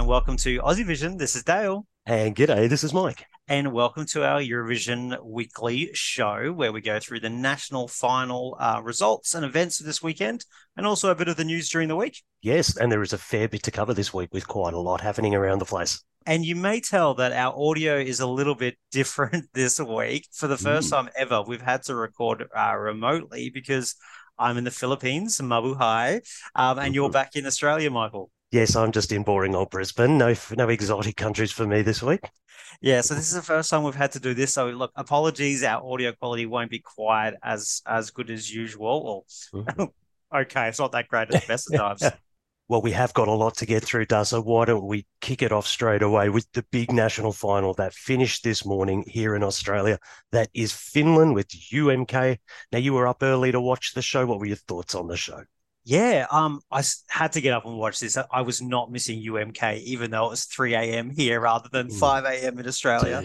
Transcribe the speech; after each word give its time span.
And 0.00 0.08
welcome 0.08 0.38
to 0.38 0.60
Aussie 0.60 0.86
Vision. 0.86 1.18
This 1.18 1.36
is 1.36 1.42
Dale. 1.42 1.86
And 2.06 2.34
g'day, 2.34 2.70
this 2.70 2.82
is 2.84 2.94
Mike. 2.94 3.26
And 3.48 3.70
welcome 3.70 4.06
to 4.06 4.24
our 4.24 4.40
Eurovision 4.40 5.22
weekly 5.22 5.90
show 5.92 6.54
where 6.54 6.72
we 6.72 6.80
go 6.80 6.98
through 6.98 7.20
the 7.20 7.28
national 7.28 7.86
final 7.86 8.56
uh, 8.58 8.80
results 8.82 9.34
and 9.34 9.44
events 9.44 9.78
of 9.78 9.84
this 9.84 10.02
weekend 10.02 10.46
and 10.74 10.86
also 10.86 11.10
a 11.10 11.14
bit 11.14 11.28
of 11.28 11.36
the 11.36 11.44
news 11.44 11.68
during 11.68 11.88
the 11.88 11.96
week. 11.96 12.22
Yes, 12.40 12.78
and 12.78 12.90
there 12.90 13.02
is 13.02 13.12
a 13.12 13.18
fair 13.18 13.46
bit 13.46 13.62
to 13.64 13.70
cover 13.70 13.92
this 13.92 14.14
week 14.14 14.32
with 14.32 14.48
quite 14.48 14.72
a 14.72 14.80
lot 14.80 15.02
happening 15.02 15.34
around 15.34 15.58
the 15.58 15.66
place. 15.66 16.02
And 16.24 16.46
you 16.46 16.56
may 16.56 16.80
tell 16.80 17.12
that 17.16 17.34
our 17.34 17.52
audio 17.54 17.98
is 17.98 18.20
a 18.20 18.26
little 18.26 18.54
bit 18.54 18.78
different 18.90 19.50
this 19.52 19.78
week. 19.78 20.28
For 20.32 20.46
the 20.46 20.56
first 20.56 20.88
mm. 20.88 20.92
time 20.92 21.10
ever, 21.14 21.42
we've 21.42 21.60
had 21.60 21.82
to 21.82 21.94
record 21.94 22.48
uh, 22.56 22.74
remotely 22.74 23.50
because 23.50 23.96
I'm 24.38 24.56
in 24.56 24.64
the 24.64 24.70
Philippines, 24.70 25.36
Mabuhay, 25.42 26.22
um, 26.54 26.78
and 26.78 26.94
you're 26.94 27.08
mm-hmm. 27.08 27.12
back 27.12 27.36
in 27.36 27.44
Australia, 27.44 27.90
Michael. 27.90 28.30
Yes, 28.52 28.74
I'm 28.74 28.90
just 28.90 29.12
in 29.12 29.22
boring 29.22 29.54
old 29.54 29.70
Brisbane. 29.70 30.18
No, 30.18 30.34
no 30.56 30.68
exotic 30.68 31.16
countries 31.16 31.52
for 31.52 31.66
me 31.66 31.82
this 31.82 32.02
week. 32.02 32.28
Yeah, 32.80 33.00
so 33.00 33.14
this 33.14 33.28
is 33.28 33.34
the 33.34 33.42
first 33.42 33.70
time 33.70 33.84
we've 33.84 33.94
had 33.94 34.12
to 34.12 34.20
do 34.20 34.34
this. 34.34 34.54
So 34.54 34.68
look, 34.70 34.90
apologies, 34.96 35.62
our 35.62 35.84
audio 35.84 36.12
quality 36.12 36.46
won't 36.46 36.70
be 36.70 36.80
quite 36.80 37.34
as 37.42 37.82
as 37.86 38.10
good 38.10 38.30
as 38.30 38.52
usual. 38.52 39.24
Well, 39.52 39.62
mm-hmm. 39.62 39.84
okay, 40.36 40.68
it's 40.68 40.80
not 40.80 40.92
that 40.92 41.06
great 41.08 41.32
at 41.32 41.42
the 41.42 41.46
best 41.46 41.72
of 41.72 41.78
times. 41.78 42.02
well, 42.68 42.82
we 42.82 42.90
have 42.90 43.14
got 43.14 43.28
a 43.28 43.32
lot 43.32 43.56
to 43.58 43.66
get 43.66 43.84
through, 43.84 44.06
Daz. 44.06 44.30
So 44.30 44.40
why 44.40 44.64
don't 44.64 44.86
we 44.86 45.06
kick 45.20 45.42
it 45.42 45.52
off 45.52 45.66
straight 45.66 46.02
away 46.02 46.28
with 46.28 46.50
the 46.52 46.64
big 46.72 46.90
national 46.90 47.32
final 47.32 47.74
that 47.74 47.94
finished 47.94 48.42
this 48.42 48.66
morning 48.66 49.04
here 49.06 49.36
in 49.36 49.44
Australia? 49.44 49.98
That 50.32 50.48
is 50.54 50.72
Finland 50.72 51.34
with 51.34 51.48
UMK. 51.48 52.38
Now, 52.72 52.78
you 52.78 52.94
were 52.94 53.06
up 53.06 53.22
early 53.22 53.52
to 53.52 53.60
watch 53.60 53.94
the 53.94 54.02
show. 54.02 54.26
What 54.26 54.40
were 54.40 54.46
your 54.46 54.56
thoughts 54.56 54.96
on 54.96 55.06
the 55.06 55.16
show? 55.16 55.44
Yeah, 55.84 56.26
um, 56.30 56.60
I 56.70 56.82
had 57.08 57.32
to 57.32 57.40
get 57.40 57.54
up 57.54 57.64
and 57.64 57.76
watch 57.76 58.00
this. 58.00 58.18
I 58.30 58.42
was 58.42 58.60
not 58.60 58.92
missing 58.92 59.22
UMK, 59.22 59.80
even 59.80 60.10
though 60.10 60.26
it 60.26 60.30
was 60.30 60.44
3 60.44 60.74
a.m. 60.74 61.10
here 61.10 61.40
rather 61.40 61.68
than 61.72 61.88
mm. 61.88 61.98
5 61.98 62.24
a.m. 62.24 62.58
in 62.58 62.66
Australia. 62.66 63.24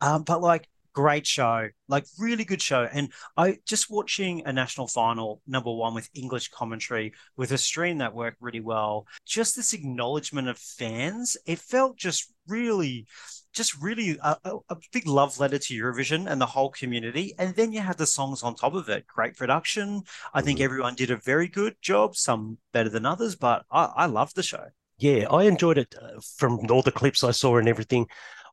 Um, 0.00 0.24
but 0.24 0.40
like, 0.40 0.68
great 0.92 1.26
show, 1.26 1.68
like 1.88 2.04
really 2.18 2.44
good 2.44 2.60
show. 2.60 2.88
And 2.92 3.12
I 3.36 3.58
just 3.66 3.90
watching 3.90 4.42
a 4.46 4.52
national 4.52 4.88
final, 4.88 5.40
number 5.46 5.72
one 5.72 5.94
with 5.94 6.08
English 6.14 6.48
commentary, 6.48 7.12
with 7.36 7.52
a 7.52 7.58
stream 7.58 7.98
that 7.98 8.14
worked 8.14 8.38
really 8.40 8.60
well. 8.60 9.06
Just 9.24 9.56
this 9.56 9.72
acknowledgement 9.72 10.48
of 10.48 10.58
fans, 10.58 11.36
it 11.46 11.58
felt 11.58 11.96
just 11.96 12.32
really 12.46 13.06
just 13.52 13.80
really 13.80 14.18
a, 14.22 14.36
a, 14.44 14.76
big 14.92 15.06
love 15.06 15.38
letter 15.38 15.58
to 15.58 15.74
Eurovision 15.74 16.30
and 16.30 16.40
the 16.40 16.46
whole 16.46 16.70
community. 16.70 17.34
And 17.38 17.54
then 17.54 17.72
you 17.72 17.80
have 17.80 17.96
the 17.96 18.06
songs 18.06 18.42
on 18.42 18.54
top 18.54 18.74
of 18.74 18.88
it. 18.88 19.06
Great 19.06 19.36
production. 19.36 20.02
I 20.34 20.40
think 20.40 20.58
mm-hmm. 20.58 20.64
everyone 20.64 20.94
did 20.94 21.10
a 21.10 21.16
very 21.16 21.48
good 21.48 21.76
job, 21.80 22.16
some 22.16 22.58
better 22.72 22.88
than 22.88 23.06
others, 23.06 23.36
but 23.36 23.64
I, 23.70 23.84
I 23.96 24.06
loved 24.06 24.36
the 24.36 24.42
show. 24.42 24.66
Yeah, 24.98 25.26
I 25.30 25.44
enjoyed 25.44 25.78
it 25.78 25.94
uh, 26.00 26.20
from 26.36 26.60
all 26.70 26.82
the 26.82 26.92
clips 26.92 27.24
I 27.24 27.32
saw 27.32 27.56
and 27.56 27.68
everything. 27.68 28.06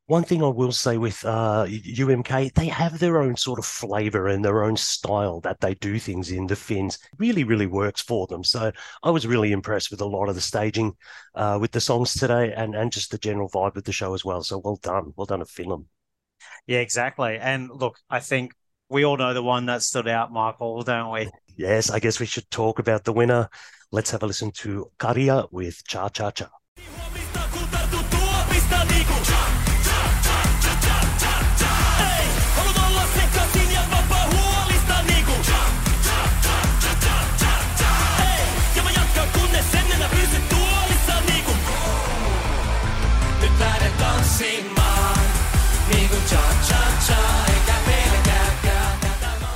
One 0.09 0.23
thing 0.23 0.41
I 0.41 0.47
will 0.47 0.71
say 0.71 0.97
with 0.97 1.23
uh, 1.23 1.65
UMK, 1.67 2.55
they 2.55 2.65
have 2.65 2.97
their 2.97 3.21
own 3.21 3.37
sort 3.37 3.59
of 3.59 3.65
flavor 3.67 4.27
and 4.27 4.43
their 4.43 4.63
own 4.63 4.75
style 4.75 5.39
that 5.41 5.59
they 5.59 5.75
do 5.75 5.99
things 5.99 6.31
in. 6.31 6.47
The 6.47 6.55
Finns 6.55 6.97
really, 7.19 7.43
really 7.43 7.67
works 7.67 8.01
for 8.01 8.25
them. 8.25 8.43
So 8.43 8.71
I 9.03 9.11
was 9.11 9.27
really 9.27 9.51
impressed 9.51 9.91
with 9.91 10.01
a 10.01 10.07
lot 10.07 10.27
of 10.27 10.33
the 10.33 10.41
staging 10.41 10.95
uh, 11.35 11.59
with 11.61 11.73
the 11.73 11.79
songs 11.79 12.15
today 12.15 12.51
and, 12.57 12.73
and 12.73 12.91
just 12.91 13.11
the 13.11 13.19
general 13.19 13.51
vibe 13.51 13.75
of 13.75 13.83
the 13.83 13.91
show 13.91 14.15
as 14.15 14.25
well. 14.25 14.41
So 14.41 14.57
well 14.57 14.79
done. 14.81 15.13
Well 15.15 15.27
done 15.27 15.39
to 15.39 15.45
Finland. 15.45 15.85
Yeah, 16.65 16.79
exactly. 16.79 17.37
And 17.37 17.69
look, 17.69 17.99
I 18.09 18.19
think 18.19 18.53
we 18.89 19.05
all 19.05 19.15
know 19.15 19.35
the 19.35 19.43
one 19.43 19.67
that 19.67 19.83
stood 19.83 20.07
out, 20.07 20.33
Michael, 20.33 20.81
don't 20.81 21.11
we? 21.11 21.29
Yes, 21.55 21.91
I 21.91 21.99
guess 21.99 22.19
we 22.19 22.25
should 22.25 22.49
talk 22.49 22.79
about 22.79 23.03
the 23.03 23.13
winner. 23.13 23.47
Let's 23.91 24.09
have 24.09 24.23
a 24.23 24.25
listen 24.25 24.49
to 24.63 24.91
Käärijä 24.97 25.49
with 25.51 25.83
Cha 25.87 26.09
Cha 26.09 26.31
Cha. 26.31 26.49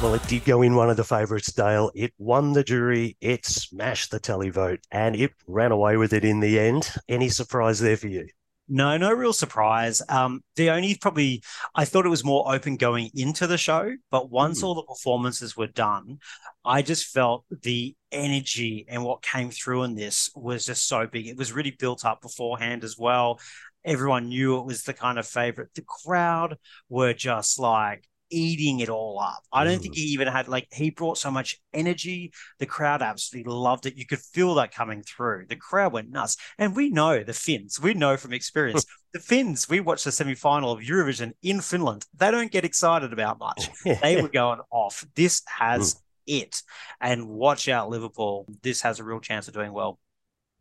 Well, 0.03 0.15
it 0.15 0.27
did 0.27 0.43
go 0.43 0.61
in 0.61 0.75
one 0.75 0.89
of 0.89 0.97
the 0.97 1.05
favourites, 1.05 1.53
Dale. 1.53 1.89
It 1.95 2.13
won 2.17 2.51
the 2.51 2.61
jury, 2.65 3.15
it 3.21 3.45
smashed 3.45 4.11
the 4.11 4.19
televote, 4.19 4.79
and 4.91 5.15
it 5.15 5.31
ran 5.47 5.71
away 5.71 5.95
with 5.95 6.11
it 6.11 6.25
in 6.25 6.41
the 6.41 6.59
end. 6.59 6.93
Any 7.07 7.29
surprise 7.29 7.79
there 7.79 7.95
for 7.95 8.09
you? 8.09 8.27
No, 8.67 8.97
no 8.97 9.13
real 9.13 9.31
surprise. 9.31 10.01
Um, 10.09 10.43
the 10.57 10.71
only 10.71 10.97
probably 10.97 11.41
I 11.73 11.85
thought 11.85 12.05
it 12.05 12.09
was 12.09 12.25
more 12.25 12.53
open 12.53 12.75
going 12.75 13.11
into 13.15 13.47
the 13.47 13.57
show, 13.57 13.93
but 14.11 14.29
once 14.29 14.59
mm. 14.59 14.65
all 14.65 14.75
the 14.75 14.83
performances 14.83 15.55
were 15.55 15.67
done, 15.67 16.17
I 16.65 16.81
just 16.81 17.05
felt 17.05 17.45
the 17.61 17.95
energy 18.11 18.85
and 18.89 19.05
what 19.05 19.21
came 19.21 19.51
through 19.51 19.83
in 19.83 19.95
this 19.95 20.29
was 20.35 20.65
just 20.65 20.85
so 20.85 21.07
big. 21.07 21.27
It 21.27 21.37
was 21.37 21.53
really 21.53 21.77
built 21.79 22.03
up 22.03 22.21
beforehand 22.21 22.83
as 22.83 22.97
well. 22.97 23.39
Everyone 23.85 24.27
knew 24.27 24.59
it 24.59 24.65
was 24.65 24.83
the 24.83 24.93
kind 24.93 25.17
of 25.17 25.25
favorite. 25.25 25.69
The 25.75 25.85
crowd 25.87 26.57
were 26.89 27.13
just 27.13 27.57
like 27.57 28.03
eating 28.29 28.79
it 28.79 28.89
all 28.89 29.19
up. 29.19 29.43
I 29.51 29.63
don't 29.63 29.79
mm. 29.79 29.81
think 29.81 29.95
he 29.95 30.01
even 30.13 30.27
had 30.27 30.47
like 30.47 30.67
he 30.71 30.89
brought 30.89 31.17
so 31.17 31.31
much 31.31 31.59
energy. 31.73 32.31
The 32.59 32.65
crowd 32.65 33.01
absolutely 33.01 33.51
loved 33.51 33.85
it. 33.85 33.95
You 33.95 34.05
could 34.05 34.19
feel 34.19 34.55
that 34.55 34.73
coming 34.73 35.03
through. 35.03 35.45
The 35.47 35.55
crowd 35.55 35.93
went 35.93 36.09
nuts. 36.09 36.37
And 36.57 36.75
we 36.75 36.89
know 36.89 37.23
the 37.23 37.33
Finns, 37.33 37.79
we 37.79 37.93
know 37.93 38.17
from 38.17 38.33
experience, 38.33 38.85
the 39.13 39.19
Finns, 39.19 39.69
we 39.69 39.79
watched 39.79 40.05
the 40.05 40.11
semi-final 40.11 40.71
of 40.71 40.81
Eurovision 40.81 41.33
in 41.41 41.61
Finland. 41.61 42.05
They 42.15 42.31
don't 42.31 42.51
get 42.51 42.65
excited 42.65 43.13
about 43.13 43.39
much. 43.39 43.69
they 44.01 44.21
were 44.21 44.29
going 44.29 44.59
off. 44.71 45.05
This 45.15 45.41
has 45.47 45.95
mm. 45.95 45.99
it. 46.27 46.61
And 46.99 47.27
watch 47.27 47.69
out, 47.69 47.89
Liverpool. 47.89 48.47
This 48.61 48.81
has 48.81 48.99
a 48.99 49.03
real 49.03 49.19
chance 49.19 49.47
of 49.47 49.53
doing 49.53 49.73
well. 49.73 49.99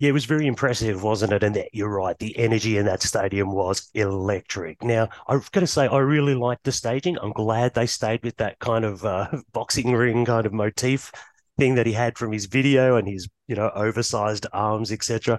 Yeah, 0.03 0.09
it 0.09 0.15
was 0.15 0.25
very 0.25 0.49
impressive, 0.49 1.05
wasn't 1.05 1.33
it? 1.33 1.45
And 1.45 1.55
that, 1.55 1.69
you're 1.73 1.89
right, 1.89 2.19
the 2.19 2.37
energy 2.37 2.77
in 2.77 2.87
that 2.87 3.05
stadium 3.05 3.53
was 3.53 3.89
electric. 3.95 4.83
Now, 4.83 5.09
I've 5.29 5.49
got 5.53 5.61
to 5.61 5.67
say, 5.69 5.87
I 5.87 5.99
really 5.99 6.35
liked 6.35 6.65
the 6.65 6.73
staging. 6.73 7.17
I'm 7.23 7.31
glad 7.31 7.73
they 7.73 7.87
stayed 7.87 8.25
with 8.25 8.37
that 8.39 8.59
kind 8.59 8.85
of 8.85 9.05
uh, 9.05 9.29
boxing 9.53 9.93
ring 9.93 10.25
kind 10.25 10.45
of 10.45 10.53
motif 10.53 11.13
thing 11.57 11.77
that 11.77 11.87
he 11.87 11.93
had 11.93 12.19
from 12.19 12.33
his 12.33 12.47
video 12.47 12.97
and 12.97 13.07
his, 13.07 13.29
you 13.47 13.55
know, 13.55 13.71
oversized 13.77 14.45
arms, 14.53 14.91
etc. 14.91 15.39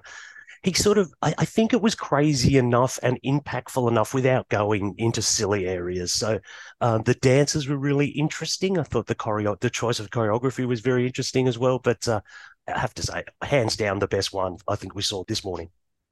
He 0.63 0.71
sort 0.71 0.97
of, 0.97 1.13
I, 1.21 1.35
I, 1.39 1.43
think 1.43 1.73
it 1.73 1.81
was 1.81 1.93
crazy 1.93 2.57
enough 2.57 2.97
and 3.03 3.19
impactful 3.25 3.91
enough 3.91 4.13
without 4.13 4.47
going 4.47 4.95
into 4.97 5.21
silly 5.21 5.67
areas. 5.67 6.13
So 6.13 6.39
uh, 6.79 6.99
the 6.99 7.15
dances 7.15 7.67
were 7.67 7.75
really 7.75 8.07
interesting. 8.07 8.79
I 8.79 8.83
thought 8.83 9.07
the 9.07 9.15
choreo, 9.15 9.59
the 9.59 9.69
choice 9.69 9.99
of 9.99 10.09
choreography 10.09 10.65
was 10.65 10.79
very 10.79 11.05
interesting 11.05 11.49
as 11.49 11.59
well. 11.59 11.79
But 11.79 12.07
uh, 12.07 12.21
I 12.67 12.79
have 12.79 12.93
to 12.95 13.03
say, 13.03 13.23
hands 13.41 13.75
down, 13.75 13.99
the 13.99 14.07
best 14.07 14.33
one 14.33 14.57
I 14.67 14.75
think 14.75 14.95
we 14.95 15.01
saw 15.01 15.23
this 15.27 15.43
morning. 15.43 15.69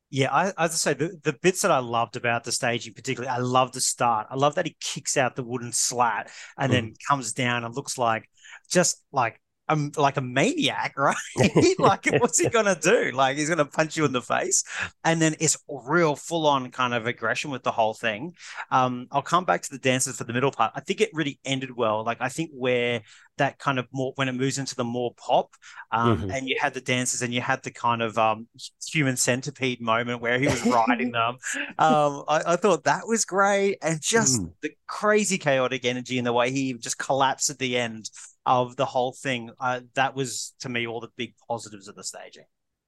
Yeah, 0.09 0.31
I, 0.33 0.47
as 0.47 0.55
I 0.57 0.67
say, 0.67 0.93
the, 0.93 1.17
the 1.23 1.33
bits 1.41 1.61
that 1.61 1.71
I 1.71 1.79
loved 1.79 2.17
about 2.17 2.43
the 2.43 2.51
staging, 2.51 2.93
particularly, 2.93 3.33
I 3.33 3.37
love 3.37 3.71
the 3.71 3.79
start. 3.79 4.27
I 4.29 4.35
love 4.35 4.55
that 4.55 4.65
he 4.65 4.75
kicks 4.81 5.15
out 5.15 5.37
the 5.37 5.43
wooden 5.43 5.71
slat 5.71 6.29
and 6.57 6.69
mm. 6.69 6.75
then 6.75 6.93
comes 7.07 7.31
down 7.31 7.63
and 7.63 7.73
looks 7.73 7.97
like 7.97 8.29
just 8.69 9.01
like 9.13 9.39
um, 9.71 9.91
like 9.97 10.17
a 10.17 10.21
maniac, 10.21 10.93
right? 10.97 11.15
like, 11.79 12.05
what's 12.19 12.39
he 12.39 12.49
gonna 12.49 12.77
do? 12.79 13.11
Like, 13.11 13.37
he's 13.37 13.49
gonna 13.49 13.65
punch 13.65 13.97
you 13.97 14.05
in 14.05 14.11
the 14.11 14.21
face, 14.21 14.63
and 15.03 15.21
then 15.21 15.35
it's 15.39 15.57
real 15.67 16.15
full 16.15 16.45
on 16.47 16.69
kind 16.71 16.93
of 16.93 17.07
aggression 17.07 17.51
with 17.51 17.63
the 17.63 17.71
whole 17.71 17.93
thing. 17.93 18.35
Um, 18.69 19.07
I'll 19.11 19.21
come 19.21 19.45
back 19.45 19.61
to 19.63 19.69
the 19.69 19.79
dances 19.79 20.17
for 20.17 20.23
the 20.23 20.33
middle 20.33 20.51
part. 20.51 20.73
I 20.75 20.81
think 20.81 21.01
it 21.01 21.09
really 21.13 21.39
ended 21.45 21.75
well. 21.75 22.03
Like, 22.03 22.17
I 22.21 22.29
think 22.29 22.51
where 22.53 23.01
that 23.37 23.57
kind 23.57 23.79
of 23.79 23.87
more 23.91 24.11
when 24.15 24.27
it 24.27 24.33
moves 24.33 24.57
into 24.57 24.75
the 24.75 24.83
more 24.83 25.13
pop, 25.15 25.55
um, 25.91 26.17
mm-hmm. 26.17 26.31
and 26.31 26.47
you 26.47 26.55
had 26.59 26.73
the 26.73 26.81
dances 26.81 27.21
and 27.21 27.33
you 27.33 27.41
had 27.41 27.63
the 27.63 27.71
kind 27.71 28.01
of 28.01 28.17
um, 28.17 28.47
human 28.85 29.17
centipede 29.17 29.81
moment 29.81 30.21
where 30.21 30.37
he 30.37 30.47
was 30.47 30.63
riding 30.65 31.11
them. 31.11 31.37
Um, 31.79 32.23
I, 32.27 32.41
I, 32.47 32.55
thought 32.55 32.83
that 32.83 33.07
was 33.07 33.25
great, 33.25 33.77
and 33.81 34.01
just 34.01 34.41
mm. 34.41 34.51
the 34.61 34.71
crazy 34.87 35.37
chaotic 35.37 35.85
energy 35.85 36.17
and 36.17 36.27
the 36.27 36.33
way 36.33 36.51
he 36.51 36.73
just 36.73 36.97
collapsed 36.97 37.49
at 37.49 37.57
the 37.57 37.77
end 37.77 38.09
of 38.45 38.75
the 38.75 38.85
whole 38.85 39.13
thing. 39.13 39.51
Uh, 39.59 39.81
that 39.95 40.15
was 40.15 40.53
to 40.59 40.69
me 40.69 40.87
all 40.87 40.99
the 40.99 41.09
big 41.15 41.33
positives 41.47 41.87
of 41.87 41.95
the 41.95 42.03
staging. 42.03 42.45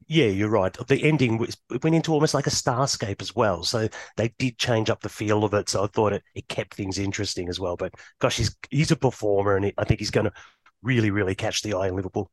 Yeah, 0.08 0.26
you're 0.26 0.50
right. 0.50 0.76
The 0.88 1.02
ending 1.04 1.38
was, 1.38 1.58
went 1.82 1.96
into 1.96 2.12
almost 2.12 2.34
like 2.34 2.48
a 2.48 2.52
starscape 2.52 3.22
as 3.22 3.36
well. 3.36 3.64
So 3.64 3.88
they 4.18 4.34
did 4.38 4.58
change 4.58 4.90
up 4.90 5.02
the 5.02 5.10
feel 5.10 5.44
of 5.44 5.54
it. 5.54 5.70
So 5.70 5.84
I 5.84 5.88
thought 5.88 6.14
it, 6.14 6.24
it 6.36 6.48
kept 6.48 6.74
things 6.74 7.00
interesting 7.00 7.48
as 7.48 7.60
well. 7.60 7.78
But 7.78 7.94
gosh, 8.20 8.38
he's 8.38 8.56
he's 8.70 8.92
a 8.92 8.96
performer, 8.96 9.56
and 9.56 9.72
I 9.78 9.84
think 9.86 10.00
he's 10.00 10.12
going 10.12 10.26
to 10.26 10.34
really, 10.82 11.12
really 11.12 11.36
catch 11.36 11.62
the 11.62 11.76
eye 11.76 11.88
in 11.88 11.96
Liverpool. 11.96 12.30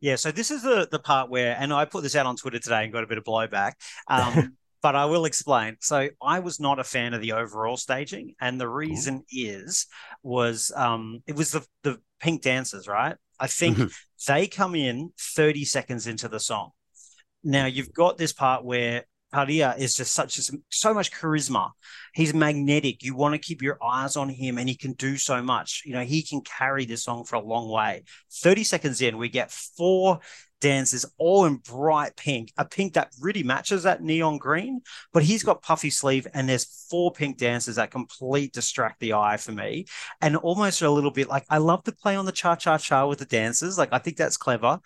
Yeah, 0.00 0.16
so 0.16 0.30
this 0.30 0.50
is 0.50 0.62
the 0.62 0.88
the 0.90 0.98
part 0.98 1.30
where, 1.30 1.56
and 1.58 1.72
I 1.72 1.84
put 1.84 2.02
this 2.02 2.16
out 2.16 2.26
on 2.26 2.36
Twitter 2.36 2.58
today 2.58 2.84
and 2.84 2.92
got 2.92 3.04
a 3.04 3.06
bit 3.06 3.18
of 3.18 3.24
blowback. 3.24 3.74
Um, 4.08 4.56
but 4.82 4.94
I 4.94 5.06
will 5.06 5.24
explain. 5.24 5.76
So 5.80 6.08
I 6.22 6.40
was 6.40 6.60
not 6.60 6.78
a 6.78 6.84
fan 6.84 7.14
of 7.14 7.20
the 7.20 7.32
overall 7.32 7.76
staging, 7.76 8.34
and 8.40 8.60
the 8.60 8.68
reason 8.68 9.16
Ooh. 9.16 9.24
is 9.32 9.86
was 10.22 10.72
um, 10.74 11.22
it 11.26 11.36
was 11.36 11.52
the 11.52 11.66
the 11.82 12.00
Pink 12.20 12.42
Dancers, 12.42 12.88
right? 12.88 13.16
I 13.38 13.46
think 13.46 13.76
mm-hmm. 13.76 14.32
they 14.32 14.46
come 14.46 14.74
in 14.74 15.10
30 15.18 15.64
seconds 15.64 16.06
into 16.06 16.28
the 16.28 16.40
song. 16.40 16.70
Now 17.44 17.66
you've 17.66 17.92
got 17.92 18.18
this 18.18 18.32
part 18.32 18.64
where 18.64 19.04
Padilla 19.32 19.74
is 19.76 19.96
just 19.96 20.14
such 20.14 20.38
a, 20.38 20.42
so 20.70 20.94
much 20.94 21.12
charisma. 21.12 21.70
He's 22.14 22.32
magnetic. 22.32 23.02
You 23.02 23.14
want 23.14 23.34
to 23.34 23.38
keep 23.38 23.60
your 23.60 23.78
eyes 23.84 24.16
on 24.16 24.28
him, 24.28 24.56
and 24.56 24.68
he 24.68 24.76
can 24.76 24.92
do 24.92 25.16
so 25.16 25.42
much. 25.42 25.82
You 25.84 25.94
know, 25.94 26.04
he 26.04 26.22
can 26.22 26.40
carry 26.40 26.86
this 26.86 27.04
song 27.04 27.24
for 27.24 27.36
a 27.36 27.42
long 27.42 27.68
way. 27.68 28.04
Thirty 28.32 28.64
seconds 28.64 29.02
in, 29.02 29.18
we 29.18 29.28
get 29.28 29.50
four 29.50 30.20
dances 30.60 31.04
all 31.18 31.44
in 31.44 31.56
bright 31.56 32.16
pink, 32.16 32.52
a 32.56 32.64
pink 32.64 32.94
that 32.94 33.12
really 33.20 33.42
matches 33.42 33.82
that 33.82 34.02
neon 34.02 34.38
green. 34.38 34.80
But 35.12 35.22
he's 35.22 35.42
got 35.42 35.62
puffy 35.62 35.90
sleeve, 35.90 36.26
and 36.34 36.48
there's 36.48 36.86
four 36.90 37.12
pink 37.12 37.38
dancers 37.38 37.76
that 37.76 37.90
complete 37.90 38.52
distract 38.52 39.00
the 39.00 39.14
eye 39.14 39.36
for 39.36 39.52
me, 39.52 39.86
and 40.20 40.36
almost 40.36 40.82
a 40.82 40.90
little 40.90 41.10
bit 41.10 41.28
like 41.28 41.44
I 41.50 41.58
love 41.58 41.84
to 41.84 41.92
play 41.92 42.16
on 42.16 42.26
the 42.26 42.32
cha 42.32 42.56
cha 42.56 42.78
cha 42.78 43.06
with 43.06 43.18
the 43.18 43.26
dancers. 43.26 43.78
Like 43.78 43.90
I 43.92 43.98
think 43.98 44.16
that's 44.16 44.36
clever, 44.36 44.80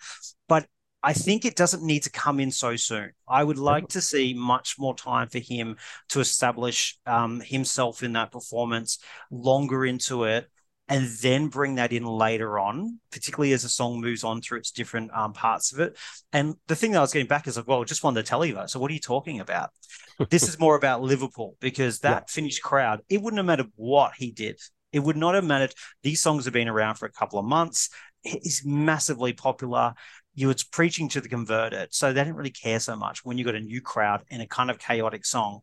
but 0.47 0.67
I 1.03 1.13
think 1.13 1.45
it 1.45 1.55
doesn't 1.55 1.83
need 1.83 2.03
to 2.03 2.11
come 2.11 2.39
in 2.39 2.51
so 2.51 2.75
soon. 2.75 3.11
I 3.27 3.43
would 3.43 3.57
like 3.57 3.87
to 3.89 4.01
see 4.01 4.35
much 4.35 4.75
more 4.77 4.95
time 4.95 5.29
for 5.29 5.39
him 5.39 5.77
to 6.09 6.19
establish 6.19 6.97
um, 7.07 7.41
himself 7.41 8.03
in 8.03 8.13
that 8.13 8.31
performance 8.31 8.99
longer 9.31 9.85
into 9.85 10.25
it 10.25 10.47
and 10.91 11.07
then 11.21 11.47
bring 11.47 11.75
that 11.75 11.93
in 11.93 12.05
later 12.05 12.59
on, 12.59 12.99
particularly 13.11 13.53
as 13.53 13.63
the 13.63 13.69
song 13.69 14.01
moves 14.01 14.25
on 14.25 14.41
through 14.41 14.59
its 14.59 14.71
different 14.71 15.09
um, 15.15 15.31
parts 15.31 15.71
of 15.71 15.79
it. 15.79 15.97
And 16.33 16.55
the 16.67 16.75
thing 16.75 16.91
that 16.91 16.97
I 16.97 17.01
was 17.01 17.13
getting 17.13 17.29
back 17.29 17.47
is 17.47 17.55
like, 17.55 17.65
well, 17.65 17.85
just 17.85 18.03
wanted 18.03 18.23
to 18.23 18.29
tell 18.29 18.45
you 18.45 18.55
that. 18.55 18.69
So 18.69 18.79
what 18.79 18.91
are 18.91 18.93
you 18.93 18.99
talking 18.99 19.39
about? 19.39 19.69
this 20.29 20.47
is 20.47 20.59
more 20.59 20.75
about 20.75 21.01
Liverpool 21.01 21.55
because 21.61 21.99
that 21.99 22.25
yeah. 22.27 22.33
Finnish 22.33 22.59
crowd, 22.59 23.01
it 23.09 23.21
wouldn't 23.21 23.37
have 23.37 23.45
mattered 23.45 23.71
what 23.75 24.11
he 24.17 24.31
did. 24.31 24.59
It 24.91 24.99
would 24.99 25.15
not 25.15 25.33
have 25.33 25.45
mattered. 25.45 25.73
These 26.03 26.21
songs 26.21 26.43
have 26.43 26.53
been 26.53 26.67
around 26.67 26.95
for 26.95 27.05
a 27.05 27.11
couple 27.11 27.39
of 27.39 27.45
months. 27.45 27.89
It's 28.23 28.65
massively 28.65 29.31
popular 29.31 29.95
you 30.33 30.47
was 30.47 30.63
preaching 30.63 31.09
to 31.09 31.21
the 31.21 31.29
converted. 31.29 31.93
So 31.93 32.13
they 32.13 32.21
didn't 32.21 32.37
really 32.37 32.51
care 32.51 32.79
so 32.79 32.95
much 32.95 33.25
when 33.25 33.37
you 33.37 33.45
got 33.45 33.55
a 33.55 33.59
new 33.59 33.81
crowd 33.81 34.23
and 34.31 34.41
a 34.41 34.47
kind 34.47 34.69
of 34.71 34.79
chaotic 34.79 35.25
song. 35.25 35.59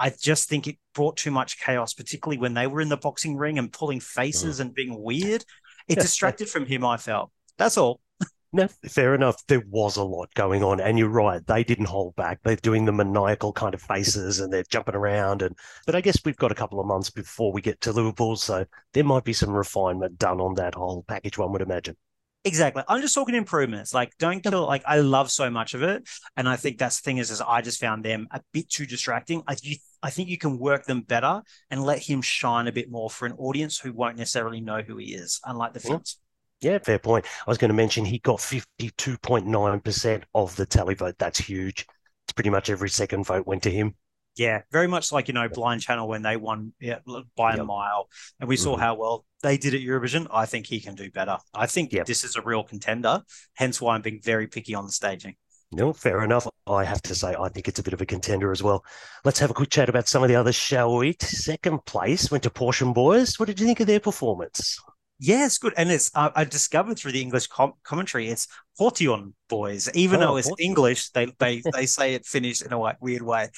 I 0.00 0.12
just 0.18 0.48
think 0.48 0.66
it 0.66 0.76
brought 0.94 1.16
too 1.16 1.30
much 1.30 1.60
chaos, 1.60 1.92
particularly 1.92 2.38
when 2.38 2.54
they 2.54 2.66
were 2.66 2.80
in 2.80 2.88
the 2.88 2.96
boxing 2.96 3.36
ring 3.36 3.58
and 3.58 3.72
pulling 3.72 4.00
faces 4.00 4.56
mm. 4.56 4.60
and 4.60 4.74
being 4.74 5.00
weird. 5.00 5.44
It 5.88 5.96
distracted 5.96 6.48
from 6.48 6.66
him, 6.66 6.84
I 6.84 6.96
felt. 6.96 7.30
That's 7.58 7.76
all. 7.76 8.00
No, 8.52 8.66
fair 8.88 9.14
enough. 9.14 9.46
There 9.46 9.62
was 9.68 9.96
a 9.96 10.02
lot 10.02 10.34
going 10.34 10.64
on, 10.64 10.80
and 10.80 10.98
you're 10.98 11.08
right. 11.08 11.40
They 11.46 11.62
didn't 11.62 11.84
hold 11.84 12.16
back. 12.16 12.40
They're 12.42 12.56
doing 12.56 12.84
the 12.84 12.90
maniacal 12.90 13.52
kind 13.52 13.74
of 13.74 13.80
faces, 13.80 14.40
and 14.40 14.52
they're 14.52 14.64
jumping 14.68 14.96
around. 14.96 15.42
And 15.42 15.56
but 15.86 15.94
I 15.94 16.00
guess 16.00 16.18
we've 16.24 16.36
got 16.36 16.50
a 16.50 16.56
couple 16.56 16.80
of 16.80 16.86
months 16.86 17.10
before 17.10 17.52
we 17.52 17.60
get 17.60 17.80
to 17.82 17.92
Liverpool, 17.92 18.34
so 18.34 18.64
there 18.92 19.04
might 19.04 19.22
be 19.22 19.32
some 19.32 19.50
refinement 19.50 20.18
done 20.18 20.40
on 20.40 20.54
that 20.54 20.74
whole 20.74 21.04
package. 21.06 21.38
One 21.38 21.52
would 21.52 21.62
imagine. 21.62 21.96
Exactly. 22.44 22.82
I'm 22.88 23.02
just 23.02 23.14
talking 23.14 23.36
improvements. 23.36 23.94
Like, 23.94 24.16
don't 24.18 24.42
kill. 24.42 24.66
Like, 24.66 24.82
I 24.84 24.98
love 24.98 25.30
so 25.30 25.48
much 25.48 25.74
of 25.74 25.84
it, 25.84 26.08
and 26.36 26.48
I 26.48 26.56
think 26.56 26.78
that's 26.78 27.00
the 27.00 27.04
thing 27.04 27.18
is, 27.18 27.30
is 27.30 27.40
I 27.40 27.60
just 27.60 27.78
found 27.78 28.04
them 28.04 28.26
a 28.32 28.40
bit 28.52 28.68
too 28.68 28.84
distracting. 28.84 29.44
I 29.46 29.56
you, 29.62 29.76
I 30.02 30.10
think 30.10 30.28
you 30.28 30.38
can 30.38 30.58
work 30.58 30.86
them 30.86 31.02
better 31.02 31.42
and 31.70 31.82
let 31.82 31.98
him 32.00 32.22
shine 32.22 32.66
a 32.68 32.72
bit 32.72 32.90
more 32.90 33.10
for 33.10 33.26
an 33.26 33.34
audience 33.38 33.78
who 33.78 33.92
won't 33.92 34.16
necessarily 34.16 34.60
know 34.60 34.82
who 34.82 34.96
he 34.96 35.14
is, 35.14 35.40
unlike 35.44 35.74
the 35.74 35.80
Finns. 35.80 36.18
Yeah, 36.60 36.78
fair 36.78 36.98
point. 36.98 37.24
I 37.46 37.50
was 37.50 37.58
going 37.58 37.70
to 37.70 37.74
mention 37.74 38.04
he 38.04 38.18
got 38.18 38.38
52.9% 38.38 40.22
of 40.34 40.56
the 40.56 40.66
televote. 40.66 41.14
That's 41.18 41.38
huge. 41.38 41.86
It's 42.26 42.32
pretty 42.34 42.50
much 42.50 42.68
every 42.68 42.90
second 42.90 43.24
vote 43.24 43.46
went 43.46 43.62
to 43.62 43.70
him. 43.70 43.94
Yeah, 44.36 44.62
very 44.70 44.86
much 44.86 45.10
like 45.10 45.28
you 45.28 45.34
know 45.34 45.48
Blind 45.48 45.82
Channel 45.82 46.06
when 46.06 46.22
they 46.22 46.36
won 46.36 46.72
yeah, 46.80 47.00
by 47.36 47.50
yep. 47.50 47.60
a 47.60 47.64
mile, 47.64 48.08
and 48.38 48.48
we 48.48 48.56
saw 48.56 48.72
mm-hmm. 48.72 48.82
how 48.82 48.94
well 48.94 49.26
they 49.42 49.58
did 49.58 49.74
at 49.74 49.80
Eurovision. 49.80 50.28
I 50.32 50.46
think 50.46 50.66
he 50.66 50.80
can 50.80 50.94
do 50.94 51.10
better. 51.10 51.38
I 51.52 51.66
think 51.66 51.92
yep. 51.92 52.06
this 52.06 52.22
is 52.22 52.36
a 52.36 52.42
real 52.42 52.62
contender. 52.62 53.22
Hence 53.54 53.80
why 53.80 53.96
I'm 53.96 54.02
being 54.02 54.20
very 54.22 54.46
picky 54.46 54.74
on 54.74 54.86
the 54.86 54.92
staging. 54.92 55.34
No, 55.72 55.92
fair 55.92 56.24
enough. 56.24 56.48
I 56.66 56.84
have 56.84 57.02
to 57.02 57.14
say, 57.14 57.36
I 57.38 57.48
think 57.48 57.68
it's 57.68 57.78
a 57.78 57.82
bit 57.82 57.94
of 57.94 58.00
a 58.00 58.06
contender 58.06 58.50
as 58.50 58.62
well. 58.62 58.84
Let's 59.24 59.38
have 59.38 59.50
a 59.50 59.54
quick 59.54 59.70
chat 59.70 59.88
about 59.88 60.08
some 60.08 60.22
of 60.22 60.28
the 60.28 60.34
others, 60.34 60.56
shall 60.56 60.96
we? 60.96 61.16
Second 61.20 61.84
place 61.84 62.30
went 62.30 62.42
to 62.42 62.50
Portion 62.50 62.92
Boys. 62.92 63.38
What 63.38 63.46
did 63.46 63.60
you 63.60 63.66
think 63.66 63.78
of 63.78 63.86
their 63.86 64.00
performance? 64.00 64.80
Yeah, 65.22 65.44
it's 65.44 65.58
good. 65.58 65.74
And 65.76 65.90
it's 65.90 66.10
uh, 66.14 66.30
I 66.34 66.44
discovered 66.44 66.98
through 66.98 67.12
the 67.12 67.20
English 67.20 67.46
com- 67.48 67.74
commentary, 67.84 68.28
it's 68.28 68.48
Portion 68.78 69.34
boys. 69.50 69.90
Even 69.94 70.22
oh, 70.22 70.28
though 70.28 70.36
it's 70.38 70.48
Portion. 70.48 70.64
English, 70.64 71.10
they 71.10 71.26
they 71.38 71.62
they 71.74 71.84
say 71.84 72.14
it 72.14 72.24
finished 72.24 72.62
in 72.62 72.72
a 72.72 72.78
like, 72.80 72.96
weird 73.02 73.20
way. 73.20 73.50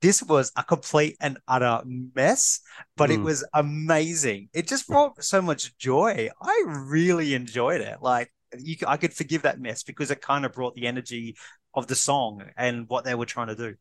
This 0.00 0.22
was 0.22 0.50
a 0.56 0.64
complete 0.64 1.18
and 1.20 1.38
utter 1.46 1.82
mess, 1.84 2.60
but 2.96 3.10
mm. 3.10 3.14
it 3.14 3.18
hmm. 3.18 3.24
was 3.24 3.44
amazing. 3.52 4.48
It 4.54 4.66
just 4.66 4.88
brought 4.88 5.22
so 5.22 5.42
much 5.42 5.76
joy. 5.76 6.30
I 6.40 6.64
really 6.66 7.34
enjoyed 7.34 7.82
it. 7.82 7.98
Like 8.00 8.32
you, 8.58 8.76
I 8.86 8.96
could 8.96 9.14
forgive 9.14 9.42
that 9.42 9.60
mess 9.60 9.82
because 9.82 10.10
it 10.10 10.20
kind 10.20 10.44
of 10.44 10.52
brought 10.52 10.74
the 10.74 10.86
energy 10.86 11.36
of 11.74 11.86
the 11.86 11.94
song 11.94 12.44
and 12.56 12.88
what 12.88 13.04
they 13.04 13.14
were 13.14 13.26
trying 13.26 13.48
to 13.48 13.56
do. 13.56 13.74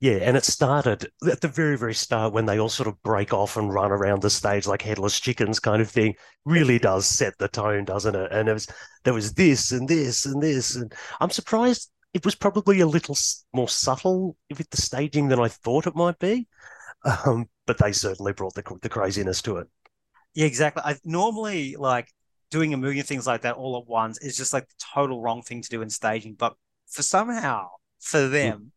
Yeah, 0.00 0.18
and 0.22 0.34
it 0.34 0.44
started 0.44 1.10
at 1.30 1.42
the 1.42 1.48
very, 1.48 1.76
very 1.76 1.92
start 1.92 2.32
when 2.32 2.46
they 2.46 2.58
all 2.58 2.70
sort 2.70 2.86
of 2.86 3.02
break 3.02 3.34
off 3.34 3.58
and 3.58 3.72
run 3.72 3.92
around 3.92 4.22
the 4.22 4.30
stage 4.30 4.66
like 4.66 4.80
headless 4.80 5.20
chickens, 5.20 5.60
kind 5.60 5.82
of 5.82 5.90
thing. 5.90 6.14
Really 6.46 6.78
does 6.78 7.06
set 7.06 7.36
the 7.36 7.48
tone, 7.48 7.84
doesn't 7.84 8.14
it? 8.14 8.32
And 8.32 8.48
it 8.48 8.54
was 8.54 8.66
there 9.04 9.12
was 9.12 9.34
this 9.34 9.72
and 9.72 9.86
this 9.86 10.24
and 10.24 10.42
this, 10.42 10.74
and 10.74 10.90
I'm 11.20 11.28
surprised 11.28 11.90
it 12.14 12.24
was 12.24 12.34
probably 12.34 12.80
a 12.80 12.86
little 12.86 13.16
more 13.52 13.68
subtle 13.68 14.36
with 14.48 14.70
the 14.70 14.80
staging 14.80 15.28
than 15.28 15.38
I 15.38 15.48
thought 15.48 15.86
it 15.86 15.94
might 15.94 16.18
be. 16.18 16.48
Um, 17.24 17.48
but 17.66 17.78
they 17.78 17.92
certainly 17.92 18.32
brought 18.32 18.54
the 18.54 18.62
the 18.80 18.88
craziness 18.88 19.42
to 19.42 19.58
it. 19.58 19.68
Yeah, 20.34 20.46
exactly. 20.46 20.82
I 20.84 20.96
normally 21.04 21.76
like 21.76 22.08
doing 22.50 22.74
a 22.74 22.76
million 22.76 23.04
things 23.04 23.26
like 23.26 23.42
that 23.42 23.56
all 23.56 23.78
at 23.78 23.88
once 23.88 24.18
is 24.18 24.36
just 24.36 24.52
like 24.52 24.68
the 24.68 24.84
total 24.94 25.20
wrong 25.20 25.42
thing 25.42 25.62
to 25.62 25.68
do 25.68 25.82
in 25.82 25.90
staging, 25.90 26.34
but 26.34 26.54
for 26.86 27.02
somehow 27.02 27.68
for 28.00 28.28
them. 28.28 28.58
Mm 28.58 28.70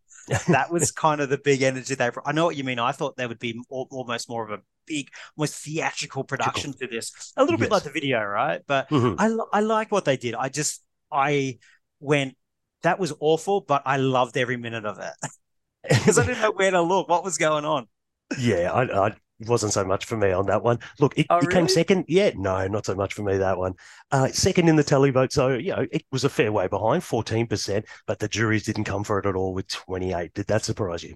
that 0.48 0.72
was 0.72 0.92
kind 0.92 1.22
of 1.22 1.30
the 1.30 1.38
big 1.38 1.62
energy 1.62 1.96
they. 1.96 2.10
I 2.26 2.32
know 2.32 2.46
what 2.46 2.56
you 2.56 2.64
mean. 2.64 2.80
I 2.80 2.92
thought 2.92 3.18
there 3.18 3.28
would 3.28 3.40
be 3.40 3.60
almost 3.70 4.30
more 4.30 4.44
of 4.44 4.52
a 4.58 4.64
big, 4.86 5.10
almost 5.38 5.64
theatrical 5.64 6.24
production 6.24 6.74
to 6.80 6.88
this, 6.88 7.34
a 7.36 7.44
little 7.44 7.60
yes. 7.60 7.68
bit 7.68 7.72
like 7.72 7.84
the 7.84 7.90
video, 7.92 8.24
right? 8.24 8.62
But 8.66 8.90
mm-hmm. 8.90 9.16
I 9.20 9.58
I 9.58 9.62
like 9.62 9.92
what 9.92 10.06
they 10.06 10.18
did. 10.18 10.36
I 10.36 10.50
just 10.50 10.84
I 11.12 11.60
went 12.00 12.36
that 12.84 13.00
was 13.00 13.14
awful, 13.20 13.62
but 13.62 13.84
I 13.86 13.98
loved 13.98 14.38
every 14.38 14.58
minute 14.58 14.86
of 14.86 15.00
it 15.00 15.14
because 15.90 16.20
I 16.20 16.26
didn't 16.26 16.42
know 16.42 16.52
where 16.52 16.72
to 16.72 16.82
look, 16.82 17.10
what 17.10 17.24
was 17.24 17.38
going 17.38 17.66
on. 17.66 17.88
Yeah, 18.40 18.72
I, 18.72 19.08
I 19.08 19.16
it 19.44 19.50
wasn't 19.50 19.74
so 19.74 19.84
much 19.84 20.06
for 20.06 20.16
me 20.18 20.32
on 20.32 20.46
that 20.48 20.64
one. 20.64 20.80
Look, 21.00 21.18
it, 21.18 21.28
oh, 21.30 21.40
it 21.40 21.50
came 21.50 21.68
second. 21.68 22.06
Yeah, 22.08 22.32
no, 22.36 22.68
not 22.68 22.86
so 22.86 22.96
much 22.96 23.14
for 23.14 23.24
me 23.24 23.38
that 23.38 23.58
one. 23.58 23.74
Uh, 24.12 24.30
second 24.30 24.70
in 24.70 24.76
the 24.76 24.84
tally 24.84 25.12
vote, 25.12 25.34
so 25.34 25.50
you 25.50 25.72
know 25.72 25.86
it 25.92 26.06
was 26.12 26.24
a 26.24 26.30
fair 26.30 26.52
way 26.52 26.68
behind, 26.68 27.04
fourteen 27.04 27.48
percent, 27.48 27.86
but 28.08 28.20
the 28.20 28.28
juries 28.28 28.64
didn't 28.64 28.86
come 28.86 29.04
for 29.04 29.20
it 29.20 29.26
at 29.26 29.36
all 29.36 29.54
with 29.54 29.68
twenty 29.68 30.14
eight. 30.14 30.34
Did 30.34 30.48
that 30.48 30.64
surprise 30.64 31.04
you? 31.04 31.16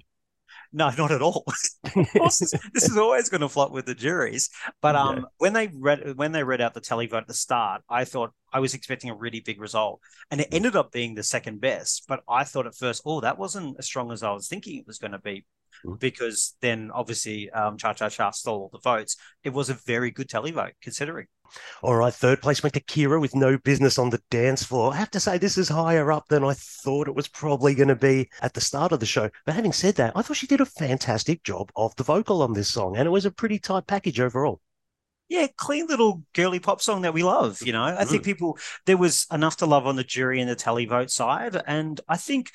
No, 0.73 0.89
not 0.97 1.11
at 1.11 1.21
all. 1.21 1.45
this, 1.95 2.39
this 2.73 2.89
is 2.89 2.97
always 2.97 3.29
going 3.29 3.39
to 3.39 3.47
flop 3.47 3.71
with 3.71 3.85
the 3.85 3.95
juries. 3.95 4.49
But 4.81 4.97
um, 4.97 5.15
yeah. 5.15 5.23
when 5.37 5.53
they 5.53 5.67
read 5.73 6.17
when 6.17 6.33
they 6.33 6.43
read 6.43 6.59
out 6.59 6.73
the 6.73 6.81
tally 6.81 7.07
vote 7.07 7.19
at 7.19 7.27
the 7.27 7.33
start, 7.33 7.83
I 7.89 8.03
thought 8.03 8.33
I 8.51 8.59
was 8.59 8.73
expecting 8.73 9.09
a 9.09 9.15
really 9.15 9.39
big 9.39 9.61
result, 9.61 10.01
and 10.29 10.41
it 10.41 10.49
ended 10.51 10.75
up 10.75 10.91
being 10.91 11.15
the 11.15 11.23
second 11.23 11.61
best. 11.61 12.03
But 12.07 12.21
I 12.27 12.43
thought 12.43 12.67
at 12.67 12.75
first, 12.75 13.03
oh, 13.05 13.21
that 13.21 13.37
wasn't 13.37 13.77
as 13.79 13.85
strong 13.85 14.11
as 14.11 14.23
I 14.23 14.31
was 14.31 14.49
thinking 14.49 14.77
it 14.77 14.87
was 14.87 14.97
going 14.97 15.13
to 15.13 15.19
be 15.19 15.45
mm. 15.85 15.99
because 15.99 16.55
then 16.61 16.91
obviously 16.93 17.49
um, 17.51 17.77
Cha 17.77 17.93
Cha 17.93 18.09
Cha 18.09 18.31
stole 18.31 18.61
all 18.61 18.69
the 18.71 18.79
votes. 18.79 19.17
It 19.43 19.53
was 19.53 19.69
a 19.69 19.73
very 19.73 20.11
good 20.11 20.27
televote 20.27 20.73
considering. 20.81 21.27
All 21.81 21.95
right, 21.95 22.13
third 22.13 22.41
place 22.41 22.61
went 22.61 22.73
to 22.73 22.83
Keira 22.83 23.21
with 23.21 23.33
no 23.33 23.57
business 23.57 23.97
on 23.97 24.09
the 24.09 24.21
dance 24.29 24.63
floor. 24.63 24.91
I 24.93 24.97
have 24.97 25.11
to 25.11 25.19
say, 25.19 25.37
this 25.37 25.57
is 25.57 25.69
higher 25.69 26.11
up 26.11 26.27
than 26.27 26.43
I 26.43 26.53
thought 26.53 27.07
it 27.07 27.15
was 27.15 27.29
probably 27.29 27.73
going 27.73 27.87
to 27.87 27.95
be 27.95 28.29
at 28.41 28.53
the 28.53 28.61
start 28.61 28.91
of 28.91 28.99
the 28.99 29.05
show. 29.05 29.29
But 29.45 29.55
having 29.55 29.71
said 29.71 29.95
that, 29.95 30.11
I 30.15 30.21
thought 30.21 30.37
she 30.37 30.47
did 30.47 30.61
a 30.61 30.65
fantastic 30.65 31.43
job 31.43 31.71
of 31.75 31.95
the 31.95 32.03
vocal 32.03 32.41
on 32.41 32.53
this 32.53 32.67
song, 32.67 32.97
and 32.97 33.07
it 33.07 33.11
was 33.11 33.25
a 33.25 33.31
pretty 33.31 33.59
tight 33.59 33.87
package 33.87 34.19
overall 34.19 34.59
yeah, 35.29 35.47
clean 35.57 35.87
little 35.87 36.23
girly 36.33 36.59
pop 36.59 36.81
song 36.81 37.01
that 37.01 37.13
we 37.13 37.23
love. 37.23 37.61
You 37.61 37.73
know, 37.73 37.83
I 37.83 38.03
mm. 38.03 38.07
think 38.07 38.23
people 38.23 38.57
there 38.85 38.97
was 38.97 39.27
enough 39.31 39.57
to 39.57 39.65
love 39.65 39.85
on 39.85 39.95
the 39.95 40.03
jury 40.03 40.39
and 40.39 40.49
the 40.49 40.55
televote 40.55 41.09
side, 41.09 41.61
and 41.67 41.99
I 42.07 42.17
think 42.17 42.51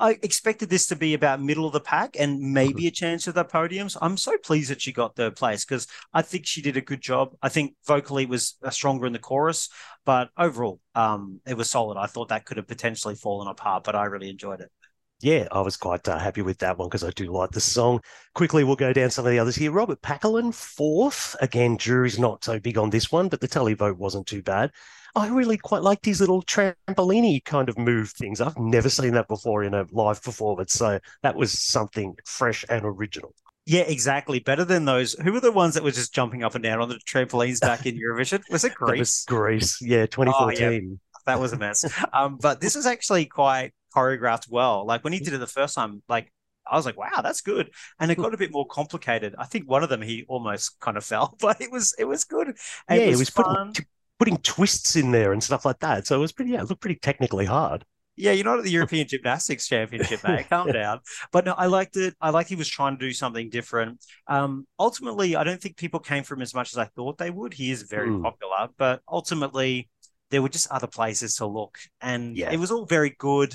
I 0.00 0.18
expected 0.22 0.68
this 0.68 0.86
to 0.88 0.96
be 0.96 1.14
about 1.14 1.40
middle 1.40 1.66
of 1.66 1.72
the 1.72 1.80
pack 1.80 2.16
and 2.18 2.40
maybe 2.40 2.88
a 2.88 2.90
chance 2.90 3.28
at 3.28 3.34
the 3.34 3.44
podiums. 3.44 3.96
I'm 4.00 4.16
so 4.16 4.36
pleased 4.38 4.70
that 4.70 4.82
she 4.82 4.92
got 4.92 5.14
third 5.14 5.36
place 5.36 5.64
because 5.64 5.86
I 6.12 6.22
think 6.22 6.46
she 6.46 6.60
did 6.60 6.76
a 6.76 6.80
good 6.80 7.00
job. 7.00 7.36
I 7.40 7.48
think 7.48 7.74
vocally 7.86 8.26
was 8.26 8.56
uh, 8.62 8.70
stronger 8.70 9.06
in 9.06 9.12
the 9.12 9.20
chorus, 9.20 9.68
but 10.04 10.30
overall, 10.36 10.80
um, 10.94 11.40
it 11.46 11.56
was 11.56 11.70
solid. 11.70 11.98
I 11.98 12.06
thought 12.06 12.28
that 12.28 12.46
could 12.46 12.56
have 12.56 12.66
potentially 12.66 13.14
fallen 13.14 13.46
apart, 13.46 13.84
but 13.84 13.94
I 13.94 14.06
really 14.06 14.28
enjoyed 14.28 14.60
it. 14.60 14.72
Yeah, 15.20 15.48
I 15.50 15.62
was 15.62 15.78
quite 15.78 16.06
uh, 16.08 16.18
happy 16.18 16.42
with 16.42 16.58
that 16.58 16.76
one 16.76 16.88
because 16.88 17.02
I 17.02 17.10
do 17.10 17.32
like 17.32 17.50
the 17.50 17.60
song. 17.60 18.00
Quickly, 18.34 18.64
we'll 18.64 18.76
go 18.76 18.92
down 18.92 19.10
some 19.10 19.24
of 19.24 19.30
the 19.30 19.38
others 19.38 19.56
here. 19.56 19.72
Robert 19.72 20.02
Packalen, 20.02 20.52
fourth. 20.52 21.34
Again, 21.40 21.78
jury's 21.78 22.18
not 22.18 22.44
so 22.44 22.58
big 22.60 22.76
on 22.76 22.90
this 22.90 23.10
one, 23.10 23.28
but 23.28 23.40
the 23.40 23.48
tally 23.48 23.72
vote 23.72 23.96
wasn't 23.96 24.26
too 24.26 24.42
bad. 24.42 24.72
I 25.14 25.28
really 25.28 25.56
quite 25.56 25.82
like 25.82 26.02
these 26.02 26.20
little 26.20 26.42
trampolini 26.42 27.42
kind 27.42 27.70
of 27.70 27.78
move 27.78 28.10
things. 28.10 28.42
I've 28.42 28.58
never 28.58 28.90
seen 28.90 29.14
that 29.14 29.28
before 29.28 29.64
in 29.64 29.72
a 29.72 29.86
live 29.90 30.22
performance. 30.22 30.74
So 30.74 31.00
that 31.22 31.34
was 31.34 31.58
something 31.58 32.14
fresh 32.26 32.66
and 32.68 32.84
original. 32.84 33.34
Yeah, 33.64 33.80
exactly. 33.80 34.40
Better 34.40 34.64
than 34.64 34.84
those. 34.84 35.14
Who 35.14 35.32
were 35.32 35.40
the 35.40 35.50
ones 35.50 35.72
that 35.74 35.82
were 35.82 35.90
just 35.90 36.14
jumping 36.14 36.44
up 36.44 36.54
and 36.54 36.62
down 36.62 36.82
on 36.82 36.90
the 36.90 37.00
trampolines 37.08 37.60
back 37.60 37.86
in 37.86 37.98
Eurovision? 37.98 38.42
Was 38.50 38.64
it 38.64 38.74
Greece? 38.76 38.98
Was 38.98 39.24
Greece, 39.26 39.78
yeah, 39.80 40.04
2014. 40.04 40.66
Oh, 40.66 40.70
yeah. 40.70 40.80
That 41.24 41.40
was 41.40 41.54
a 41.54 41.56
mess. 41.58 41.84
um, 42.12 42.36
but 42.40 42.60
this 42.60 42.76
is 42.76 42.84
actually 42.84 43.24
quite 43.24 43.72
choreographed 43.96 44.50
well. 44.50 44.84
Like 44.86 45.04
when 45.04 45.12
he 45.12 45.18
did 45.18 45.32
it 45.32 45.38
the 45.38 45.46
first 45.46 45.74
time, 45.74 46.02
like 46.08 46.32
I 46.70 46.76
was 46.76 46.86
like, 46.86 46.98
wow, 46.98 47.20
that's 47.22 47.40
good. 47.40 47.70
And 48.00 48.10
it 48.10 48.16
got 48.16 48.34
a 48.34 48.38
bit 48.38 48.52
more 48.52 48.66
complicated. 48.66 49.34
I 49.38 49.46
think 49.46 49.68
one 49.68 49.82
of 49.82 49.88
them 49.88 50.02
he 50.02 50.24
almost 50.28 50.78
kind 50.80 50.96
of 50.96 51.04
fell, 51.04 51.36
but 51.40 51.60
it 51.60 51.70
was 51.70 51.94
it 51.98 52.04
was 52.04 52.24
good. 52.24 52.48
And 52.88 53.00
yeah, 53.00 53.06
it 53.06 53.10
was, 53.10 53.20
was 53.20 53.30
putting 53.30 53.86
putting 54.18 54.38
twists 54.38 54.96
in 54.96 55.12
there 55.12 55.32
and 55.32 55.42
stuff 55.42 55.64
like 55.64 55.78
that. 55.80 56.06
So 56.06 56.16
it 56.16 56.20
was 56.20 56.32
pretty 56.32 56.52
yeah, 56.52 56.62
it 56.62 56.68
looked 56.68 56.82
pretty 56.82 56.98
technically 57.00 57.46
hard. 57.46 57.84
Yeah, 58.18 58.32
you're 58.32 58.46
not 58.46 58.58
at 58.58 58.64
the 58.64 58.70
European 58.78 59.06
Gymnastics 59.06 59.68
Championship, 59.68 60.24
mate. 60.26 60.46
Calm 60.50 60.72
down. 60.72 61.00
But 61.32 61.44
no, 61.44 61.52
I 61.52 61.66
liked 61.66 61.96
it. 61.96 62.14
I 62.20 62.30
liked 62.30 62.48
he 62.48 62.56
was 62.56 62.68
trying 62.68 62.96
to 62.98 63.06
do 63.06 63.12
something 63.12 63.50
different. 63.50 64.02
Um, 64.26 64.66
ultimately, 64.78 65.36
I 65.36 65.44
don't 65.44 65.60
think 65.60 65.76
people 65.76 66.00
came 66.00 66.24
from 66.24 66.40
as 66.40 66.54
much 66.54 66.72
as 66.72 66.78
I 66.78 66.86
thought 66.86 67.18
they 67.18 67.30
would. 67.30 67.52
He 67.52 67.70
is 67.70 67.82
very 67.82 68.08
mm. 68.08 68.22
popular, 68.22 68.68
but 68.78 69.02
ultimately, 69.06 69.90
there 70.30 70.40
were 70.40 70.48
just 70.48 70.70
other 70.70 70.86
places 70.86 71.36
to 71.36 71.46
look, 71.46 71.78
and 72.00 72.36
yeah. 72.36 72.50
it 72.50 72.58
was 72.58 72.70
all 72.70 72.86
very 72.86 73.14
good. 73.18 73.54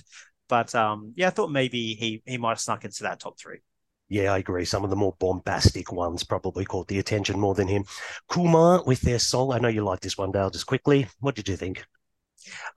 But 0.52 0.76
um, 0.76 1.14
yeah, 1.16 1.28
I 1.28 1.30
thought 1.30 1.50
maybe 1.50 1.94
he 1.94 2.22
he 2.26 2.38
might 2.38 2.50
have 2.50 2.60
snuck 2.60 2.84
into 2.84 3.04
that 3.04 3.22
top 3.22 3.40
three. 3.40 3.60
Yeah, 4.10 4.34
I 4.34 4.40
agree. 4.40 4.66
Some 4.66 4.84
of 4.84 4.90
the 4.90 4.98
more 4.98 5.16
bombastic 5.18 5.94
ones 5.94 6.26
probably 6.26 6.66
caught 6.66 6.90
the 6.90 7.00
attention 7.00 7.40
more 7.40 7.56
than 7.56 7.70
him. 7.70 7.86
Kuumaa 8.30 8.86
with 8.86 9.00
their 9.00 9.20
song. 9.20 9.54
I 9.54 9.60
know 9.60 9.70
you 9.70 9.86
like 9.86 10.02
this 10.02 10.18
one, 10.18 10.34
Dale. 10.34 10.50
Just 10.50 10.66
quickly, 10.66 11.08
what 11.22 11.36
did 11.36 11.48
you 11.48 11.56
think? 11.56 11.86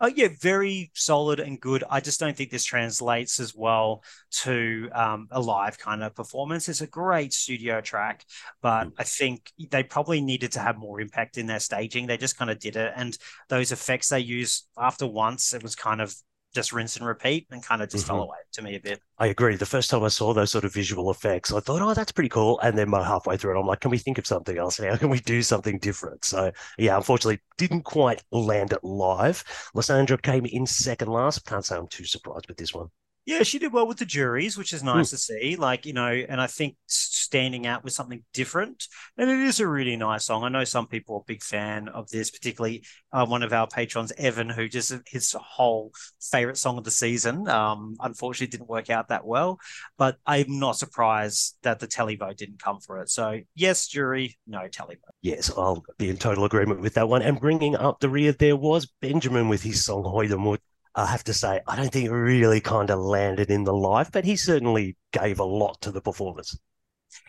Uh, 0.01 0.11
yeah, 0.15 0.29
very 0.41 0.93
solid 0.95 1.41
and 1.41 1.61
good. 1.61 1.83
I 1.91 1.99
just 1.99 2.21
don't 2.21 2.37
think 2.37 2.53
this 2.53 2.63
translates 2.63 3.41
as 3.41 3.57
well 3.57 4.05
to 4.43 4.89
um, 4.95 5.27
a 5.33 5.41
live 5.41 5.77
kind 5.77 6.05
of 6.05 6.15
performance. 6.15 6.69
It's 6.69 6.83
a 6.83 6.87
great 6.87 7.33
studio 7.33 7.81
track, 7.81 8.25
but 8.63 8.85
mm. 8.85 8.93
I 8.99 9.03
think 9.03 9.51
they 9.71 9.83
probably 9.83 10.21
needed 10.21 10.53
to 10.53 10.61
have 10.61 10.77
more 10.77 11.01
impact 11.01 11.39
in 11.39 11.47
their 11.47 11.59
staging. 11.59 12.07
They 12.07 12.19
just 12.19 12.39
kind 12.39 12.53
of 12.53 12.61
did 12.61 12.77
it. 12.77 12.93
And 12.95 13.19
those 13.49 13.73
effects 13.73 14.11
they 14.11 14.21
used 14.21 14.69
after 14.79 15.09
once, 15.09 15.53
it 15.53 15.65
was 15.65 15.75
kind 15.75 16.01
of 16.01 16.15
just 16.55 16.73
rinse 16.73 16.97
and 16.97 17.07
repeat 17.07 17.47
and 17.51 17.63
kind 17.63 17.83
of 17.83 17.91
just 17.91 18.07
mm-hmm. 18.07 18.15
fell 18.15 18.23
away 18.25 18.39
to 18.53 18.63
me 18.63 18.77
a 18.77 18.81
bit. 18.81 19.01
I 19.19 19.27
agree. 19.27 19.57
The 19.57 19.67
first 19.67 19.91
time 19.91 20.03
I 20.03 20.09
saw 20.09 20.33
those 20.33 20.51
sort 20.51 20.65
of 20.65 20.73
visual 20.73 21.11
effects, 21.11 21.53
I 21.53 21.61
thought, 21.61 21.83
oh, 21.83 21.95
that's 21.95 22.13
pretty 22.13 22.29
cool. 22.29 22.59
And 22.61 22.79
then 22.79 22.89
my 22.89 23.05
halfway 23.05 23.37
through 23.37 23.57
it, 23.57 23.61
I'm 23.61 23.67
like, 23.67 23.81
can 23.81 23.91
we 23.91 23.99
think 23.99 24.19
of 24.19 24.27
something 24.27 24.57
else 24.57 24.81
now? 24.81 24.97
Can 25.05 25.11
we 25.11 25.21
do 25.21 25.43
something 25.43 25.79
different? 25.79 26.25
So, 26.25 26.53
yeah, 26.79 26.97
unfortunately, 26.97 27.41
didn't 27.59 27.83
quite 27.83 28.23
land 28.31 28.73
it 28.73 28.83
live. 28.83 29.45
Lysandra 29.75 30.17
came 30.19 30.47
in 30.47 30.67
second 30.67 31.09
last. 31.09 31.45
Can't 31.45 31.65
say 31.65 31.77
I'm 31.77 31.89
too 31.89 32.05
surprised 32.05 32.49
with 32.49 32.57
this 32.57 32.73
one. 32.73 32.89
Yeah, 33.27 33.43
she 33.43 33.59
did 33.59 33.73
well 33.73 33.87
with 33.87 33.99
the 33.99 34.05
juries, 34.05 34.59
which 34.59 34.73
is 34.73 34.83
nice 34.83 35.09
mm. 35.09 35.11
to 35.11 35.17
see. 35.17 35.57
Like, 35.57 35.87
you 35.87 35.95
know, 35.95 36.09
and 36.09 36.41
I 36.41 36.47
think 36.47 36.77
standing 36.87 37.67
out 37.67 37.83
with 37.83 37.95
something 37.95 38.23
different. 38.35 38.87
And 39.17 39.31
it 39.31 39.39
is 39.41 39.61
a 39.61 39.67
really 39.67 39.97
nice 39.97 40.27
song. 40.27 40.45
I 40.45 40.51
know 40.51 40.65
some 40.65 40.87
people 40.87 41.17
are 41.17 41.21
a 41.21 41.27
big 41.27 41.43
fan 41.43 41.89
of 41.89 42.09
this, 42.11 42.31
particularly 42.31 42.85
uh, 43.13 43.25
one 43.25 43.43
of 43.43 43.53
our 43.53 43.67
patrons, 43.67 44.13
Evan, 44.19 44.51
who 44.51 44.69
just 44.69 44.93
his 45.07 45.35
whole 45.39 45.93
favorite 46.21 46.59
song 46.59 46.77
of 46.77 46.85
the 46.85 46.91
season. 46.91 47.49
Um, 47.49 47.97
unfortunately, 48.01 48.49
didn't 48.49 48.69
work 48.69 48.91
out 48.91 49.09
that 49.09 49.25
well, 49.27 49.59
but 49.97 50.17
I'm 50.27 50.59
not 50.59 50.77
surprised 50.77 51.57
that 51.63 51.81
the 51.81 51.89
televote 51.89 52.37
didn't 52.37 52.63
come 52.63 52.81
for 52.81 52.99
it. 53.01 53.09
So, 53.09 53.41
yes, 53.55 53.89
jury, 53.89 54.39
no 54.47 54.69
televote. 54.69 54.99
Yes, 55.23 55.51
I'll 55.57 55.83
be 55.97 56.11
in 56.11 56.19
total 56.19 56.45
agreement 56.45 56.81
with 56.81 56.95
that 56.95 57.09
one. 57.09 57.23
And 57.23 57.41
bringing 57.41 57.75
up 57.75 58.01
the 58.01 58.09
rear, 58.11 58.33
there 58.33 58.57
was 58.57 58.87
Benjamin 59.01 59.49
with 59.49 59.63
his 59.63 59.85
song 59.85 60.05
Hoida 60.05 60.39
mut. 60.39 60.61
I 60.95 61.07
have 61.07 61.25
to 61.25 61.35
say, 61.35 61.61
I 61.67 61.77
don't 61.77 61.91
think 61.91 62.07
it 62.07 62.13
really 62.13 62.61
kind 62.61 62.91
of 62.91 63.01
landed 63.01 63.51
in 63.51 63.65
the 63.65 63.73
live, 63.73 64.13
but 64.13 64.25
he 64.25 64.37
certainly 64.37 64.97
gave 65.13 65.41
a 65.41 65.45
lot 65.45 65.81
to 65.83 65.91
the 65.91 66.01
performance. 66.01 66.57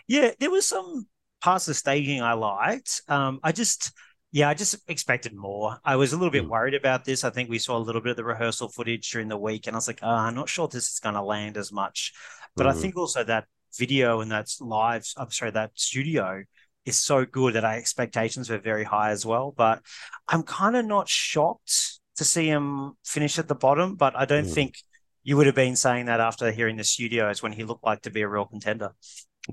Yeah, 0.07 0.31
there 0.39 0.51
was 0.51 0.67
some 0.67 1.07
parts 1.41 1.67
of 1.67 1.75
staging 1.75 2.21
I 2.21 2.33
liked. 2.33 3.01
Um, 3.07 3.39
I 3.43 3.51
just, 3.51 3.91
yeah, 4.31 4.49
I 4.49 4.53
just 4.53 4.75
expected 4.87 5.33
more. 5.33 5.77
I 5.83 5.95
was 5.95 6.13
a 6.13 6.17
little 6.17 6.31
bit 6.31 6.45
mm. 6.45 6.49
worried 6.49 6.75
about 6.75 7.05
this. 7.05 7.23
I 7.23 7.31
think 7.31 7.49
we 7.49 7.57
saw 7.57 7.77
a 7.77 7.79
little 7.79 8.01
bit 8.01 8.11
of 8.11 8.17
the 8.17 8.23
rehearsal 8.23 8.69
footage 8.69 9.09
during 9.11 9.29
the 9.29 9.37
week, 9.37 9.65
and 9.65 9.75
I 9.75 9.77
was 9.77 9.87
like, 9.87 9.99
oh, 10.03 10.09
I'm 10.09 10.35
not 10.35 10.49
sure 10.49 10.67
this 10.67 10.91
is 10.91 10.99
going 10.99 11.15
to 11.15 11.23
land 11.23 11.57
as 11.57 11.71
much. 11.71 12.13
But 12.55 12.67
mm. 12.67 12.69
I 12.69 12.73
hmm. 12.73 12.79
think 12.81 12.97
also 12.97 13.23
that 13.23 13.45
video 13.77 14.21
and 14.21 14.31
that's 14.31 14.61
live, 14.61 15.05
I'm 15.17 15.31
sorry, 15.31 15.51
that 15.51 15.71
studio 15.73 16.43
is 16.85 16.97
so 16.97 17.25
good 17.25 17.55
that 17.55 17.65
our 17.65 17.73
expectations 17.73 18.49
were 18.49 18.59
very 18.59 18.83
high 18.83 19.09
as 19.09 19.25
well. 19.25 19.53
But 19.55 19.81
I'm 20.27 20.43
kind 20.43 20.75
of 20.75 20.85
not 20.85 21.09
shocked 21.09 21.94
to 22.17 22.23
see 22.25 22.47
him 22.47 22.93
finish 23.03 23.37
at 23.39 23.47
the 23.47 23.55
bottom, 23.55 23.95
but 23.95 24.15
I 24.15 24.25
don't 24.25 24.45
mm. 24.45 24.53
think 24.53 24.77
you 25.23 25.37
would 25.37 25.47
have 25.47 25.55
been 25.55 25.75
saying 25.75 26.05
that 26.05 26.19
after 26.19 26.51
hearing 26.51 26.77
the 26.77 26.83
studios 26.83 27.41
when 27.41 27.51
he 27.51 27.63
looked 27.63 27.83
like 27.83 28.01
to 28.03 28.11
be 28.11 28.21
a 28.21 28.27
real 28.27 28.45
contender. 28.45 28.91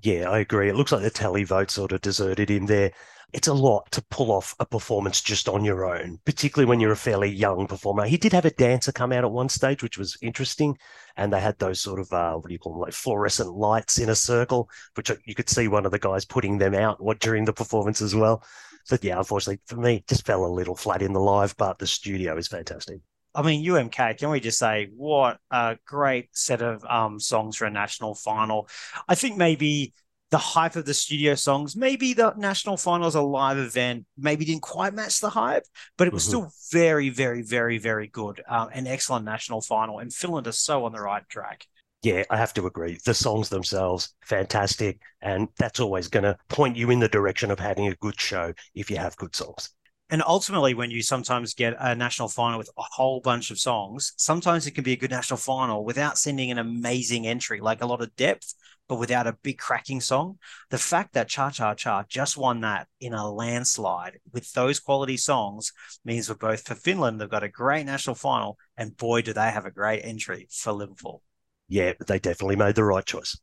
Yeah, 0.03 0.31
I 0.31 0.39
agree. 0.39 0.69
It 0.69 0.77
looks 0.77 0.93
like 0.93 1.03
the 1.03 1.11
tally 1.11 1.45
vote 1.45 1.71
sort 1.71 1.93
of 1.93 2.01
deserted 2.01 2.51
him 2.51 2.67
there. 2.67 2.93
It's 3.33 3.49
a 3.49 3.55
lot 3.55 3.91
to 3.93 4.05
pull 4.11 4.31
off 4.31 4.55
a 4.61 4.67
performance 4.67 5.23
just 5.23 5.49
on 5.49 5.65
your 5.65 5.87
own, 5.87 6.19
particularly 6.27 6.69
when 6.69 6.81
you're 6.81 6.93
a 6.93 6.97
fairly 6.97 7.31
young 7.31 7.67
performer. 7.67 8.05
He 8.05 8.19
did 8.19 8.35
have 8.35 8.45
a 8.45 8.51
dancer 8.51 8.93
come 8.93 9.11
out 9.11 9.25
at 9.25 9.33
one 9.33 9.49
stage, 9.49 9.83
which 9.83 9.97
was 9.97 10.19
interesting. 10.21 10.77
And 11.17 11.33
they 11.33 11.41
had 11.41 11.59
those 11.59 11.81
sort 11.81 11.99
of, 11.99 12.13
uh, 12.13 12.35
what 12.35 12.49
do 12.49 12.53
you 12.53 12.59
call 12.59 12.75
them, 12.75 12.83
like 12.83 12.93
fluorescent 12.93 13.55
lights 13.55 13.99
in 13.99 14.11
a 14.11 14.15
circle, 14.15 14.69
which 14.95 15.11
you 15.25 15.35
could 15.35 15.49
see 15.49 15.67
one 15.67 15.87
of 15.87 15.93
the 15.93 15.99
guys 15.99 16.27
putting 16.27 16.59
them 16.59 16.75
out 16.75 17.01
during 17.21 17.47
the 17.47 17.55
performance 17.55 18.03
as 18.03 18.15
well. 18.15 18.45
But 18.91 19.05
yeah, 19.05 19.19
unfortunately 19.19 19.61
for 19.67 19.77
me, 19.77 20.05
just 20.09 20.27
fell 20.27 20.45
a 20.45 20.47
little 20.47 20.77
flat 20.77 21.03
in 21.03 21.13
the 21.13 21.21
live, 21.21 21.57
but 21.57 21.79
the 21.79 21.87
studio 21.87 22.37
is 22.37 22.49
fantastic. 22.49 23.01
I 23.35 23.43
mean, 23.43 23.65
UMK, 23.65 24.19
can 24.19 24.31
we 24.31 24.41
just 24.41 24.59
say 24.59 24.91
what 24.95 25.39
a 25.51 25.79
great 25.87 26.29
set 26.33 26.61
of 26.61 26.85
um, 26.85 27.19
songs 27.19 27.57
for 27.57 27.65
a 27.65 27.71
national 27.71 28.15
final? 28.15 28.69
I 29.09 29.15
think 29.15 29.39
maybe 29.39 29.95
the 30.31 30.39
hype 30.39 30.77
of 30.77 30.87
the 30.87 30.95
studio 30.95 31.35
songs, 31.35 31.77
maybe 31.77 32.15
the 32.15 32.33
national 32.37 32.79
final 32.79 33.07
is 33.07 33.15
a 33.15 33.23
live 33.23 33.59
event, 33.59 34.07
maybe 34.17 34.47
didn't 34.47 34.63
quite 34.63 34.95
match 34.95 35.21
the 35.21 35.31
hype, 35.31 35.65
but 35.99 36.07
it 36.07 36.13
was 36.13 36.25
mm-hmm. 36.25 36.47
still 36.47 36.53
very, 36.73 37.11
very, 37.11 37.43
very, 37.43 37.79
very 37.79 38.09
good. 38.09 38.43
Um, 38.49 38.71
an 38.73 38.87
excellent 38.87 39.27
national 39.27 39.61
final. 39.61 39.99
And 39.99 40.13
Finland 40.13 40.47
is 40.47 40.59
so 40.59 40.87
on 40.87 40.93
the 40.93 41.01
right 41.01 41.27
track. 41.29 41.67
Yeah, 42.03 42.25
I 42.31 42.37
have 42.37 42.53
to 42.55 42.67
agree. 42.67 42.99
The 43.05 43.15
songs 43.15 43.49
themselves, 43.49 44.15
fantastic. 44.25 45.01
And 45.21 45.49
that's 45.57 45.79
always 45.79 46.09
going 46.09 46.25
to 46.25 46.37
point 46.49 46.77
you 46.77 46.91
in 46.91 46.99
the 46.99 47.09
direction 47.09 47.51
of 47.53 47.61
having 47.61 47.87
a 47.87 47.95
good 47.97 48.21
show 48.21 48.53
if 48.75 48.91
you 48.91 48.97
have 48.97 49.17
good 49.17 49.37
songs. 49.37 49.71
And 50.11 50.23
ultimately, 50.27 50.75
when 50.75 50.91
you 50.91 51.01
sometimes 51.01 51.55
get 51.55 51.77
a 51.79 51.95
national 51.95 52.29
final 52.29 52.59
with 52.59 52.69
a 52.77 52.83
whole 52.83 53.21
bunch 53.21 53.51
of 53.51 53.59
songs, 53.59 54.13
sometimes 54.17 54.67
it 54.67 54.73
can 54.73 54.85
be 54.85 54.93
a 54.93 54.97
good 54.97 55.13
national 55.13 55.39
final 55.39 55.85
without 55.85 56.19
sending 56.19 56.51
an 56.51 56.59
amazing 56.59 57.27
entry, 57.27 57.61
like 57.61 57.83
a 57.83 57.87
lot 57.87 58.03
of 58.03 58.15
depth, 58.17 58.53
but 58.89 58.97
without 58.97 59.29
a 59.29 59.39
big 59.43 59.59
cracking 59.59 60.01
song. 60.01 60.39
The 60.71 60.79
fact 60.79 61.15
that 61.15 61.29
Cha 61.29 61.51
Cha 61.51 61.75
Cha 61.75 62.05
just 62.09 62.37
won 62.37 62.61
that 62.61 62.89
in 63.01 63.15
a 63.15 63.31
landslide 63.31 64.19
with 64.33 64.53
those 64.53 64.81
quality 64.81 65.17
songs 65.17 65.73
means 66.05 66.27
for 66.27 66.35
both 66.35 66.67
for 66.67 66.75
Finland, 66.75 67.21
they've 67.21 67.31
got 67.31 67.45
a 67.45 67.49
great 67.49 67.87
national 67.87 68.17
final, 68.17 68.59
and 68.77 68.97
boy, 68.97 69.23
do 69.23 69.33
they 69.33 69.51
have 69.51 69.67
a 69.67 69.71
great 69.71 70.01
entry 70.03 70.49
for 70.51 70.73
Liverpool 70.73 71.23
yeah, 71.73 71.95
they 72.07 72.19
definitely 72.19 72.57
made 72.57 72.75
the 72.75 72.85
right 72.85 73.05
choice. 73.05 73.41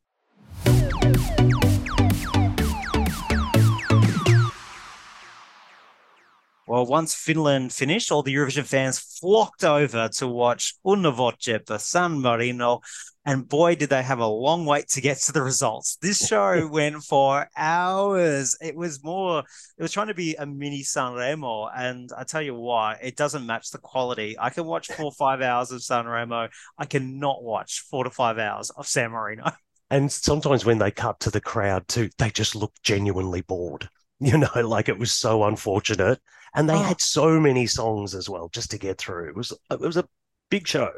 Well, 6.68 6.86
once 6.86 7.16
Finland 7.16 7.74
finished, 7.74 8.12
all 8.12 8.22
the 8.22 8.36
Eurovision 8.36 8.66
fans 8.66 9.00
flocked 9.00 9.64
over 9.64 10.08
to 10.18 10.28
watch 10.28 10.76
Una 10.88 11.10
Voce 11.10 11.60
the 11.66 11.80
San 11.80 12.22
Marino. 12.22 12.82
And 13.30 13.48
boy, 13.48 13.76
did 13.76 13.92
they 13.92 14.02
have 14.02 14.18
a 14.18 14.26
long 14.26 14.66
wait 14.66 14.88
to 14.88 15.02
get 15.02 15.18
to 15.20 15.32
the 15.32 15.44
results. 15.44 15.98
This 16.02 16.18
show 16.28 16.68
went 16.68 17.04
for 17.04 17.48
hours. 17.56 18.58
It 18.60 18.76
was 18.76 19.04
more, 19.04 19.44
it 19.78 19.82
was 19.84 19.92
trying 19.92 20.08
to 20.08 20.16
be 20.16 20.34
a 20.34 20.48
mini 20.48 20.82
Sanremo. 20.82 21.70
And 21.78 22.10
I 22.18 22.24
tell 22.24 22.42
you 22.42 22.56
what, 22.56 22.98
it 23.04 23.16
doesn't 23.16 23.46
match 23.46 23.70
the 23.70 23.78
quality. 23.78 24.36
I 24.40 24.50
can 24.50 24.66
watch 24.66 24.88
four 24.88 25.06
or 25.06 25.12
five 25.12 25.42
hours 25.42 25.72
of 25.72 25.82
Sanremo. 25.82 26.50
I 26.80 26.86
cannot 26.86 27.44
watch 27.44 27.82
four 27.82 28.04
to 28.04 28.10
five 28.10 28.40
hours 28.40 28.72
of 28.72 28.88
San 28.88 29.12
Marino. 29.12 29.52
And 29.92 30.12
sometimes 30.12 30.66
when 30.66 30.78
they 30.78 30.92
cut 30.92 31.20
to 31.22 31.32
the 31.32 31.42
crowd 31.42 31.88
too, 31.88 32.12
they 32.20 32.30
just 32.30 32.56
look 32.56 32.74
genuinely 32.84 33.42
bored. 33.42 33.90
You 34.22 34.38
know, 34.38 34.50
like 34.68 34.90
it 34.90 35.00
was 35.00 35.14
so 35.14 35.46
unfortunate 35.46 36.20
and 36.54 36.70
they 36.70 36.74
oh. 36.74 36.84
had 36.84 37.00
so 37.00 37.40
many 37.40 37.68
songs 37.68 38.14
as 38.14 38.28
well 38.28 38.50
just 38.52 38.70
to 38.72 38.78
get 38.78 38.98
through. 38.98 39.30
It 39.30 39.36
was 39.36 39.54
it 39.72 39.80
was 39.80 39.96
a 39.96 40.08
big 40.50 40.68
show. 40.68 40.90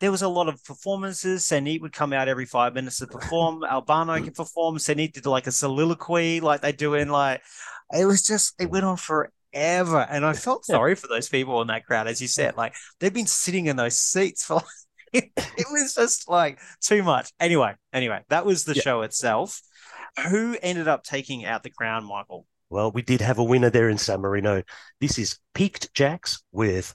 There 0.00 0.10
was 0.10 0.22
a 0.22 0.28
lot 0.28 0.48
of 0.48 0.64
performances. 0.64 1.44
Senit 1.44 1.80
would 1.82 1.92
come 1.92 2.12
out 2.12 2.28
every 2.28 2.46
five 2.46 2.74
minutes 2.74 2.98
to 2.98 3.06
perform. 3.06 3.64
Albano 3.70 4.14
can 4.16 4.32
perform. 4.32 4.78
Senit 4.78 5.12
did 5.12 5.26
like 5.26 5.46
a 5.46 5.52
soliloquy, 5.52 6.40
like 6.40 6.62
they 6.62 6.72
do 6.72 6.94
in 6.94 7.08
like. 7.08 7.42
It 7.92 8.06
was 8.06 8.22
just 8.22 8.60
it 8.60 8.70
went 8.70 8.84
on 8.84 8.96
forever, 8.96 10.06
and 10.10 10.24
I 10.24 10.32
felt 10.32 10.64
sorry 10.64 10.94
for 10.94 11.08
those 11.08 11.28
people 11.28 11.60
in 11.60 11.68
that 11.68 11.86
crowd, 11.86 12.06
as 12.06 12.20
you 12.20 12.28
said. 12.28 12.56
Like 12.56 12.74
they've 12.98 13.12
been 13.12 13.26
sitting 13.26 13.66
in 13.66 13.76
those 13.76 13.96
seats 13.96 14.44
for. 14.44 14.54
Like, 14.56 14.64
it 15.12 15.66
was 15.70 15.94
just 15.96 16.28
like 16.28 16.60
too 16.80 17.02
much. 17.02 17.32
Anyway, 17.40 17.74
anyway, 17.92 18.20
that 18.28 18.46
was 18.46 18.64
the 18.64 18.74
yeah. 18.74 18.82
show 18.82 19.02
itself. 19.02 19.60
Who 20.28 20.56
ended 20.62 20.88
up 20.88 21.02
taking 21.02 21.44
out 21.44 21.62
the 21.62 21.70
crown, 21.70 22.04
Michael? 22.04 22.46
Well, 22.68 22.92
we 22.92 23.02
did 23.02 23.20
have 23.20 23.38
a 23.38 23.44
winner 23.44 23.70
there 23.70 23.88
in 23.88 23.98
San 23.98 24.20
Marino. 24.20 24.62
This 25.00 25.18
is 25.18 25.38
Piqued 25.54 25.92
Jacks 25.94 26.42
with 26.52 26.94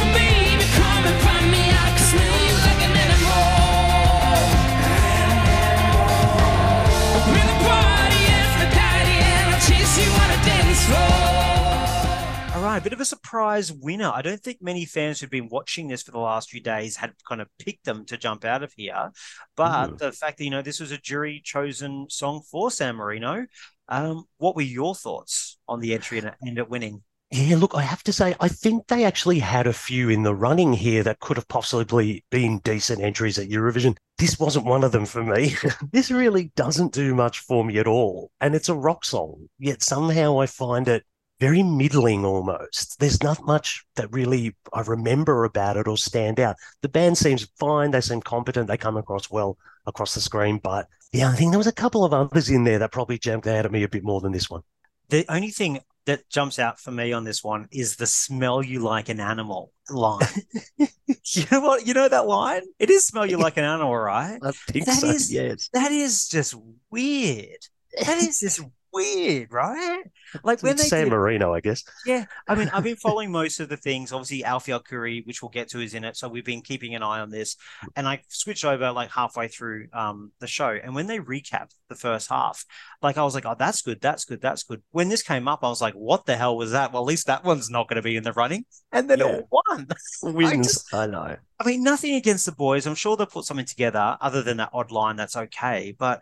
bit 12.79 12.93
of 12.93 13.01
a 13.01 13.05
surprise 13.05 13.71
winner. 13.71 14.11
I 14.13 14.21
don't 14.21 14.41
think 14.41 14.61
many 14.61 14.85
fans 14.85 15.19
who've 15.19 15.29
been 15.29 15.49
watching 15.49 15.87
this 15.87 16.03
for 16.03 16.11
the 16.11 16.19
last 16.19 16.49
few 16.49 16.61
days 16.61 16.95
had 16.95 17.13
kind 17.27 17.41
of 17.41 17.47
picked 17.59 17.85
them 17.85 18.05
to 18.05 18.17
jump 18.17 18.45
out 18.45 18.63
of 18.63 18.73
here. 18.73 19.11
But 19.55 19.87
mm. 19.87 19.97
the 19.97 20.11
fact 20.11 20.37
that, 20.37 20.43
you 20.43 20.49
know, 20.49 20.61
this 20.61 20.79
was 20.79 20.91
a 20.91 20.97
jury 20.97 21.41
chosen 21.43 22.07
song 22.09 22.41
for 22.49 22.71
San 22.71 22.95
Marino, 22.95 23.45
um, 23.89 24.25
what 24.37 24.55
were 24.55 24.61
your 24.61 24.95
thoughts 24.95 25.57
on 25.67 25.79
the 25.79 25.93
entry 25.93 26.19
and 26.19 26.31
end 26.45 26.59
up 26.59 26.69
winning? 26.69 27.03
Yeah, 27.33 27.55
look, 27.55 27.73
I 27.75 27.83
have 27.83 28.03
to 28.03 28.13
say, 28.13 28.35
I 28.41 28.49
think 28.49 28.87
they 28.87 29.05
actually 29.05 29.39
had 29.39 29.65
a 29.65 29.71
few 29.71 30.09
in 30.09 30.23
the 30.23 30.35
running 30.35 30.73
here 30.73 31.01
that 31.03 31.21
could 31.21 31.37
have 31.37 31.47
possibly 31.47 32.25
been 32.29 32.59
decent 32.59 33.01
entries 33.01 33.39
at 33.39 33.47
Eurovision. 33.47 33.95
This 34.17 34.37
wasn't 34.37 34.65
one 34.65 34.83
of 34.83 34.91
them 34.91 35.05
for 35.05 35.23
me. 35.23 35.55
this 35.93 36.11
really 36.11 36.51
doesn't 36.57 36.91
do 36.91 37.15
much 37.15 37.39
for 37.39 37.63
me 37.63 37.77
at 37.77 37.87
all. 37.87 38.31
And 38.41 38.53
it's 38.53 38.67
a 38.67 38.75
rock 38.75 39.05
song, 39.05 39.47
yet 39.59 39.81
somehow 39.81 40.41
I 40.41 40.45
find 40.45 40.89
it 40.89 41.05
very 41.41 41.63
middling 41.63 42.23
almost. 42.23 42.99
There's 42.99 43.23
not 43.23 43.43
much 43.43 43.83
that 43.95 44.13
really 44.13 44.55
I 44.71 44.81
remember 44.81 45.43
about 45.43 45.75
it 45.75 45.87
or 45.87 45.97
stand 45.97 46.39
out. 46.39 46.55
The 46.83 46.87
band 46.87 47.17
seems 47.17 47.49
fine, 47.59 47.89
they 47.89 47.99
seem 47.99 48.21
competent, 48.21 48.67
they 48.67 48.77
come 48.77 48.95
across 48.95 49.31
well 49.31 49.57
across 49.87 50.13
the 50.13 50.21
screen. 50.21 50.59
But 50.59 50.87
yeah, 51.11 51.29
I 51.29 51.35
think 51.35 51.51
there 51.51 51.57
was 51.57 51.65
a 51.65 51.71
couple 51.71 52.05
of 52.05 52.13
others 52.13 52.49
in 52.51 52.63
there 52.63 52.77
that 52.77 52.91
probably 52.91 53.17
jumped 53.17 53.47
out 53.47 53.65
at 53.65 53.71
me 53.71 53.81
a 53.81 53.89
bit 53.89 54.03
more 54.03 54.21
than 54.21 54.31
this 54.31 54.51
one. 54.51 54.61
The 55.09 55.25
only 55.29 55.49
thing 55.49 55.79
that 56.05 56.29
jumps 56.29 56.59
out 56.59 56.79
for 56.79 56.91
me 56.91 57.11
on 57.11 57.23
this 57.23 57.43
one 57.43 57.67
is 57.71 57.95
the 57.95 58.05
smell 58.05 58.63
you 58.63 58.79
like 58.79 59.09
an 59.09 59.19
animal 59.19 59.71
line. 59.89 60.27
you 60.77 61.43
know 61.51 61.61
what? 61.61 61.87
You 61.87 61.95
know 61.95 62.07
that 62.07 62.27
line? 62.27 62.61
It 62.77 62.91
is 62.91 63.07
smell 63.07 63.25
you 63.25 63.37
like 63.37 63.57
an 63.57 63.63
animal, 63.63 63.97
right? 63.97 64.39
I 64.43 64.51
think 64.51 64.85
that 64.85 64.99
so, 64.99 65.07
is, 65.07 65.33
yes. 65.33 65.69
That 65.73 65.91
is 65.91 66.27
just 66.27 66.53
weird. 66.91 67.65
That 67.99 68.17
is 68.19 68.39
just 68.39 68.61
weird, 68.93 69.51
right? 69.51 70.03
Like 70.43 70.61
when 70.61 70.73
it's 70.73 70.83
they 70.83 70.87
San 70.89 71.05
did, 71.05 71.11
Marino, 71.11 71.53
I 71.53 71.59
guess. 71.59 71.83
Yeah, 72.05 72.25
I 72.47 72.55
mean, 72.55 72.69
I've 72.73 72.83
been 72.83 72.95
following 72.95 73.31
most 73.31 73.59
of 73.59 73.69
the 73.69 73.77
things. 73.77 74.11
Obviously, 74.11 74.43
Alfie 74.43 74.71
Arcuri, 74.71 75.25
which 75.25 75.41
we'll 75.41 75.49
get 75.49 75.69
to, 75.69 75.79
is 75.79 75.93
in 75.93 76.03
it, 76.03 76.17
so 76.17 76.27
we've 76.27 76.45
been 76.45 76.61
keeping 76.61 76.95
an 76.95 77.03
eye 77.03 77.19
on 77.19 77.29
this. 77.29 77.57
And 77.95 78.07
I 78.07 78.21
switched 78.27 78.65
over 78.65 78.91
like 78.91 79.11
halfway 79.11 79.47
through 79.47 79.87
um, 79.93 80.31
the 80.39 80.47
show, 80.47 80.69
and 80.69 80.95
when 80.95 81.07
they 81.07 81.19
recapped 81.19 81.75
the 81.89 81.95
first 81.95 82.29
half, 82.29 82.65
like 83.01 83.17
I 83.17 83.23
was 83.23 83.35
like, 83.35 83.45
"Oh, 83.45 83.55
that's 83.57 83.81
good, 83.81 84.01
that's 84.01 84.25
good, 84.25 84.41
that's 84.41 84.63
good." 84.63 84.81
When 84.91 85.09
this 85.09 85.23
came 85.23 85.47
up, 85.47 85.63
I 85.63 85.69
was 85.69 85.81
like, 85.81 85.93
"What 85.93 86.25
the 86.25 86.35
hell 86.35 86.57
was 86.57 86.71
that?" 86.71 86.93
Well, 86.93 87.03
at 87.03 87.07
least 87.07 87.27
that 87.27 87.43
one's 87.43 87.69
not 87.69 87.87
going 87.87 87.97
to 87.97 88.01
be 88.01 88.15
in 88.15 88.23
the 88.23 88.33
running, 88.33 88.65
and 88.91 89.09
then 89.09 89.19
yeah. 89.19 89.27
it 89.27 89.45
won. 89.51 89.87
Wins. 90.23 90.51
I, 90.51 90.57
just, 90.57 90.93
I 90.93 91.05
know. 91.07 91.37
I 91.59 91.63
mean, 91.65 91.83
nothing 91.83 92.15
against 92.15 92.45
the 92.45 92.51
boys. 92.51 92.87
I'm 92.87 92.95
sure 92.95 93.15
they'll 93.15 93.27
put 93.27 93.45
something 93.45 93.65
together 93.65 94.17
other 94.19 94.41
than 94.41 94.57
that 94.57 94.71
odd 94.73 94.91
line. 94.91 95.15
That's 95.15 95.35
okay, 95.35 95.95
but 95.97 96.21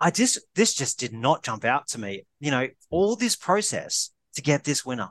I 0.00 0.10
just 0.10 0.40
this 0.54 0.74
just 0.74 0.98
did 0.98 1.12
not 1.12 1.42
jump 1.42 1.64
out 1.64 1.88
to 1.88 2.00
me. 2.00 2.24
You 2.40 2.50
know, 2.50 2.68
all 2.90 3.16
this 3.16 3.36
process 3.36 4.10
to 4.34 4.42
get 4.42 4.64
this 4.64 4.84
winner. 4.84 5.10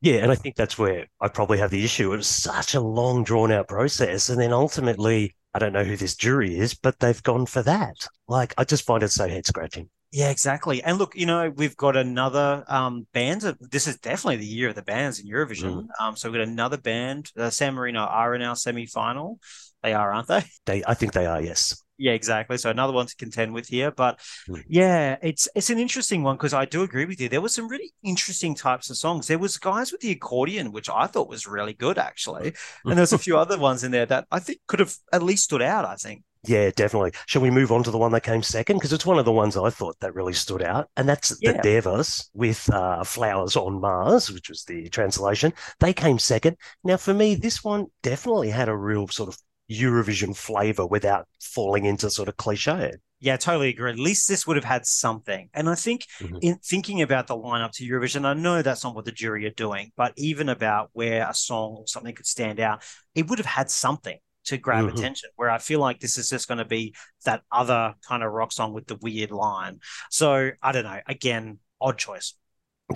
Yeah, 0.00 0.16
and 0.16 0.30
I 0.30 0.34
think 0.34 0.56
that's 0.56 0.78
where 0.78 1.06
I 1.20 1.28
probably 1.28 1.58
have 1.58 1.70
the 1.70 1.84
issue. 1.84 2.12
It 2.12 2.16
was 2.16 2.26
such 2.26 2.74
a 2.74 2.80
long, 2.80 3.24
drawn 3.24 3.52
out 3.52 3.68
process. 3.68 4.28
And 4.28 4.40
then 4.40 4.52
ultimately, 4.52 5.34
I 5.52 5.58
don't 5.58 5.72
know 5.72 5.84
who 5.84 5.96
this 5.96 6.16
jury 6.16 6.58
is, 6.58 6.74
but 6.74 6.98
they've 7.00 7.22
gone 7.22 7.46
for 7.46 7.62
that. 7.62 8.08
Like, 8.28 8.54
I 8.56 8.64
just 8.64 8.86
find 8.86 9.02
it 9.02 9.10
so 9.10 9.28
head 9.28 9.46
scratching. 9.46 9.90
Yeah, 10.10 10.30
exactly. 10.30 10.82
And 10.82 10.96
look, 10.96 11.16
you 11.16 11.26
know, 11.26 11.50
we've 11.50 11.76
got 11.76 11.96
another 11.96 12.64
um, 12.68 13.06
band. 13.12 13.42
This 13.60 13.88
is 13.88 13.98
definitely 13.98 14.36
the 14.36 14.46
year 14.46 14.68
of 14.68 14.76
the 14.76 14.82
bands 14.82 15.18
in 15.18 15.26
Eurovision. 15.26 15.74
Mm. 15.74 15.86
Um, 16.00 16.16
so 16.16 16.30
we've 16.30 16.40
got 16.40 16.48
another 16.48 16.78
band. 16.78 17.32
Uh, 17.36 17.50
San 17.50 17.74
Marino 17.74 18.00
are 18.00 18.34
in 18.34 18.42
our 18.42 18.54
semi 18.54 18.86
final. 18.86 19.40
They 19.82 19.92
are, 19.92 20.12
aren't 20.12 20.28
they? 20.28 20.44
They, 20.66 20.84
I 20.86 20.94
think 20.94 21.12
they 21.12 21.26
are. 21.26 21.42
Yes. 21.42 21.82
Yeah, 21.96 22.12
exactly. 22.12 22.58
So 22.58 22.70
another 22.70 22.92
one 22.92 23.06
to 23.06 23.16
contend 23.16 23.54
with 23.54 23.68
here, 23.68 23.92
but 23.92 24.18
mm. 24.48 24.62
yeah, 24.66 25.16
it's 25.22 25.48
it's 25.54 25.70
an 25.70 25.78
interesting 25.78 26.24
one 26.24 26.36
because 26.36 26.52
I 26.52 26.64
do 26.64 26.82
agree 26.82 27.04
with 27.04 27.20
you. 27.20 27.28
There 27.28 27.40
were 27.40 27.48
some 27.48 27.68
really 27.68 27.92
interesting 28.02 28.54
types 28.54 28.90
of 28.90 28.96
songs. 28.96 29.28
There 29.28 29.38
was 29.38 29.58
guys 29.58 29.92
with 29.92 30.00
the 30.00 30.10
accordion, 30.10 30.72
which 30.72 30.90
I 30.90 31.06
thought 31.06 31.28
was 31.28 31.46
really 31.46 31.72
good 31.72 31.96
actually, 31.96 32.54
and 32.84 32.98
there's 32.98 33.12
a 33.12 33.18
few 33.18 33.38
other 33.38 33.58
ones 33.58 33.84
in 33.84 33.92
there 33.92 34.06
that 34.06 34.26
I 34.32 34.40
think 34.40 34.58
could 34.66 34.80
have 34.80 34.94
at 35.12 35.22
least 35.22 35.44
stood 35.44 35.62
out. 35.62 35.84
I 35.84 35.94
think. 35.94 36.24
Yeah, 36.46 36.70
definitely. 36.74 37.12
Shall 37.26 37.42
we 37.42 37.50
move 37.50 37.72
on 37.72 37.82
to 37.84 37.90
the 37.90 37.98
one 37.98 38.12
that 38.12 38.22
came 38.22 38.42
second? 38.42 38.76
Because 38.76 38.92
it's 38.92 39.06
one 39.06 39.18
of 39.18 39.24
the 39.24 39.32
ones 39.32 39.56
I 39.56 39.70
thought 39.70 39.98
that 40.00 40.14
really 40.14 40.34
stood 40.34 40.62
out, 40.62 40.90
and 40.96 41.08
that's 41.08 41.36
yeah. 41.40 41.52
the 41.52 41.58
Devas 41.58 42.28
with 42.34 42.68
uh, 42.72 43.04
"Flowers 43.04 43.56
on 43.56 43.80
Mars," 43.80 44.30
which 44.30 44.48
was 44.48 44.64
the 44.64 44.88
translation. 44.88 45.52
They 45.80 45.92
came 45.92 46.18
second. 46.18 46.56
Now, 46.82 46.96
for 46.96 47.14
me, 47.14 47.34
this 47.34 47.62
one 47.62 47.86
definitely 48.02 48.50
had 48.50 48.68
a 48.68 48.76
real 48.76 49.08
sort 49.08 49.28
of 49.28 49.38
Eurovision 49.70 50.36
flavor 50.36 50.86
without 50.86 51.26
falling 51.40 51.84
into 51.84 52.10
sort 52.10 52.28
of 52.28 52.36
cliche. 52.36 52.92
Yeah, 53.20 53.38
totally 53.38 53.70
agree. 53.70 53.90
At 53.90 53.98
least 53.98 54.28
this 54.28 54.46
would 54.46 54.56
have 54.56 54.64
had 54.64 54.84
something. 54.84 55.48
And 55.54 55.68
I 55.68 55.74
think 55.76 56.06
mm-hmm. 56.20 56.36
in 56.42 56.56
thinking 56.56 57.00
about 57.00 57.26
the 57.26 57.36
lineup 57.36 57.70
to 57.72 57.88
Eurovision, 57.88 58.26
I 58.26 58.34
know 58.34 58.60
that's 58.60 58.84
not 58.84 58.94
what 58.94 59.06
the 59.06 59.12
jury 59.12 59.46
are 59.46 59.50
doing, 59.50 59.92
but 59.96 60.12
even 60.16 60.50
about 60.50 60.90
where 60.92 61.26
a 61.28 61.32
song 61.32 61.76
or 61.78 61.86
something 61.86 62.14
could 62.14 62.26
stand 62.26 62.60
out, 62.60 62.82
it 63.14 63.28
would 63.30 63.38
have 63.38 63.46
had 63.46 63.70
something 63.70 64.18
to 64.44 64.58
grab 64.58 64.84
mm-hmm. 64.84 64.98
attention. 64.98 65.30
Where 65.36 65.48
I 65.48 65.56
feel 65.56 65.80
like 65.80 66.00
this 66.00 66.18
is 66.18 66.28
just 66.28 66.48
going 66.48 66.58
to 66.58 66.66
be 66.66 66.94
that 67.24 67.42
other 67.50 67.94
kind 68.06 68.22
of 68.22 68.30
rock 68.30 68.52
song 68.52 68.74
with 68.74 68.86
the 68.86 68.98
weird 69.00 69.30
line. 69.30 69.80
So 70.10 70.50
I 70.62 70.72
don't 70.72 70.84
know. 70.84 71.00
Again, 71.06 71.60
odd 71.80 71.96
choice. 71.96 72.34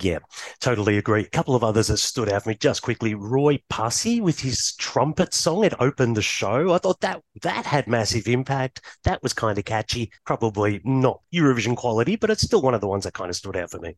Yeah, 0.01 0.19
totally 0.59 0.97
agree. 0.97 1.21
A 1.25 1.29
couple 1.29 1.55
of 1.55 1.63
others 1.63 1.87
that 1.87 1.97
stood 1.97 2.29
out 2.29 2.43
for 2.43 2.49
me 2.49 2.55
just 2.55 2.81
quickly. 2.81 3.13
Roy 3.15 3.57
Paci 3.69 4.19
with 4.21 4.39
his 4.39 4.73
trumpet 4.75 5.33
song. 5.33 5.63
It 5.63 5.73
opened 5.79 6.15
the 6.17 6.21
show. 6.23 6.73
I 6.73 6.77
thought 6.79 7.01
that 7.01 7.21
that 7.41 7.65
had 7.65 7.87
massive 7.87 8.27
impact. 8.27 8.81
That 9.03 9.21
was 9.23 9.33
kind 9.33 9.57
of 9.57 9.65
catchy. 9.65 10.11
Probably 10.25 10.81
not 10.83 11.21
Eurovision 11.33 11.75
quality, 11.75 12.15
but 12.15 12.29
it's 12.31 12.43
still 12.43 12.61
one 12.61 12.73
of 12.75 12.81
the 12.81 12.87
ones 12.87 13.03
that 13.03 13.13
kind 13.13 13.29
of 13.29 13.35
stood 13.35 13.57
out 13.57 13.71
for 13.71 13.79
me. 13.79 13.95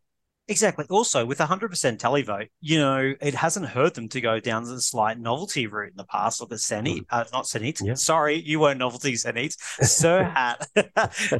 Exactly. 0.51 0.83
Also, 0.89 1.25
with 1.25 1.37
100% 1.37 1.69
televote, 1.97 2.49
you 2.59 2.77
know, 2.77 3.13
it 3.21 3.33
hasn't 3.33 3.67
hurt 3.67 3.93
them 3.93 4.09
to 4.09 4.19
go 4.19 4.37
down 4.41 4.65
the 4.65 4.81
slight 4.81 5.17
novelty 5.17 5.65
route 5.65 5.91
in 5.91 5.95
the 5.95 6.03
past. 6.03 6.41
Look 6.41 6.51
at 6.51 6.57
Senit, 6.57 6.97
mm. 6.97 7.05
uh, 7.09 7.23
not 7.31 7.45
Senit. 7.45 7.81
Yeah. 7.81 7.93
Sorry, 7.93 8.35
you 8.35 8.59
weren't 8.59 8.77
novelty 8.77 9.13
Senit. 9.13 9.55
Serhat. 9.81 10.65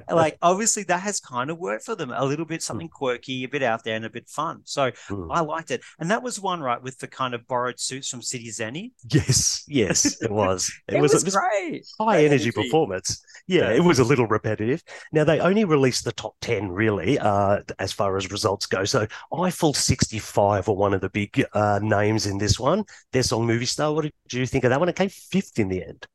like, 0.10 0.38
obviously, 0.41 0.84
that 0.84 1.02
has 1.02 1.19
kind 1.19 1.50
of 1.50 1.58
worked 1.58 1.84
for 1.84 1.93
them 1.93 2.13
a 2.15 2.24
little 2.24 2.45
bit, 2.45 2.63
something 2.63 2.88
mm. 2.88 2.91
quirky, 2.91 3.43
a 3.43 3.50
bit 3.50 3.62
out 3.62 3.84
there, 3.84 3.97
and 3.97 4.06
a 4.06 4.10
bit 4.10 4.30
fun. 4.30 4.62
So 4.63 4.91
mm. 5.10 5.28
I 5.30 5.41
liked 5.41 5.71
it. 5.71 5.82
And 6.00 6.10
that 6.10 6.24
was 6.24 6.39
one, 6.39 6.62
right, 6.62 6.82
with 6.82 6.97
the 7.00 7.08
kind 7.10 7.34
of 7.34 7.45
borrowed 7.47 7.82
suits 7.82 8.08
from 8.08 8.21
Citi 8.21 8.47
Zeni. 8.47 8.91
Yes, 9.12 9.65
yes, 9.67 10.21
it 10.21 10.32
was. 10.32 10.71
It, 10.88 10.95
it 10.95 11.02
was, 11.02 11.13
was, 11.13 11.36
great. 11.36 11.86
High 12.00 12.19
energy, 12.19 12.45
energy, 12.45 12.52
performance. 12.52 13.21
Yeah, 13.45 13.63
yeah, 13.63 13.71
it 13.71 13.84
was 13.84 14.00
a 14.00 14.06
little 14.06 14.28
repetitive. 14.28 14.82
Now, 15.12 15.26
they 15.26 15.41
only 15.41 15.65
released 15.65 16.06
the 16.06 16.13
top 16.13 16.36
10, 16.39 16.69
really, 16.69 17.19
uh, 17.19 17.60
as 17.78 17.91
far 17.91 18.15
as 18.15 18.32
results 18.32 18.67
go. 18.67 18.86
So 18.86 19.01
Eiffel 19.38 19.74
65 19.74 20.68
were 20.68 20.74
one 20.74 20.94
of 20.94 21.02
the 21.02 21.10
big 21.10 21.44
uh, 21.54 21.80
names 21.82 22.26
in 22.26 22.38
this 22.38 22.60
one. 22.60 22.86
Their 23.12 23.24
song 23.24 23.46
Movie 23.46 23.66
Star. 23.66 23.94
What 23.94 24.04
did 24.04 24.14
you 24.34 24.46
think 24.46 24.64
of 24.64 24.70
that 24.70 24.80
one? 24.80 24.90
It 24.90 24.96
came 24.96 25.10
fifth 25.10 25.60
in 25.60 25.70
the 25.70 25.84
end. 25.84 26.06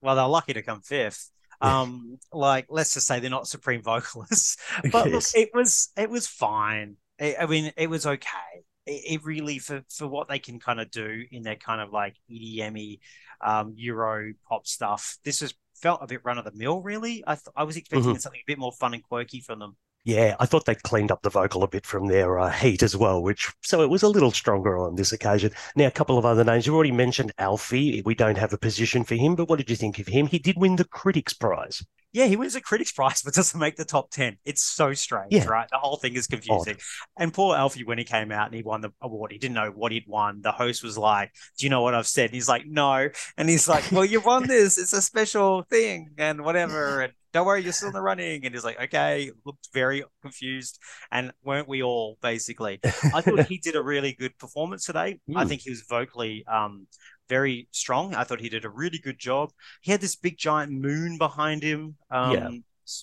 Well, 0.00 0.16
they're 0.16 0.26
lucky 0.26 0.52
to 0.52 0.62
come 0.62 0.82
fifth. 0.82 1.30
Um, 1.60 2.18
like 2.32 2.66
let's 2.68 2.94
just 2.94 3.06
say 3.06 3.20
they're 3.20 3.30
not 3.30 3.48
supreme 3.48 3.82
vocalists, 3.82 4.58
but 4.92 5.10
yes. 5.10 5.34
look, 5.34 5.42
it 5.42 5.50
was 5.54 5.90
it 5.96 6.10
was 6.10 6.26
fine. 6.26 6.96
It, 7.18 7.36
I 7.40 7.46
mean, 7.46 7.72
it 7.76 7.88
was 7.88 8.06
okay. 8.06 8.64
It, 8.86 9.02
it, 9.14 9.24
really 9.24 9.58
for 9.58 9.82
for 9.88 10.06
what 10.06 10.28
they 10.28 10.38
can 10.38 10.60
kind 10.60 10.78
of 10.80 10.90
do 10.90 11.24
in 11.30 11.42
their 11.42 11.56
kind 11.56 11.80
of 11.80 11.90
like 11.90 12.16
EDM 12.30 12.98
um, 13.40 13.72
Euro 13.76 14.32
pop 14.46 14.66
stuff. 14.66 15.16
This 15.24 15.40
was 15.40 15.54
felt 15.74 16.00
a 16.02 16.06
bit 16.06 16.20
run 16.24 16.38
of 16.38 16.44
the 16.44 16.52
mill. 16.52 16.82
Really, 16.82 17.24
I 17.26 17.34
th- 17.34 17.46
I 17.56 17.64
was 17.64 17.76
expecting 17.76 18.10
mm-hmm. 18.10 18.18
something 18.18 18.40
a 18.40 18.50
bit 18.50 18.58
more 18.58 18.72
fun 18.72 18.94
and 18.94 19.02
quirky 19.02 19.40
from 19.40 19.58
them. 19.58 19.76
Yeah, 20.04 20.36
I 20.38 20.44
thought 20.44 20.66
they 20.66 20.74
cleaned 20.74 21.10
up 21.10 21.22
the 21.22 21.30
vocal 21.30 21.62
a 21.62 21.68
bit 21.68 21.86
from 21.86 22.08
their 22.08 22.38
uh, 22.38 22.50
heat 22.50 22.82
as 22.82 22.94
well, 22.94 23.22
which 23.22 23.50
so 23.62 23.80
it 23.80 23.88
was 23.88 24.02
a 24.02 24.08
little 24.08 24.30
stronger 24.30 24.76
on 24.78 24.96
this 24.96 25.12
occasion. 25.12 25.52
Now, 25.76 25.86
a 25.86 25.90
couple 25.90 26.18
of 26.18 26.26
other 26.26 26.44
names. 26.44 26.66
You've 26.66 26.74
already 26.74 26.92
mentioned 26.92 27.32
Alfie. 27.38 28.02
We 28.04 28.14
don't 28.14 28.36
have 28.36 28.52
a 28.52 28.58
position 28.58 29.04
for 29.04 29.14
him, 29.14 29.34
but 29.34 29.48
what 29.48 29.56
did 29.56 29.70
you 29.70 29.76
think 29.76 29.98
of 29.98 30.06
him? 30.06 30.26
He 30.26 30.38
did 30.38 30.56
win 30.58 30.76
the 30.76 30.84
Critics' 30.84 31.32
Prize. 31.32 31.82
Yeah, 32.12 32.26
he 32.26 32.36
wins 32.36 32.54
a 32.54 32.60
Critics' 32.60 32.92
Prize, 32.92 33.22
but 33.22 33.34
doesn't 33.34 33.58
make 33.58 33.76
the 33.76 33.84
top 33.84 34.10
10. 34.10 34.36
It's 34.44 34.62
so 34.62 34.92
strange, 34.92 35.32
yeah. 35.32 35.46
right? 35.46 35.68
The 35.68 35.78
whole 35.78 35.96
thing 35.96 36.14
is 36.14 36.26
confusing. 36.28 36.74
Odd. 36.74 36.82
And 37.16 37.34
poor 37.34 37.56
Alfie, 37.56 37.82
when 37.82 37.98
he 37.98 38.04
came 38.04 38.30
out 38.30 38.46
and 38.46 38.54
he 38.54 38.62
won 38.62 38.82
the 38.82 38.90
award, 39.00 39.32
he 39.32 39.38
didn't 39.38 39.54
know 39.54 39.70
what 39.70 39.90
he'd 39.90 40.06
won. 40.06 40.42
The 40.42 40.52
host 40.52 40.84
was 40.84 40.96
like, 40.96 41.32
Do 41.58 41.66
you 41.66 41.70
know 41.70 41.82
what 41.82 41.94
I've 41.94 42.06
said? 42.06 42.26
And 42.26 42.34
he's 42.34 42.48
like, 42.48 42.66
No. 42.66 43.08
And 43.36 43.48
he's 43.48 43.66
like, 43.66 43.90
Well, 43.90 44.04
you 44.04 44.20
won 44.20 44.46
this. 44.46 44.78
It's 44.78 44.92
a 44.92 45.02
special 45.02 45.62
thing 45.62 46.10
and 46.16 46.44
whatever. 46.44 47.00
And 47.00 47.12
don't 47.34 47.46
worry, 47.46 47.62
you're 47.62 47.72
still 47.72 47.88
in 47.88 47.94
the 47.94 48.00
running. 48.00 48.46
And 48.46 48.54
he's 48.54 48.64
like, 48.64 48.80
okay, 48.80 49.30
looked 49.44 49.68
very 49.74 50.04
confused. 50.22 50.78
And 51.10 51.32
weren't 51.42 51.68
we 51.68 51.82
all, 51.82 52.16
basically? 52.22 52.78
I 53.12 53.20
thought 53.20 53.46
he 53.48 53.58
did 53.58 53.74
a 53.74 53.82
really 53.82 54.12
good 54.12 54.38
performance 54.38 54.86
today. 54.86 55.18
Mm. 55.28 55.36
I 55.36 55.42
hmm. 55.42 55.48
think 55.48 55.62
he 55.62 55.70
was 55.70 55.82
vocally 55.82 56.44
um, 56.46 56.86
very 57.28 57.68
strong. 57.72 58.14
I 58.14 58.22
thought 58.22 58.40
he 58.40 58.48
did 58.48 58.64
a 58.64 58.70
really 58.70 58.98
good 58.98 59.18
job. 59.18 59.50
He 59.82 59.90
had 59.90 60.00
this 60.00 60.14
big 60.14 60.38
giant 60.38 60.70
moon 60.70 61.18
behind 61.18 61.64
him. 61.64 61.96
Um, 62.08 62.32
yeah. 62.32 62.50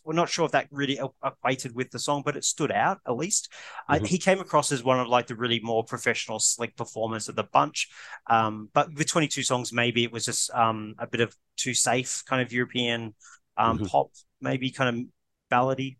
We're 0.05 0.13
not 0.13 0.29
sure 0.29 0.45
if 0.45 0.51
that 0.51 0.67
really 0.71 0.99
equated 1.23 1.75
with 1.75 1.89
the 1.89 1.97
song, 1.99 2.21
but 2.23 2.37
it 2.37 2.45
stood 2.45 2.71
out 2.71 2.99
at 3.05 3.17
least. 3.17 3.49
Mm-hmm. 3.89 4.03
Uh, 4.03 4.07
he 4.07 4.17
came 4.17 4.39
across 4.39 4.71
as 4.71 4.83
one 4.83 4.99
of 4.99 5.07
like 5.07 5.27
the 5.27 5.35
really 5.35 5.59
more 5.61 5.83
professional, 5.83 6.39
slick 6.39 6.77
performers 6.77 7.27
of 7.27 7.35
the 7.35 7.45
bunch. 7.51 7.89
Um, 8.29 8.69
but 8.73 8.93
with 8.93 9.07
22 9.07 9.43
songs, 9.43 9.73
maybe 9.73 10.03
it 10.03 10.11
was 10.11 10.23
just 10.23 10.53
um, 10.53 10.93
a 10.99 11.07
bit 11.07 11.19
of 11.19 11.35
too 11.57 11.73
safe 11.73 12.23
kind 12.27 12.41
of 12.41 12.53
European 12.53 13.15
um, 13.61 13.77
mm-hmm. 13.77 13.85
pop, 13.85 14.11
maybe 14.41 14.71
kind 14.71 14.89
of 14.89 15.05
ballady. 15.51 15.97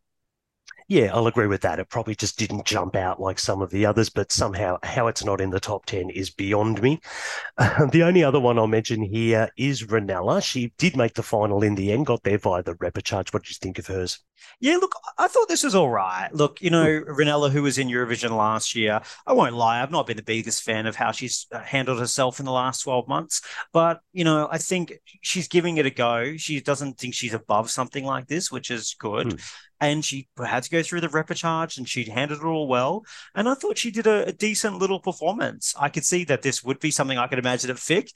Yeah, 0.92 1.16
I'll 1.16 1.28
agree 1.28 1.48
with 1.48 1.62
that. 1.62 1.80
It 1.80 1.88
probably 1.88 2.16
just 2.16 2.38
didn't 2.38 2.66
jump 2.66 2.98
out 2.98 3.22
like 3.22 3.40
some 3.40 3.62
of 3.62 3.70
the 3.70 3.86
others, 3.86 4.10
but 4.10 4.30
somehow 4.30 4.78
how 4.84 5.08
it's 5.08 5.24
not 5.24 5.40
in 5.40 5.50
the 5.50 5.60
top 5.62 5.86
10 5.86 6.10
is 6.10 6.30
beyond 6.30 6.82
me. 6.82 7.00
Uh, 7.58 7.86
the 7.94 8.04
only 8.04 8.26
other 8.26 8.42
one 8.42 8.60
I'll 8.60 8.68
mention 8.68 9.02
here 9.02 9.50
is 9.56 9.84
Ronela. 9.84 10.44
She 10.44 10.74
did 10.78 10.98
make 10.98 11.14
the 11.14 11.24
final 11.24 11.64
in 11.64 11.76
the 11.76 11.94
end, 11.94 12.08
got 12.08 12.24
there 12.24 12.38
via 12.38 12.62
the 12.62 12.76
repechage. 12.76 13.34
What 13.34 13.44
did 13.44 13.52
you 13.52 13.58
think 13.62 13.80
of 13.80 13.88
hers? 13.88 14.20
Yeah, 14.60 14.76
look, 14.82 14.92
I 15.18 15.30
thought 15.30 15.48
this 15.48 15.64
was 15.64 15.76
all 15.76 15.90
right. 15.90 16.28
Look, 16.34 16.62
you 16.62 16.72
know, 16.72 16.86
Ronela, 16.86 17.52
who 17.52 17.64
was 17.64 17.78
in 17.78 17.88
Eurovision 17.88 18.36
last 18.36 18.76
year, 18.76 19.00
I 19.26 19.32
won't 19.32 19.56
lie, 19.56 19.82
I've 19.82 19.92
not 19.92 20.08
been 20.08 20.18
the 20.18 20.24
biggest 20.24 20.62
fan 20.62 20.88
of 20.88 20.98
how 20.98 21.14
she's 21.14 21.48
uh, 21.54 21.60
handled 21.60 22.00
herself 22.00 22.40
in 22.40 22.46
the 22.46 22.52
last 22.52 22.82
12 22.82 23.08
months. 23.08 23.42
But, 23.72 24.02
you 24.12 24.26
know, 24.26 24.50
I 24.52 24.58
think 24.58 24.96
she's 25.22 25.48
giving 25.48 25.78
it 25.78 25.86
a 25.86 25.90
go. 25.90 26.36
She 26.36 26.60
doesn't 26.60 26.98
think 26.98 27.14
she's 27.14 27.34
above 27.34 27.72
something 27.72 28.04
like 28.04 28.28
this, 28.28 28.52
which 28.52 28.70
is 28.70 28.94
good. 29.00 29.28
Mm 29.28 29.42
and 29.82 30.06
she 30.06 30.30
had 30.38 30.64
to 30.64 30.70
go 30.70 30.84
through 30.84 31.02
the 31.02 31.08
repechage 31.08 31.78
and 31.78 31.90
she 31.90 32.04
handled 32.04 32.42
it 32.42 32.46
all 32.46 32.68
well. 32.68 33.04
And 33.34 33.50
I 33.50 33.56
thought 33.56 33.80
she 33.80 33.90
did 33.90 34.06
a, 34.06 34.28
a, 34.28 34.32
decent 34.32 34.78
little 34.78 35.00
performance. 35.00 35.74
I 35.78 35.90
could 35.90 36.06
see 36.06 36.24
that 36.26 36.44
this 36.44 36.64
would 36.64 36.80
be 36.80 36.92
something 36.92 37.18
I 37.18 37.28
could 37.28 37.40
imagine 37.40 37.72
at 37.72 37.78
FIC. 37.78 38.12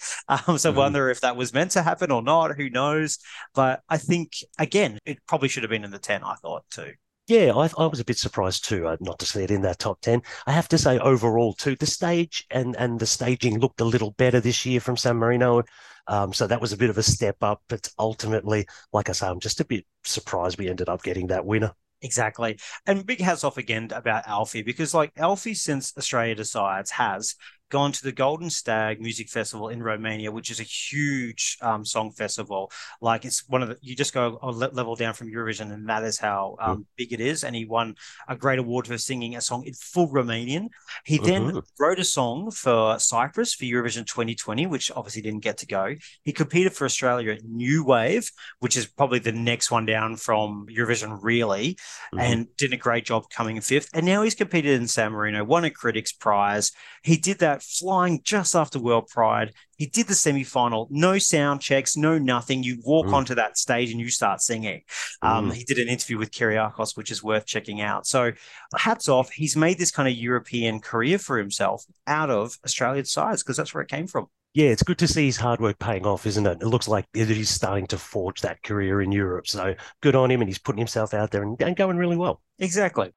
Um, 0.48 0.58
so 0.58 0.72
mm. 0.72 0.76
wonder 0.76 1.10
if 1.10 1.22
that 1.22 1.36
was 1.36 1.54
meant 1.54 1.72
to 1.72 1.82
happen 1.82 2.12
or 2.12 2.22
not. 2.22 2.56
Who 2.56 2.70
knows? 2.70 3.20
But 3.54 3.82
I 3.90 3.98
think 3.98 4.34
again, 4.60 5.00
it 5.06 5.20
probably 5.28 5.50
should 5.50 5.64
have 5.64 5.70
been 5.70 5.84
in 5.84 5.92
the 5.92 6.00
ten. 6.00 6.24
I 6.24 6.36
thought 6.36 6.66
too. 6.70 6.94
Yeah, 7.28 7.54
I, 7.56 7.70
I, 7.78 7.88
was 7.88 8.00
a 8.00 8.06
bit 8.06 8.20
surprised 8.20 8.66
too, 8.66 8.88
uh, 8.88 8.98
not 9.02 9.18
to 9.18 9.26
see 9.26 9.44
it 9.44 9.50
in 9.50 9.64
that 9.64 9.80
top 9.80 10.00
10. 10.02 10.22
I 10.46 10.52
have 10.52 10.68
to 10.70 10.78
say, 10.78 11.00
overall, 11.00 11.54
too, 11.54 11.76
the 11.76 11.88
stage 11.88 12.46
and, 12.52 12.76
and 12.76 13.00
the 13.00 13.08
staging 13.08 13.60
looked 13.60 13.82
a 13.82 13.86
little 13.86 14.12
better 14.12 14.40
this 14.40 14.64
year 14.64 14.80
from 14.80 14.96
San 14.96 15.18
Marino. 15.18 15.64
Um, 16.08 16.34
so 16.34 16.46
that 16.46 16.62
was 16.62 16.72
a 16.72 16.78
bit 16.78 16.92
of 16.92 17.00
a 17.00 17.04
step 17.04 17.38
up. 17.42 17.64
But 17.68 17.90
ultimately, 17.98 18.68
like 18.94 19.10
I 19.10 19.14
say, 19.14 19.28
I'm 19.28 19.40
just 19.40 19.60
a 19.60 19.66
bit 19.66 19.86
surprised 20.04 20.60
we 20.60 20.70
ended 20.70 20.88
up 20.88 21.02
getting 21.02 21.28
that 21.28 21.48
winner. 21.48 21.74
Exactly. 22.04 22.60
And 22.86 23.06
big 23.06 23.22
hats 23.22 23.44
off 23.44 23.58
again 23.58 23.90
about 23.92 24.28
Alfie 24.28 24.62
because, 24.62 24.94
like, 24.94 25.12
Alfie, 25.18 25.56
since 25.56 25.98
Australia 25.98 26.36
Decides, 26.36 26.92
has 26.92 27.34
gone 27.70 27.92
to 27.92 28.04
the 28.04 28.12
Golden 28.12 28.50
Stag 28.50 29.02
Music 29.02 29.30
Festival 29.30 29.70
in 29.70 29.82
Romania, 29.82 30.32
which 30.32 30.52
is 30.52 30.60
a 30.60 30.64
huge 30.64 31.58
um, 31.62 31.84
song 31.84 32.12
festival. 32.12 32.72
Like 33.02 33.26
it's 33.26 33.48
one 33.48 33.62
of 33.64 33.70
the 33.70 33.78
you 33.82 33.96
just 33.96 34.14
go 34.14 34.40
a 34.42 34.52
level 34.52 34.96
down 34.96 35.14
from 35.14 35.32
Eurovision, 35.32 35.74
and 35.74 35.90
that 35.90 36.04
is 36.04 36.20
how 36.20 36.56
um, 36.60 36.72
mm-hmm. 36.72 36.82
big 36.96 37.14
it 37.14 37.22
is. 37.22 37.44
And 37.44 37.56
he 37.56 37.66
won 37.66 37.96
a 38.28 38.36
great 38.36 38.60
award 38.60 38.88
for 38.88 38.98
singing 38.98 39.36
a 39.36 39.42
song 39.42 39.66
in 39.66 39.74
full 39.74 40.10
Romanian. 40.10 40.70
He 41.04 41.18
then 41.18 41.44
mm-hmm. 41.44 41.60
wrote 41.80 42.00
a 42.00 42.04
song 42.04 42.52
for 42.52 43.00
Cyprus 43.00 43.54
for 43.54 43.66
Eurovision 43.66 44.06
2020, 44.06 44.68
which 44.68 44.92
obviously 44.96 45.22
didn't 45.22 45.44
get 45.44 45.58
to 45.60 45.68
go. 45.68 45.96
He 46.24 46.32
competed 46.32 46.74
for 46.74 46.86
Australia 46.86 47.34
at 47.34 47.44
New 47.44 47.84
Wave, 47.84 48.32
which 48.60 48.78
is 48.78 48.86
probably 48.86 49.20
the 49.20 49.32
next 49.32 49.72
one 49.72 49.86
down 49.86 50.16
from 50.18 50.68
Eurovision, 50.70 51.20
really, 51.22 51.74
mm-hmm. 51.74 52.20
and 52.20 52.48
did 52.58 52.74
a 52.74 52.78
great 52.78 53.06
job 53.06 53.30
coming 53.30 53.60
fifth. 53.62 53.90
And 53.94 54.06
now 54.06 54.22
he's 54.24 54.36
competed 54.36 54.80
in 54.80 54.88
San 54.88 55.12
Marino, 55.12 55.44
won 55.44 55.66
a 55.66 55.70
Critics 55.70 56.12
Prize. 56.12 56.72
He 57.04 57.18
did 57.18 57.40
that 57.40 57.62
flying 57.66 58.22
just 58.24 58.56
after 58.56 58.80
World 58.80 59.08
Pride. 59.08 59.54
He 59.78 59.88
did 59.88 60.08
the 60.08 60.16
semi 60.16 60.44
final, 60.44 60.88
no 60.90 61.18
sound 61.18 61.62
checks, 61.62 61.98
no 61.98 62.18
nothing. 62.18 62.64
You 62.64 62.82
walk 62.86 63.08
mm. 63.08 63.14
onto 63.14 63.36
that 63.36 63.58
stage 63.58 63.92
and 63.92 64.00
you 64.00 64.10
start 64.10 64.42
singing. 64.42 64.84
Um, 65.22 65.52
mm. 65.52 65.54
He 65.54 65.64
did 65.64 65.80
an 65.80 65.90
interview 65.90 66.18
with 66.18 66.32
Kyriakos, 66.32 66.96
which 66.96 67.12
is 67.12 67.24
worth 67.24 67.46
checking 67.46 67.82
out. 67.82 68.08
So, 68.08 68.32
hats 68.76 69.10
off. 69.10 69.30
He's 69.32 69.58
made 69.58 69.78
this 69.78 69.92
kind 69.92 70.08
of 70.08 70.16
European 70.16 70.80
career 70.80 71.18
for 71.18 71.38
himself 71.38 71.84
out 72.08 72.30
of 72.30 72.58
Australia 72.64 73.02
Decides 73.02 73.44
because 73.44 73.58
that's 73.58 73.74
where 73.74 73.84
it 73.84 73.90
came 73.90 74.08
from. 74.08 74.28
Yeah, 74.54 74.70
it's 74.70 74.84
good 74.84 74.98
to 75.00 75.08
see 75.08 75.26
his 75.26 75.36
hard 75.36 75.60
work 75.60 75.80
paying 75.80 76.06
off, 76.06 76.26
isn't 76.26 76.48
it? 76.48 76.62
It 76.62 76.68
looks 76.68 76.88
like 76.88 77.06
he's 77.14 77.50
starting 77.50 77.88
to 77.88 77.98
forge 77.98 78.40
that 78.42 78.64
career 78.64 79.02
in 79.02 79.12
Europe. 79.12 79.48
So 79.48 79.76
good 80.02 80.16
on 80.16 80.32
him, 80.32 80.42
and 80.42 80.48
he's 80.48 80.60
putting 80.60 80.80
himself 80.80 81.14
out 81.14 81.32
there 81.32 81.44
and, 81.44 81.62
and 81.62 81.76
going 81.76 81.98
really 81.98 82.16
well. 82.16 82.42
Exactly. 82.58 83.12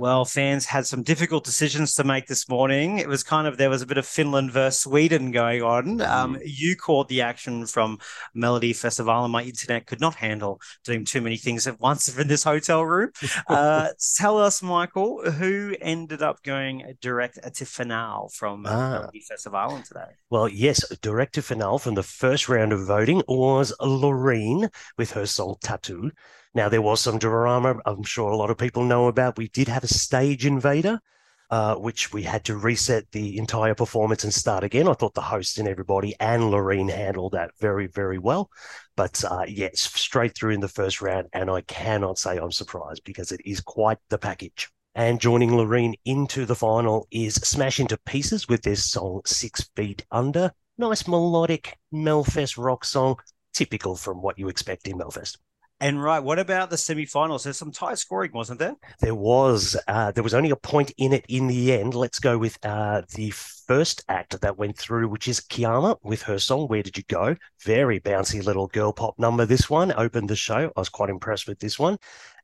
Well, 0.00 0.24
fans 0.24 0.64
had 0.64 0.86
some 0.86 1.02
difficult 1.02 1.44
decisions 1.44 1.94
to 1.96 2.04
make 2.04 2.26
this 2.26 2.48
morning. 2.48 2.96
It 2.96 3.06
was 3.06 3.22
kind 3.22 3.46
of 3.46 3.58
there 3.58 3.68
was 3.68 3.82
a 3.82 3.86
bit 3.86 3.98
of 3.98 4.06
Finland 4.06 4.50
versus 4.50 4.80
Sweden 4.80 5.30
going 5.30 5.62
on. 5.62 6.00
Um, 6.00 6.36
mm. 6.36 6.40
you 6.42 6.74
caught 6.74 7.08
the 7.08 7.20
action 7.20 7.66
from 7.66 7.98
Melody 8.32 8.72
Festival, 8.72 9.24
and 9.24 9.30
my 9.30 9.42
internet 9.42 9.84
could 9.86 10.00
not 10.00 10.14
handle 10.14 10.58
doing 10.84 11.04
too 11.04 11.20
many 11.20 11.36
things 11.36 11.66
at 11.66 11.78
once 11.80 12.08
in 12.18 12.28
this 12.28 12.44
hotel 12.44 12.82
room. 12.82 13.10
Uh, 13.50 13.88
tell 14.16 14.38
us, 14.38 14.62
Michael, 14.62 15.28
who 15.32 15.74
ended 15.80 16.22
up 16.22 16.42
going 16.42 16.94
direct 17.00 17.38
to 17.54 17.64
finale 17.66 18.28
from 18.32 18.64
ah. 18.66 18.90
Melody 18.90 19.20
Festival 19.20 19.82
today? 19.86 20.12
Well, 20.30 20.48
yes, 20.48 20.88
direct 20.98 21.34
to 21.34 21.42
finale 21.42 21.78
from 21.78 21.94
the 21.94 22.02
first 22.02 22.48
round 22.48 22.72
of 22.72 22.86
voting 22.86 23.22
was 23.26 23.74
Loreen 23.80 24.70
with 24.96 25.10
her 25.12 25.26
song 25.26 25.56
Tattoo. 25.60 26.12
Now, 26.52 26.68
there 26.68 26.82
was 26.82 27.00
some 27.00 27.18
drama, 27.18 27.76
I'm 27.86 28.02
sure 28.02 28.30
a 28.30 28.36
lot 28.36 28.50
of 28.50 28.58
people 28.58 28.84
know 28.84 29.06
about. 29.06 29.38
We 29.38 29.48
did 29.48 29.68
have 29.68 29.84
a 29.84 29.88
stage 29.88 30.44
invader, 30.44 31.00
uh, 31.48 31.76
which 31.76 32.12
we 32.12 32.24
had 32.24 32.44
to 32.46 32.56
reset 32.56 33.10
the 33.12 33.38
entire 33.38 33.74
performance 33.74 34.24
and 34.24 34.34
start 34.34 34.64
again. 34.64 34.88
I 34.88 34.94
thought 34.94 35.14
the 35.14 35.20
host 35.20 35.58
and 35.58 35.68
everybody 35.68 36.14
and 36.18 36.44
Loreen 36.44 36.90
handled 36.90 37.32
that 37.32 37.52
very, 37.60 37.86
very 37.86 38.18
well. 38.18 38.50
But 38.96 39.22
uh, 39.24 39.44
yes, 39.46 39.80
straight 39.80 40.34
through 40.34 40.54
in 40.54 40.60
the 40.60 40.68
first 40.68 41.00
round. 41.00 41.28
And 41.32 41.50
I 41.50 41.60
cannot 41.62 42.18
say 42.18 42.36
I'm 42.36 42.52
surprised 42.52 43.04
because 43.04 43.30
it 43.30 43.40
is 43.44 43.60
quite 43.60 43.98
the 44.08 44.18
package. 44.18 44.68
And 44.96 45.20
joining 45.20 45.50
Loreen 45.50 45.94
into 46.04 46.46
the 46.46 46.56
final 46.56 47.06
is 47.12 47.36
Smash 47.36 47.78
Into 47.78 47.96
Pieces 48.06 48.48
with 48.48 48.62
their 48.62 48.74
song 48.74 49.22
Six 49.24 49.70
Feet 49.76 50.04
Under. 50.10 50.52
Nice 50.78 51.06
melodic 51.06 51.78
Melfest 51.94 52.58
rock 52.58 52.84
song, 52.84 53.16
typical 53.52 53.94
from 53.94 54.20
what 54.20 54.36
you 54.36 54.48
expect 54.48 54.88
in 54.88 54.98
Melfest. 54.98 55.36
And 55.82 56.02
right, 56.02 56.22
what 56.22 56.38
about 56.38 56.68
the 56.68 56.76
semi-finals? 56.76 57.44
There's 57.44 57.56
some 57.56 57.72
tight 57.72 57.96
scoring, 57.96 58.32
wasn't 58.34 58.58
there? 58.58 58.74
There 59.00 59.14
was. 59.14 59.76
Uh, 59.88 60.12
there 60.12 60.22
was 60.22 60.34
only 60.34 60.50
a 60.50 60.56
point 60.56 60.92
in 60.98 61.14
it 61.14 61.24
in 61.26 61.46
the 61.46 61.72
end. 61.72 61.94
Let's 61.94 62.18
go 62.18 62.36
with 62.36 62.58
uh, 62.62 63.00
the 63.14 63.30
first 63.30 64.04
act 64.06 64.38
that 64.42 64.58
went 64.58 64.76
through, 64.76 65.08
which 65.08 65.26
is 65.26 65.40
Kiana 65.40 65.96
with 66.02 66.20
her 66.22 66.38
song 66.38 66.68
"Where 66.68 66.82
Did 66.82 66.98
You 66.98 67.04
Go?" 67.08 67.34
Very 67.64 67.98
bouncy 67.98 68.44
little 68.44 68.66
girl 68.66 68.92
pop 68.92 69.18
number. 69.18 69.46
This 69.46 69.70
one 69.70 69.90
opened 69.96 70.28
the 70.28 70.36
show. 70.36 70.70
I 70.76 70.80
was 70.80 70.90
quite 70.90 71.08
impressed 71.08 71.48
with 71.48 71.60
this 71.60 71.78
one, 71.78 71.96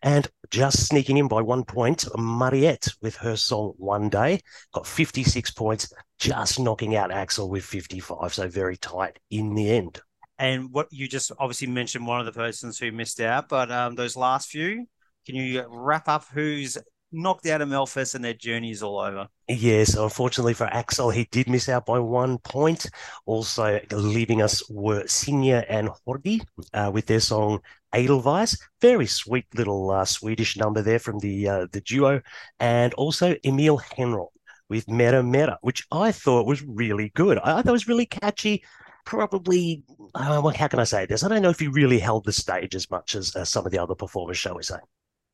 and 0.02 0.26
just 0.50 0.86
sneaking 0.86 1.18
in 1.18 1.28
by 1.28 1.42
one 1.42 1.64
point, 1.64 2.06
Mariette 2.16 2.88
with 3.02 3.16
her 3.16 3.36
song 3.36 3.74
"One 3.76 4.08
Day" 4.08 4.40
got 4.72 4.86
56 4.86 5.50
points, 5.50 5.92
just 6.18 6.58
knocking 6.58 6.96
out 6.96 7.10
Axel 7.10 7.50
with 7.50 7.66
55. 7.66 8.32
So 8.32 8.48
very 8.48 8.78
tight 8.78 9.18
in 9.30 9.54
the 9.54 9.72
end. 9.72 10.00
And 10.38 10.70
what 10.72 10.88
you 10.90 11.08
just 11.08 11.32
obviously 11.38 11.68
mentioned 11.68 12.06
one 12.06 12.20
of 12.20 12.26
the 12.26 12.32
persons 12.32 12.78
who 12.78 12.92
missed 12.92 13.20
out, 13.20 13.48
but 13.48 13.70
um, 13.70 13.94
those 13.94 14.16
last 14.16 14.50
few, 14.50 14.86
can 15.24 15.34
you 15.34 15.64
wrap 15.68 16.08
up 16.08 16.24
who's 16.32 16.76
knocked 17.12 17.46
out 17.46 17.62
of 17.62 17.68
Melfest 17.68 18.14
and 18.14 18.24
their 18.24 18.34
journey 18.34 18.70
is 18.70 18.82
all 18.82 18.98
over? 18.98 19.28
Yes, 19.48 19.94
unfortunately 19.94 20.54
for 20.54 20.66
Axel, 20.66 21.10
he 21.10 21.24
did 21.30 21.48
miss 21.48 21.68
out 21.68 21.86
by 21.86 21.98
one 21.98 22.38
point. 22.38 22.86
Also, 23.24 23.80
leaving 23.92 24.42
us 24.42 24.68
were 24.68 25.04
Sinja 25.04 25.64
and 25.68 25.88
Hordi 26.06 26.44
uh, 26.74 26.90
with 26.92 27.06
their 27.06 27.20
song 27.20 27.60
Edelweiss. 27.92 28.58
Very 28.80 29.06
sweet 29.06 29.46
little 29.54 29.90
uh, 29.90 30.04
Swedish 30.04 30.56
number 30.56 30.82
there 30.82 30.98
from 30.98 31.18
the 31.20 31.48
uh, 31.48 31.66
the 31.72 31.80
duo. 31.80 32.20
And 32.60 32.92
also 32.94 33.34
Emil 33.44 33.78
Henrohn 33.78 34.28
with 34.68 34.88
Mera 34.88 35.22
Mera, 35.22 35.58
which 35.62 35.86
I 35.90 36.12
thought 36.12 36.46
was 36.46 36.62
really 36.62 37.10
good. 37.14 37.38
I 37.38 37.62
thought 37.62 37.68
it 37.68 37.72
was 37.72 37.88
really 37.88 38.06
catchy 38.06 38.64
probably 39.06 39.82
uh, 40.14 40.42
how 40.50 40.68
can 40.68 40.80
I 40.80 40.84
say 40.84 41.06
this? 41.06 41.24
I 41.24 41.28
don't 41.28 41.40
know 41.40 41.48
if 41.48 41.60
he 41.60 41.68
really 41.68 41.98
held 41.98 42.26
the 42.26 42.32
stage 42.32 42.74
as 42.74 42.90
much 42.90 43.14
as 43.14 43.34
uh, 43.34 43.46
some 43.46 43.64
of 43.64 43.72
the 43.72 43.78
other 43.78 43.94
performers, 43.94 44.36
shall 44.36 44.56
we 44.56 44.62
say. 44.62 44.76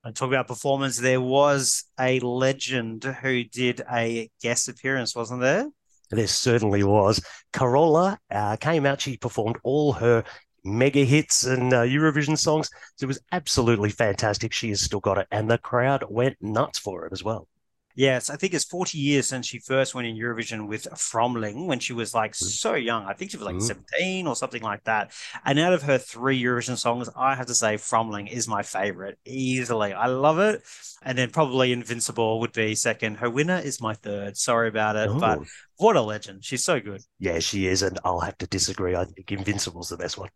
And 0.04 0.14
talk 0.14 0.28
about 0.28 0.46
performance. 0.46 0.98
There 0.98 1.20
was 1.20 1.85
a 1.98 2.20
legend 2.20 3.04
who 3.04 3.44
did 3.44 3.82
a 3.90 4.30
guest 4.40 4.68
appearance, 4.68 5.16
wasn't 5.16 5.40
there? 5.40 5.68
There 6.11 6.26
certainly 6.26 6.82
was. 6.82 7.24
Carola 7.52 8.18
uh, 8.30 8.56
came 8.56 8.85
out. 8.85 9.00
She 9.00 9.16
performed 9.16 9.56
all 9.62 9.92
her 9.94 10.24
mega 10.64 11.04
hits 11.04 11.44
and 11.44 11.72
uh, 11.72 11.82
Eurovision 11.82 12.37
songs. 12.37 12.68
So 12.96 13.04
it 13.04 13.08
was 13.08 13.20
absolutely 13.32 13.90
fantastic. 13.90 14.52
She 14.52 14.68
has 14.70 14.80
still 14.80 15.00
got 15.00 15.18
it, 15.18 15.28
and 15.30 15.50
the 15.50 15.58
crowd 15.58 16.04
went 16.08 16.37
nuts 16.40 16.78
for 16.78 17.06
it 17.06 17.12
as 17.12 17.24
well. 17.24 17.48
Yes, 17.94 18.31
I 18.31 18.37
think 18.37 18.55
it's 18.55 18.64
40 18.64 18.98
years 18.98 19.26
since 19.26 19.46
she 19.46 19.59
first 19.59 19.94
went 19.94 20.07
in 20.07 20.16
Eurovision 20.16 20.66
with 20.66 20.88
Främling 20.92 21.66
when 21.66 21.78
she 21.78 21.92
was 21.92 22.14
like 22.14 22.33
mm. 22.33 22.37
so 22.37 22.74
young. 22.74 23.05
I 23.05 23.12
think 23.12 23.31
she 23.31 23.37
was 23.37 23.46
like 23.46 23.57
mm. 23.57 23.62
17 23.62 24.26
or 24.26 24.37
something 24.37 24.62
like 24.62 24.85
that. 24.85 25.12
And 25.44 25.59
out 25.59 25.72
of 25.72 25.83
her 25.83 25.98
three 25.98 26.40
Eurovision 26.42 26.76
songs, 26.76 27.09
I 27.16 27.35
have 27.35 27.46
to 27.46 27.55
say 27.55 27.74
Främling 27.74 28.31
is 28.31 28.48
my 28.48 28.62
favorite 28.62 29.18
easily. 29.24 29.92
I 29.92 30.07
love 30.07 30.38
it. 30.38 30.62
And 31.02 31.18
then 31.18 31.31
probably 31.31 31.72
Invincible 31.72 32.40
would 32.40 32.52
be 32.52 32.74
second. 32.74 33.16
Her 33.16 33.31
winner 33.31 33.59
is 33.59 33.81
my 33.81 33.94
third. 33.94 34.37
Sorry 34.37 34.68
about 34.68 34.96
it, 34.96 35.11
but 35.18 35.38
oh. 35.38 35.44
what 35.76 35.96
a 35.96 36.02
legend. 36.02 36.44
She's 36.44 36.64
so 36.64 36.81
good. 36.81 37.02
Yeah, 37.18 37.40
she 37.40 37.66
is. 37.66 37.83
And 37.83 37.98
I'll 38.05 38.20
have 38.20 38.38
to 38.38 38.46
disagree. 38.46 38.94
I 38.94 39.05
think 39.05 39.33
Invincible's 39.33 39.88
the 39.88 39.96
best 39.96 40.16
one. 40.16 40.31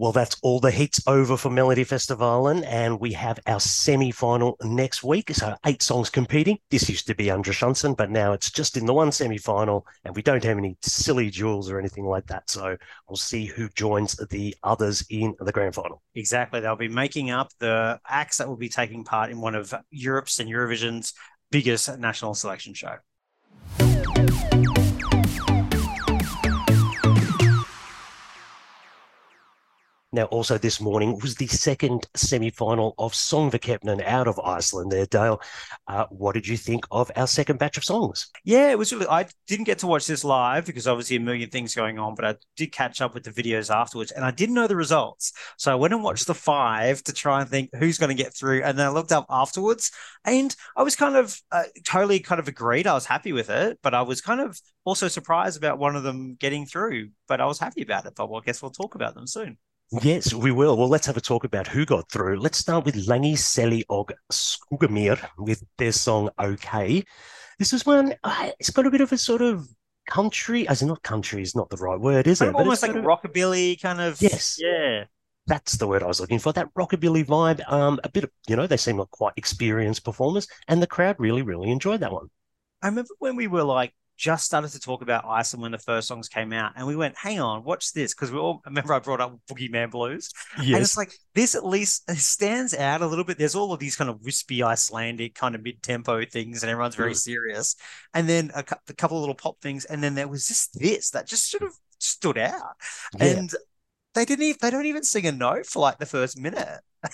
Well, 0.00 0.12
that's 0.12 0.36
all 0.42 0.60
the 0.60 0.70
heats 0.70 1.02
over 1.08 1.36
for 1.36 1.50
Melodifestivalen, 1.50 2.64
and 2.68 3.00
we 3.00 3.12
have 3.14 3.40
our 3.48 3.58
semi-final 3.58 4.56
next 4.62 5.02
week. 5.02 5.34
So 5.34 5.56
eight 5.66 5.82
songs 5.82 6.08
competing. 6.08 6.60
This 6.70 6.88
used 6.88 7.08
to 7.08 7.16
be 7.16 7.32
Andra 7.32 7.52
Chansen, 7.52 7.94
but 7.94 8.08
now 8.08 8.32
it's 8.32 8.48
just 8.48 8.76
in 8.76 8.86
the 8.86 8.94
one 8.94 9.10
semi-final, 9.10 9.84
and 10.04 10.14
we 10.14 10.22
don't 10.22 10.44
have 10.44 10.56
any 10.56 10.76
silly 10.82 11.30
duels 11.30 11.68
or 11.68 11.80
anything 11.80 12.04
like 12.04 12.28
that. 12.28 12.48
So 12.48 12.76
we'll 13.08 13.16
see 13.16 13.46
who 13.46 13.68
joins 13.70 14.14
the 14.30 14.54
others 14.62 15.04
in 15.10 15.34
the 15.40 15.50
grand 15.50 15.74
final. 15.74 16.00
Exactly. 16.14 16.60
They'll 16.60 16.76
be 16.76 16.86
making 16.86 17.30
up 17.30 17.50
the 17.58 17.98
acts 18.06 18.38
that 18.38 18.46
will 18.46 18.56
be 18.56 18.68
taking 18.68 19.02
part 19.02 19.30
in 19.30 19.40
one 19.40 19.56
of 19.56 19.74
Europe's 19.90 20.38
and 20.38 20.48
Eurovision's 20.48 21.12
biggest 21.50 21.98
national 21.98 22.34
selection 22.34 22.72
show. 22.72 22.98
Now, 30.10 30.24
also 30.24 30.56
this 30.56 30.80
morning 30.80 31.18
was 31.20 31.34
the 31.34 31.48
second 31.48 32.06
semi-final 32.14 32.94
of 32.96 33.12
Söngvakeppnin 33.12 34.02
out 34.06 34.26
of 34.26 34.40
Iceland. 34.40 34.90
There, 34.90 35.04
Dale. 35.04 35.42
Uh, 35.86 36.06
what 36.08 36.32
did 36.32 36.48
you 36.48 36.56
think 36.56 36.86
of 36.90 37.10
our 37.14 37.26
second 37.26 37.58
batch 37.58 37.76
of 37.76 37.84
songs? 37.84 38.30
Yeah, 38.42 38.70
it 38.70 38.78
was 38.78 38.90
really. 38.90 39.06
I 39.06 39.26
didn't 39.46 39.66
get 39.66 39.80
to 39.80 39.86
watch 39.86 40.06
this 40.06 40.24
live 40.24 40.64
because 40.64 40.88
obviously 40.88 41.16
a 41.16 41.20
million 41.20 41.50
things 41.50 41.74
going 41.74 41.98
on, 41.98 42.14
but 42.14 42.24
I 42.24 42.36
did 42.56 42.72
catch 42.72 43.02
up 43.02 43.12
with 43.12 43.24
the 43.24 43.30
videos 43.30 43.74
afterwards, 43.74 44.10
and 44.10 44.24
I 44.24 44.30
didn't 44.30 44.54
know 44.54 44.66
the 44.66 44.76
results, 44.76 45.34
so 45.58 45.70
I 45.70 45.74
went 45.74 45.92
and 45.92 46.02
watched 46.02 46.26
the 46.26 46.34
five 46.34 47.02
to 47.04 47.12
try 47.12 47.42
and 47.42 47.50
think 47.50 47.68
who's 47.74 47.98
going 47.98 48.16
to 48.16 48.22
get 48.22 48.34
through, 48.34 48.62
and 48.62 48.78
then 48.78 48.86
I 48.86 48.90
looked 48.90 49.12
up 49.12 49.26
afterwards, 49.28 49.90
and 50.24 50.56
I 50.74 50.84
was 50.84 50.96
kind 50.96 51.16
of 51.16 51.38
uh, 51.52 51.64
totally 51.84 52.20
kind 52.20 52.38
of 52.38 52.48
agreed. 52.48 52.86
I 52.86 52.94
was 52.94 53.04
happy 53.04 53.34
with 53.34 53.50
it, 53.50 53.78
but 53.82 53.92
I 53.92 54.00
was 54.00 54.22
kind 54.22 54.40
of 54.40 54.58
also 54.86 55.08
surprised 55.08 55.58
about 55.58 55.78
one 55.78 55.96
of 55.96 56.02
them 56.02 56.34
getting 56.36 56.64
through, 56.64 57.10
but 57.26 57.42
I 57.42 57.44
was 57.44 57.58
happy 57.58 57.82
about 57.82 58.06
it. 58.06 58.14
But 58.16 58.30
well, 58.30 58.40
I 58.40 58.44
guess 58.46 58.62
we'll 58.62 58.70
talk 58.70 58.94
about 58.94 59.14
them 59.14 59.26
soon. 59.26 59.58
Yes, 59.90 60.34
we 60.34 60.52
will. 60.52 60.76
Well, 60.76 60.88
let's 60.88 61.06
have 61.06 61.16
a 61.16 61.20
talk 61.20 61.44
about 61.44 61.66
who 61.66 61.86
got 61.86 62.10
through. 62.10 62.40
Let's 62.40 62.58
start 62.58 62.84
with 62.84 62.94
Langi 63.06 63.34
Seli 63.34 63.84
og 63.88 64.12
Skuggarnir 64.30 65.18
with 65.38 65.64
their 65.78 65.92
song 65.92 66.28
OK. 66.38 67.02
This 67.58 67.72
is 67.72 67.86
one, 67.86 68.14
uh, 68.22 68.50
it's 68.58 68.68
got 68.68 68.86
a 68.86 68.90
bit 68.90 69.00
of 69.00 69.12
a 69.12 69.18
sort 69.18 69.40
of 69.40 69.66
country, 70.06 70.68
as 70.68 70.82
in 70.82 70.88
not 70.88 71.02
country 71.02 71.40
is 71.40 71.56
not 71.56 71.70
the 71.70 71.78
right 71.78 71.98
word, 71.98 72.26
is 72.26 72.40
kind 72.40 72.50
it? 72.50 72.54
Of 72.54 72.60
almost 72.60 72.82
like 72.82 72.94
a 72.94 73.00
rockabilly 73.00 73.80
kind 73.80 74.00
of. 74.00 74.20
Yes. 74.20 74.58
Yeah. 74.60 75.04
That's 75.46 75.78
the 75.78 75.86
word 75.86 76.02
I 76.02 76.06
was 76.06 76.20
looking 76.20 76.38
for. 76.38 76.52
That 76.52 76.68
rockabilly 76.74 77.24
vibe. 77.24 77.62
Um, 77.72 77.98
a 78.04 78.10
bit 78.10 78.24
of, 78.24 78.30
you 78.46 78.56
know, 78.56 78.66
they 78.66 78.76
seem 78.76 78.98
like 78.98 79.10
quite 79.10 79.32
experienced 79.36 80.04
performers, 80.04 80.46
and 80.68 80.82
the 80.82 80.86
crowd 80.86 81.16
really, 81.18 81.40
really 81.40 81.70
enjoyed 81.70 82.00
that 82.00 82.12
one. 82.12 82.28
I 82.82 82.88
remember 82.88 83.14
when 83.20 83.36
we 83.36 83.46
were 83.46 83.64
like 83.64 83.94
just 84.18 84.44
started 84.44 84.72
to 84.72 84.80
talk 84.80 85.00
about 85.00 85.24
Iceland 85.24 85.62
when 85.62 85.72
the 85.72 85.78
first 85.78 86.08
songs 86.08 86.28
came 86.28 86.52
out, 86.52 86.72
and 86.76 86.86
we 86.86 86.96
went, 86.96 87.16
"Hang 87.16 87.38
on, 87.40 87.62
watch 87.62 87.92
this," 87.92 88.12
because 88.12 88.32
we 88.32 88.38
all 88.38 88.60
remember 88.66 88.92
I 88.92 88.98
brought 88.98 89.20
up 89.20 89.38
Boogeyman 89.48 89.92
Blues, 89.92 90.30
yes. 90.58 90.74
and 90.74 90.82
it's 90.82 90.96
like 90.96 91.16
this 91.34 91.54
at 91.54 91.64
least 91.64 92.10
stands 92.16 92.74
out 92.74 93.00
a 93.00 93.06
little 93.06 93.24
bit. 93.24 93.38
There's 93.38 93.54
all 93.54 93.72
of 93.72 93.78
these 93.78 93.96
kind 93.96 94.10
of 94.10 94.20
wispy 94.22 94.62
Icelandic 94.62 95.34
kind 95.34 95.54
of 95.54 95.62
mid-tempo 95.62 96.24
things, 96.24 96.62
and 96.62 96.70
everyone's 96.70 96.96
very 96.96 97.12
mm. 97.12 97.16
serious, 97.16 97.76
and 98.12 98.28
then 98.28 98.50
a, 98.54 98.64
a, 98.88 98.94
couple 98.94 99.16
of 99.16 99.22
little 99.22 99.36
pop 99.36 99.60
things, 99.62 99.84
and 99.84 100.02
then 100.02 100.16
there 100.16 100.28
was 100.28 100.48
just 100.48 100.78
this 100.78 101.10
that 101.10 101.28
just 101.28 101.48
sort 101.48 101.62
of 101.62 101.72
stood 101.98 102.38
out, 102.38 102.74
yeah. 103.18 103.26
and 103.26 103.54
they 104.14 104.24
didn't 104.24 104.44
even 104.44 104.58
they 104.60 104.70
don't 104.70 104.86
even 104.86 105.04
sing 105.04 105.26
a 105.26 105.32
note 105.32 105.66
for 105.66 105.78
like 105.78 105.98
the 105.98 106.06
first 106.06 106.38
minute. 106.38 106.80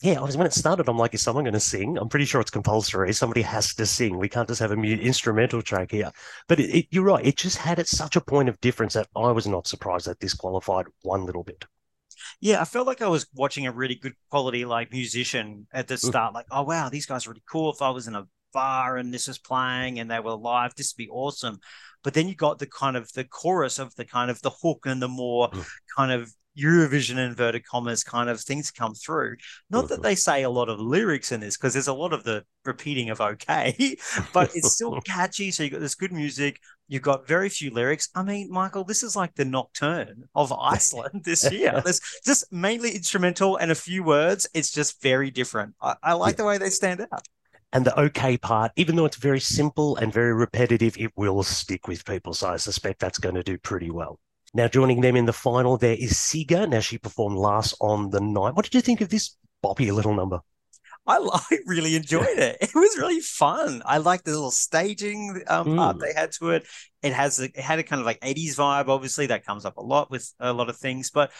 Yeah, 0.00 0.20
I 0.20 0.22
was 0.22 0.36
when 0.36 0.46
it 0.46 0.52
started. 0.52 0.88
I'm 0.88 0.96
like, 0.96 1.14
is 1.14 1.22
someone 1.22 1.44
going 1.44 1.54
to 1.54 1.60
sing? 1.60 1.98
I'm 1.98 2.08
pretty 2.08 2.24
sure 2.24 2.40
it's 2.40 2.52
compulsory. 2.52 3.12
Somebody 3.12 3.42
has 3.42 3.74
to 3.74 3.84
sing. 3.84 4.16
We 4.16 4.28
can't 4.28 4.46
just 4.46 4.60
have 4.60 4.70
a 4.70 4.76
mute 4.76 5.00
instrumental 5.00 5.60
track 5.60 5.90
here. 5.90 6.12
But 6.46 6.60
it, 6.60 6.70
it, 6.70 6.86
you're 6.90 7.04
right. 7.04 7.26
It 7.26 7.36
just 7.36 7.58
had 7.58 7.80
at 7.80 7.88
such 7.88 8.14
a 8.14 8.20
point 8.20 8.48
of 8.48 8.60
difference 8.60 8.94
that 8.94 9.08
I 9.16 9.32
was 9.32 9.48
not 9.48 9.66
surprised 9.66 10.06
that 10.06 10.20
this 10.20 10.34
qualified 10.34 10.86
one 11.02 11.26
little 11.26 11.42
bit. 11.42 11.64
Yeah, 12.40 12.60
I 12.60 12.64
felt 12.64 12.86
like 12.86 13.02
I 13.02 13.08
was 13.08 13.26
watching 13.34 13.66
a 13.66 13.72
really 13.72 13.96
good 13.96 14.14
quality 14.30 14.64
like 14.64 14.92
musician 14.92 15.66
at 15.72 15.88
the 15.88 15.94
mm. 15.94 16.06
start. 16.06 16.32
Like, 16.32 16.46
oh 16.50 16.62
wow, 16.62 16.88
these 16.88 17.06
guys 17.06 17.26
are 17.26 17.30
really 17.30 17.42
cool. 17.50 17.72
If 17.72 17.82
I 17.82 17.90
was 17.90 18.06
in 18.06 18.14
a 18.14 18.26
bar 18.52 18.96
and 18.96 19.12
this 19.12 19.26
was 19.26 19.38
playing 19.38 19.98
and 19.98 20.10
they 20.10 20.20
were 20.20 20.34
live, 20.34 20.74
this 20.76 20.94
would 20.94 21.02
be 21.02 21.10
awesome. 21.10 21.58
But 22.04 22.14
then 22.14 22.28
you 22.28 22.36
got 22.36 22.60
the 22.60 22.66
kind 22.66 22.96
of 22.96 23.12
the 23.12 23.24
chorus 23.24 23.78
of 23.78 23.94
the 23.96 24.04
kind 24.04 24.30
of 24.30 24.40
the 24.42 24.50
hook 24.50 24.84
and 24.86 25.02
the 25.02 25.08
more 25.08 25.50
mm. 25.50 25.66
kind 25.96 26.12
of 26.12 26.32
Eurovision 26.58 27.18
inverted 27.18 27.64
commas 27.64 28.02
kind 28.02 28.28
of 28.28 28.40
things 28.40 28.70
come 28.70 28.94
through. 28.94 29.36
Not 29.70 29.88
that 29.88 29.96
mm-hmm. 29.96 30.02
they 30.02 30.14
say 30.14 30.42
a 30.42 30.50
lot 30.50 30.68
of 30.68 30.80
lyrics 30.80 31.32
in 31.32 31.40
this, 31.40 31.56
because 31.56 31.72
there's 31.72 31.88
a 31.88 31.94
lot 31.94 32.12
of 32.12 32.24
the 32.24 32.44
repeating 32.64 33.10
of 33.10 33.20
okay, 33.20 33.96
but 34.32 34.50
it's 34.54 34.72
still 34.74 35.00
catchy. 35.04 35.50
So 35.50 35.62
you've 35.62 35.72
got 35.72 35.80
this 35.80 35.94
good 35.94 36.12
music. 36.12 36.60
You've 36.88 37.02
got 37.02 37.28
very 37.28 37.48
few 37.48 37.70
lyrics. 37.70 38.08
I 38.14 38.22
mean, 38.22 38.50
Michael, 38.50 38.84
this 38.84 39.02
is 39.02 39.14
like 39.14 39.34
the 39.34 39.44
nocturne 39.44 40.24
of 40.34 40.52
Iceland 40.58 41.24
this 41.24 41.50
year. 41.50 41.80
There's 41.84 42.00
just 42.24 42.50
mainly 42.52 42.92
instrumental 42.92 43.56
and 43.56 43.70
a 43.70 43.76
few 43.76 44.02
words. 44.02 44.48
It's 44.54 44.70
just 44.70 45.02
very 45.02 45.30
different. 45.30 45.74
I, 45.80 45.96
I 46.02 46.12
like 46.14 46.36
the 46.36 46.44
way 46.44 46.58
they 46.58 46.70
stand 46.70 47.06
out. 47.12 47.26
And 47.72 47.84
the 47.84 47.98
okay 48.00 48.38
part, 48.38 48.72
even 48.76 48.96
though 48.96 49.04
it's 49.04 49.18
very 49.18 49.40
simple 49.40 49.96
and 49.96 50.10
very 50.10 50.32
repetitive, 50.32 50.96
it 50.96 51.12
will 51.16 51.42
stick 51.42 51.86
with 51.86 52.04
people. 52.06 52.32
So 52.32 52.48
I 52.48 52.56
suspect 52.56 52.98
that's 52.98 53.18
going 53.18 53.34
to 53.34 53.42
do 53.42 53.58
pretty 53.58 53.90
well. 53.90 54.18
Now, 54.54 54.68
joining 54.68 55.00
them 55.00 55.16
in 55.16 55.26
the 55.26 55.32
final, 55.32 55.76
there 55.76 55.94
is 55.94 56.12
Sigga. 56.12 56.68
Now, 56.68 56.80
she 56.80 56.98
performed 56.98 57.36
last 57.36 57.74
on 57.80 58.10
the 58.10 58.20
night. 58.20 58.54
What 58.54 58.64
did 58.64 58.74
you 58.74 58.80
think 58.80 59.00
of 59.00 59.10
this 59.10 59.36
boppy 59.62 59.92
little 59.92 60.14
number? 60.14 60.40
I, 61.06 61.16
I 61.50 61.58
really 61.66 61.96
enjoyed 61.96 62.38
it. 62.38 62.58
It 62.60 62.74
was 62.74 62.96
really 62.96 63.20
fun. 63.20 63.82
I 63.84 63.98
liked 63.98 64.24
the 64.24 64.32
little 64.32 64.50
staging 64.50 65.42
um, 65.48 65.68
mm. 65.68 65.76
part 65.76 65.98
they 66.00 66.12
had 66.14 66.32
to 66.32 66.50
it. 66.50 66.66
It 67.02 67.12
has 67.12 67.40
a, 67.40 67.44
it 67.44 67.56
had 67.56 67.78
a 67.78 67.82
kind 67.82 68.00
of 68.00 68.06
like 68.06 68.20
80s 68.20 68.56
vibe. 68.56 68.88
Obviously, 68.88 69.26
that 69.26 69.44
comes 69.44 69.64
up 69.64 69.76
a 69.76 69.82
lot 69.82 70.10
with 70.10 70.32
a 70.40 70.52
lot 70.52 70.68
of 70.68 70.76
things. 70.76 71.10
But 71.10 71.30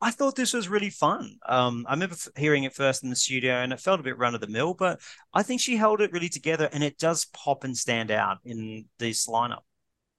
I 0.00 0.10
thought 0.10 0.36
this 0.36 0.52
was 0.52 0.68
really 0.68 0.90
fun. 0.90 1.38
Um, 1.46 1.84
I 1.88 1.92
remember 1.92 2.16
hearing 2.36 2.64
it 2.64 2.74
first 2.74 3.02
in 3.02 3.10
the 3.10 3.16
studio, 3.16 3.54
and 3.54 3.72
it 3.72 3.80
felt 3.80 4.00
a 4.00 4.04
bit 4.04 4.18
run 4.18 4.34
of 4.34 4.40
the 4.40 4.46
mill. 4.46 4.74
But 4.74 5.00
I 5.34 5.42
think 5.42 5.60
she 5.60 5.76
held 5.76 6.00
it 6.00 6.12
really 6.12 6.28
together, 6.28 6.68
and 6.72 6.84
it 6.84 6.98
does 6.98 7.24
pop 7.26 7.64
and 7.64 7.76
stand 7.76 8.10
out 8.10 8.38
in 8.44 8.86
this 8.98 9.26
lineup. 9.26 9.62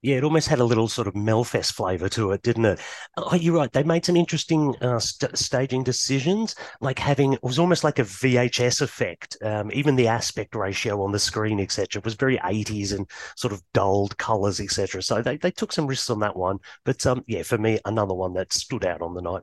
Yeah, 0.02 0.16
it 0.16 0.24
almost 0.24 0.48
had 0.48 0.60
a 0.60 0.64
little 0.64 0.88
sort 0.88 1.08
of 1.08 1.14
Melfest 1.14 1.74
flavour 1.74 2.08
to 2.10 2.32
it, 2.32 2.40
didn't 2.40 2.64
it? 2.64 2.80
Oh, 3.18 3.34
you're 3.34 3.54
right. 3.54 3.70
They 3.70 3.82
made 3.82 4.06
some 4.06 4.16
interesting 4.16 4.74
uh, 4.80 4.98
st- 4.98 5.36
staging 5.36 5.84
decisions, 5.84 6.54
like 6.80 6.98
having 6.98 7.34
it 7.34 7.42
was 7.42 7.58
almost 7.58 7.84
like 7.84 7.98
a 7.98 8.04
VHS 8.04 8.80
effect. 8.80 9.36
Um, 9.42 9.70
even 9.74 9.96
the 9.96 10.08
aspect 10.08 10.54
ratio 10.54 11.02
on 11.02 11.12
the 11.12 11.18
screen, 11.18 11.60
etc., 11.60 12.00
It 12.00 12.04
was 12.06 12.14
very 12.14 12.38
80s 12.38 12.92
and 12.94 13.10
sort 13.36 13.52
of 13.52 13.62
dulled 13.74 14.16
colours, 14.16 14.58
etc. 14.58 15.02
So 15.02 15.20
they, 15.20 15.36
they 15.36 15.50
took 15.50 15.70
some 15.72 15.86
risks 15.86 16.08
on 16.08 16.20
that 16.20 16.36
one. 16.36 16.58
But 16.84 17.04
um, 17.06 17.22
yeah, 17.26 17.42
for 17.42 17.58
me, 17.58 17.78
another 17.84 18.14
one 18.14 18.32
that 18.34 18.54
stood 18.54 18.86
out 18.86 19.02
on 19.02 19.12
the 19.14 19.20
night. 19.22 19.42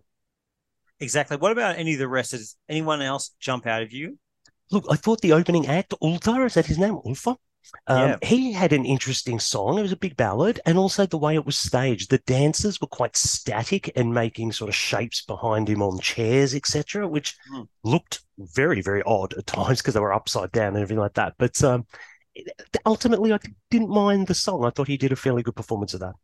Exactly. 1.00 1.38
What 1.38 1.52
about 1.52 1.78
any 1.78 1.93
of 1.93 2.00
the 2.00 2.08
rest? 2.08 2.32
Does 2.32 2.56
anyone 2.67 3.02
else 3.02 3.32
jump 3.39 3.67
out 3.67 3.84
of 3.84 3.93
you? 3.93 4.17
Look, 4.72 4.86
I 4.89 4.96
thought 4.96 5.20
the 5.22 5.34
opening 5.34 5.67
act, 5.67 5.93
Ulfar, 6.02 6.46
is 6.46 6.54
that 6.56 6.67
his 6.67 6.78
name? 6.78 6.96
Ulfar? 7.06 7.38
Um, 7.88 8.10
yeah. 8.10 8.17
He 8.23 8.51
had 8.51 8.73
an 8.73 8.86
interesting 8.86 9.39
song. 9.39 9.77
It 9.77 9.82
was 9.82 9.91
a 9.91 9.97
big 9.97 10.17
ballad, 10.17 10.60
and 10.65 10.77
also 10.77 11.06
the 11.06 11.17
way 11.17 11.36
it 11.36 11.45
was 11.45 11.58
staged. 11.58 12.10
The 12.10 12.17
dancers 12.19 12.82
were 12.82 12.88
quite 12.88 13.15
static 13.15 13.91
and 13.95 14.13
making 14.13 14.51
sort 14.51 14.69
of 14.69 14.75
shapes 14.75 15.23
behind 15.23 15.69
him 15.69 15.82
on 15.82 15.99
chairs, 15.99 16.53
etc., 16.53 17.08
which 17.08 17.36
mm. 17.53 17.67
looked 17.84 18.21
very, 18.38 18.82
very 18.82 19.03
odd 19.03 19.34
at 19.34 19.47
times 19.47 19.82
because 19.82 19.93
they 19.93 19.99
were 19.99 20.13
upside 20.13 20.51
down 20.51 20.69
and 20.69 20.77
everything 20.77 20.99
like 20.99 21.13
that. 21.13 21.36
But 21.38 21.62
um, 21.63 21.86
ultimately, 22.86 23.34
I 23.34 23.39
didn't 23.69 23.89
mind 23.89 24.27
the 24.27 24.36
song. 24.36 24.65
I 24.65 24.69
thought 24.69 24.88
he 24.88 24.97
did 24.97 25.12
a 25.12 25.15
fairly 25.15 25.43
good 25.43 25.56
performance 25.56 25.93
of 25.93 26.01
that. 26.01 26.15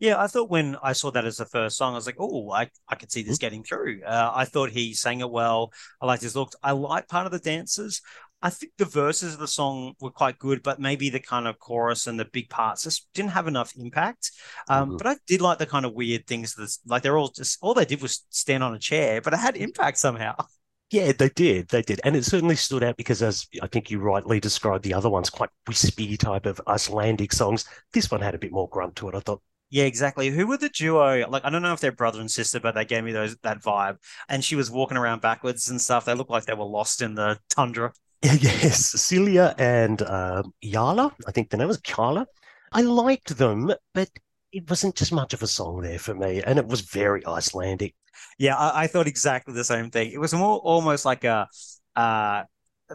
Yeah, 0.00 0.20
I 0.22 0.28
thought 0.28 0.48
when 0.48 0.76
I 0.80 0.92
saw 0.92 1.10
that 1.10 1.24
as 1.24 1.38
the 1.38 1.44
first 1.44 1.76
song, 1.76 1.94
I 1.94 1.96
was 1.96 2.06
like, 2.06 2.20
oh, 2.20 2.52
I, 2.52 2.70
I 2.88 2.94
could 2.94 3.10
see 3.10 3.22
this 3.22 3.36
mm. 3.38 3.40
getting 3.40 3.64
through. 3.64 4.02
Uh, 4.04 4.30
I 4.32 4.44
thought 4.44 4.70
he 4.70 4.94
sang 4.94 5.20
it 5.20 5.30
well. 5.30 5.72
I 6.00 6.06
liked 6.06 6.22
his 6.22 6.36
look. 6.36 6.52
I 6.62 6.70
like 6.72 7.08
part 7.08 7.26
of 7.26 7.32
the 7.32 7.40
dancers. 7.40 8.00
I 8.40 8.50
think 8.50 8.72
the 8.78 8.84
verses 8.84 9.34
of 9.34 9.40
the 9.40 9.48
song 9.48 9.94
were 10.00 10.10
quite 10.10 10.38
good, 10.38 10.62
but 10.62 10.78
maybe 10.78 11.10
the 11.10 11.18
kind 11.18 11.48
of 11.48 11.58
chorus 11.58 12.06
and 12.06 12.20
the 12.20 12.24
big 12.24 12.48
parts 12.48 12.84
just 12.84 13.08
didn't 13.12 13.32
have 13.32 13.48
enough 13.48 13.72
impact. 13.76 14.30
Um, 14.68 14.90
mm-hmm. 14.90 14.96
But 14.96 15.06
I 15.08 15.16
did 15.26 15.40
like 15.40 15.58
the 15.58 15.66
kind 15.66 15.84
of 15.84 15.94
weird 15.94 16.26
things 16.26 16.54
that, 16.54 16.76
like, 16.86 17.02
they're 17.02 17.18
all 17.18 17.28
just 17.28 17.58
all 17.60 17.74
they 17.74 17.84
did 17.84 18.00
was 18.00 18.24
stand 18.30 18.62
on 18.62 18.74
a 18.74 18.78
chair, 18.78 19.20
but 19.20 19.32
it 19.32 19.38
had 19.38 19.56
impact 19.56 19.98
somehow. 19.98 20.34
Yeah, 20.90 21.12
they 21.12 21.28
did. 21.28 21.68
They 21.68 21.82
did. 21.82 22.00
And 22.02 22.16
it 22.16 22.24
certainly 22.24 22.56
stood 22.56 22.82
out 22.82 22.96
because, 22.96 23.22
as 23.22 23.46
I 23.60 23.66
think 23.66 23.90
you 23.90 23.98
rightly 24.00 24.40
described 24.40 24.84
the 24.84 24.94
other 24.94 25.10
ones, 25.10 25.28
quite 25.28 25.50
wispy 25.66 26.16
type 26.16 26.46
of 26.46 26.62
Icelandic 26.66 27.34
songs. 27.34 27.66
This 27.92 28.10
one 28.10 28.22
had 28.22 28.34
a 28.34 28.38
bit 28.38 28.52
more 28.52 28.70
grunt 28.70 28.96
to 28.96 29.10
it, 29.10 29.14
I 29.14 29.20
thought. 29.20 29.42
Yeah, 29.68 29.84
exactly. 29.84 30.30
Who 30.30 30.46
were 30.46 30.56
the 30.56 30.70
duo? 30.70 31.28
Like, 31.28 31.44
I 31.44 31.50
don't 31.50 31.60
know 31.60 31.74
if 31.74 31.80
they're 31.80 31.92
brother 31.92 32.20
and 32.20 32.30
sister, 32.30 32.58
but 32.58 32.74
they 32.74 32.86
gave 32.86 33.04
me 33.04 33.12
those 33.12 33.36
that 33.42 33.60
vibe. 33.62 33.98
And 34.30 34.42
she 34.42 34.56
was 34.56 34.70
walking 34.70 34.96
around 34.96 35.20
backwards 35.20 35.68
and 35.68 35.78
stuff. 35.78 36.06
They 36.06 36.14
looked 36.14 36.30
like 36.30 36.46
they 36.46 36.54
were 36.54 36.64
lost 36.64 37.02
in 37.02 37.14
the 37.14 37.38
tundra. 37.50 37.92
Yes, 38.22 39.00
Celia 39.00 39.54
and 39.58 40.02
uh, 40.02 40.42
Yala, 40.64 41.12
I 41.26 41.30
think 41.30 41.50
the 41.50 41.56
name 41.56 41.68
was 41.68 41.78
Kala. 41.78 42.26
I 42.72 42.82
liked 42.82 43.36
them, 43.36 43.72
but 43.94 44.10
it 44.52 44.68
wasn't 44.68 44.96
just 44.96 45.12
much 45.12 45.34
of 45.34 45.42
a 45.42 45.46
song 45.46 45.82
there 45.82 45.98
for 45.98 46.14
me, 46.14 46.42
and 46.42 46.58
it 46.58 46.66
was 46.66 46.80
very 46.80 47.24
Icelandic. 47.24 47.94
Yeah, 48.38 48.56
I, 48.56 48.84
I 48.84 48.86
thought 48.88 49.06
exactly 49.06 49.54
the 49.54 49.64
same 49.64 49.90
thing. 49.90 50.10
It 50.10 50.18
was 50.18 50.34
more 50.34 50.58
almost 50.58 51.04
like 51.04 51.24
a, 51.24 51.46
uh, 51.94 52.42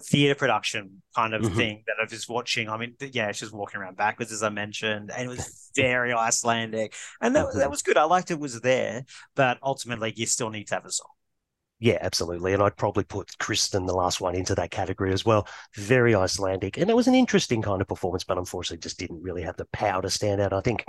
theater 0.02 0.36
production 0.36 1.02
kind 1.16 1.34
of 1.34 1.42
mm-hmm. 1.44 1.56
thing 1.56 1.84
that 1.88 1.96
I 2.02 2.08
was 2.10 2.28
watching. 2.28 2.70
I 2.70 2.78
mean, 2.78 2.96
yeah, 3.00 3.32
she 3.32 3.46
was 3.46 3.52
walking 3.52 3.80
around 3.80 3.98
backwards 3.98 4.32
as 4.32 4.44
I 4.44 4.50
mentioned, 4.50 5.12
and 5.12 5.26
it 5.26 5.30
was 5.30 5.72
very 5.76 6.14
Icelandic, 6.14 6.96
and 7.22 7.36
that, 7.36 7.46
that 7.54 7.54
mm-hmm. 7.54 7.70
was 7.70 7.82
good. 7.82 7.98
I 7.98 8.04
liked 8.04 8.32
it 8.32 8.40
was 8.40 8.60
there, 8.62 9.06
but 9.36 9.58
ultimately, 9.62 10.14
you 10.16 10.26
still 10.26 10.50
need 10.50 10.68
to 10.68 10.76
have 10.76 10.86
a 10.86 10.92
song. 10.92 11.12
Yeah, 11.84 11.98
absolutely. 12.00 12.54
And 12.54 12.64
I'd 12.64 12.78
probably 12.78 13.04
put 13.04 13.38
Kristen, 13.40 13.86
the 13.86 13.94
last 13.94 14.22
one, 14.22 14.36
into 14.36 14.56
that 14.56 14.72
category 14.72 15.12
as 15.12 15.26
well. 15.26 15.46
Very 15.76 16.16
Icelandic. 16.16 16.78
And 16.78 16.90
it 16.90 16.96
was 16.96 17.10
an 17.10 17.14
interesting 17.14 17.62
kind 17.62 17.82
of 17.82 17.90
performance, 17.90 18.24
but 18.24 18.38
unfortunately 18.38 18.82
just 18.82 18.98
didn't 18.98 19.22
really 19.22 19.42
have 19.42 19.58
the 19.58 19.66
power 19.74 20.02
to 20.02 20.10
stand 20.10 20.40
out, 20.40 20.54
I 20.54 20.62
think. 20.62 20.86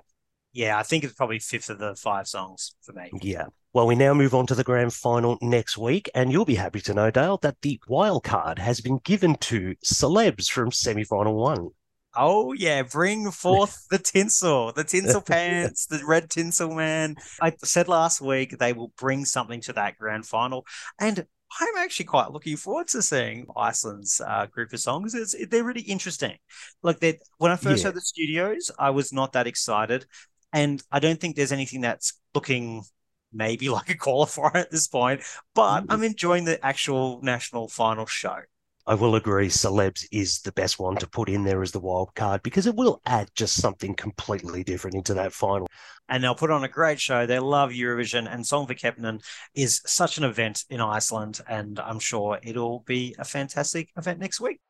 Yeah, 0.52 0.78
I 0.78 0.84
think 0.84 1.02
it's 1.02 1.14
probably 1.14 1.40
fifth 1.40 1.68
of 1.68 1.80
the 1.80 1.96
five 1.96 2.28
songs 2.28 2.76
for 2.82 2.92
me. 2.92 3.10
Yeah. 3.20 3.46
Well, 3.72 3.88
we 3.88 3.96
now 3.96 4.14
move 4.14 4.36
on 4.36 4.46
to 4.46 4.54
the 4.54 4.62
grand 4.62 4.94
final 4.94 5.36
next 5.42 5.76
week, 5.76 6.08
and 6.14 6.30
you'll 6.30 6.44
be 6.44 6.54
happy 6.54 6.80
to 6.82 6.94
know, 6.94 7.10
Dale, 7.10 7.38
that 7.38 7.60
the 7.62 7.80
wild 7.88 8.22
card 8.22 8.60
has 8.60 8.80
been 8.80 8.98
given 8.98 9.34
to 9.34 9.74
celebs 9.84 10.48
from 10.48 10.70
semi 10.70 11.02
final 11.02 11.34
one. 11.34 11.70
Oh 12.16 12.52
yeah, 12.52 12.82
bring 12.82 13.30
forth 13.30 13.86
the 13.90 13.98
tinsel, 13.98 14.72
the 14.72 14.84
tinsel 14.84 15.20
pants, 15.22 15.86
the 15.86 16.04
red 16.06 16.30
tinsel 16.30 16.74
man. 16.74 17.16
I 17.40 17.52
said 17.64 17.88
last 17.88 18.20
week 18.20 18.58
they 18.58 18.72
will 18.72 18.92
bring 18.98 19.24
something 19.24 19.60
to 19.62 19.72
that 19.74 19.98
grand 19.98 20.26
final, 20.26 20.66
and 20.98 21.26
I'm 21.60 21.76
actually 21.76 22.06
quite 22.06 22.32
looking 22.32 22.56
forward 22.56 22.88
to 22.88 23.02
seeing 23.02 23.46
Iceland's 23.56 24.20
uh, 24.20 24.46
group 24.46 24.72
of 24.72 24.80
songs. 24.80 25.14
It's, 25.14 25.34
they're 25.48 25.64
really 25.64 25.82
interesting. 25.82 26.36
Like 26.82 27.00
they, 27.00 27.20
when 27.38 27.52
I 27.52 27.56
first 27.56 27.82
yeah. 27.82 27.88
heard 27.88 27.96
the 27.96 28.00
studios, 28.00 28.70
I 28.78 28.90
was 28.90 29.12
not 29.12 29.32
that 29.32 29.46
excited, 29.46 30.06
and 30.52 30.82
I 30.90 30.98
don't 30.98 31.20
think 31.20 31.36
there's 31.36 31.52
anything 31.52 31.80
that's 31.80 32.14
looking 32.34 32.84
maybe 33.32 33.68
like 33.70 33.90
a 33.90 33.94
qualifier 33.94 34.54
at 34.54 34.70
this 34.70 34.88
point. 34.88 35.22
But 35.54 35.80
mm-hmm. 35.80 35.92
I'm 35.92 36.02
enjoying 36.02 36.44
the 36.44 36.64
actual 36.64 37.20
national 37.22 37.68
final 37.68 38.06
show. 38.06 38.38
I 38.86 38.94
will 38.94 39.14
agree, 39.14 39.48
Celebs 39.48 40.06
is 40.12 40.40
the 40.42 40.52
best 40.52 40.78
one 40.78 40.96
to 40.96 41.06
put 41.06 41.30
in 41.30 41.42
there 41.42 41.62
as 41.62 41.72
the 41.72 41.80
wild 41.80 42.14
card 42.14 42.42
because 42.42 42.66
it 42.66 42.74
will 42.74 43.00
add 43.06 43.30
just 43.34 43.56
something 43.56 43.94
completely 43.94 44.62
different 44.62 44.94
into 44.94 45.14
that 45.14 45.32
final. 45.32 45.66
And 46.10 46.22
they'll 46.22 46.34
put 46.34 46.50
on 46.50 46.64
a 46.64 46.68
great 46.68 47.00
show. 47.00 47.24
They 47.24 47.38
love 47.38 47.70
Eurovision, 47.70 48.30
and 48.30 48.44
Söngvakeppnin 48.44 49.24
is 49.54 49.80
such 49.86 50.18
an 50.18 50.24
event 50.24 50.64
in 50.68 50.82
Iceland, 50.82 51.40
and 51.48 51.80
I'm 51.80 51.98
sure 51.98 52.38
it'll 52.42 52.80
be 52.80 53.14
a 53.18 53.24
fantastic 53.24 53.90
event 53.96 54.18
next 54.18 54.38
week. 54.38 54.60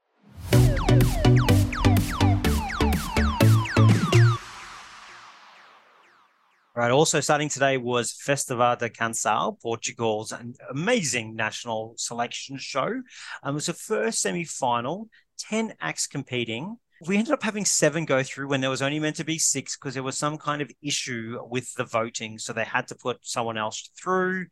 Right. 6.77 6.91
Also 6.91 7.21
starting 7.21 7.49
today 7.49 7.77
was 7.77 8.11
Festival 8.11 8.75
da 8.75 8.89
Canção, 8.89 9.61
Portugal's 9.63 10.35
amazing 10.71 11.37
national 11.37 11.95
selection 11.97 12.59
show. 12.59 13.01
Um, 13.45 13.53
it 13.53 13.55
was 13.55 13.67
the 13.67 13.75
first 13.75 14.21
semi-final, 14.21 15.09
10 15.39 15.75
acts 15.81 16.09
competing. 16.09 16.77
We 17.07 17.17
ended 17.17 17.33
up 17.33 17.45
having 17.45 17.65
seven 17.65 18.05
go 18.05 18.25
through 18.25 18.49
when 18.49 18.61
there 18.61 18.71
was 18.71 18.83
only 18.83 18.99
meant 18.99 19.15
to 19.17 19.25
be 19.25 19.39
six 19.39 19.77
because 19.77 19.95
there 19.95 20.03
was 20.03 20.19
some 20.19 20.37
kind 20.37 20.63
of 20.63 20.71
issue 20.83 21.39
with 21.49 21.73
the 21.75 21.85
voting. 21.85 22.41
So 22.41 22.53
they 22.53 22.65
had 22.65 22.89
to 22.89 22.97
put 22.97 23.19
someone 23.23 23.57
else 23.57 23.89
through. 23.97 24.47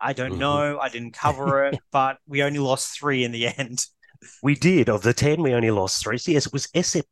I 0.00 0.12
don't 0.12 0.32
mm-hmm. 0.32 0.40
know. 0.40 0.78
I 0.80 0.88
didn't 0.88 1.12
cover 1.12 1.66
it, 1.66 1.78
but 1.92 2.18
we 2.26 2.42
only 2.42 2.58
lost 2.58 2.98
three 2.98 3.22
in 3.22 3.30
the 3.30 3.46
end. 3.46 3.86
We 4.42 4.54
did. 4.54 4.88
Of 4.88 5.02
the 5.02 5.12
10, 5.12 5.42
we 5.42 5.54
only 5.54 5.70
lost 5.70 6.02
three. 6.02 6.18
So 6.18 6.32
yes, 6.32 6.46
it 6.46 6.52
was 6.52 6.68
Esse 6.74 7.02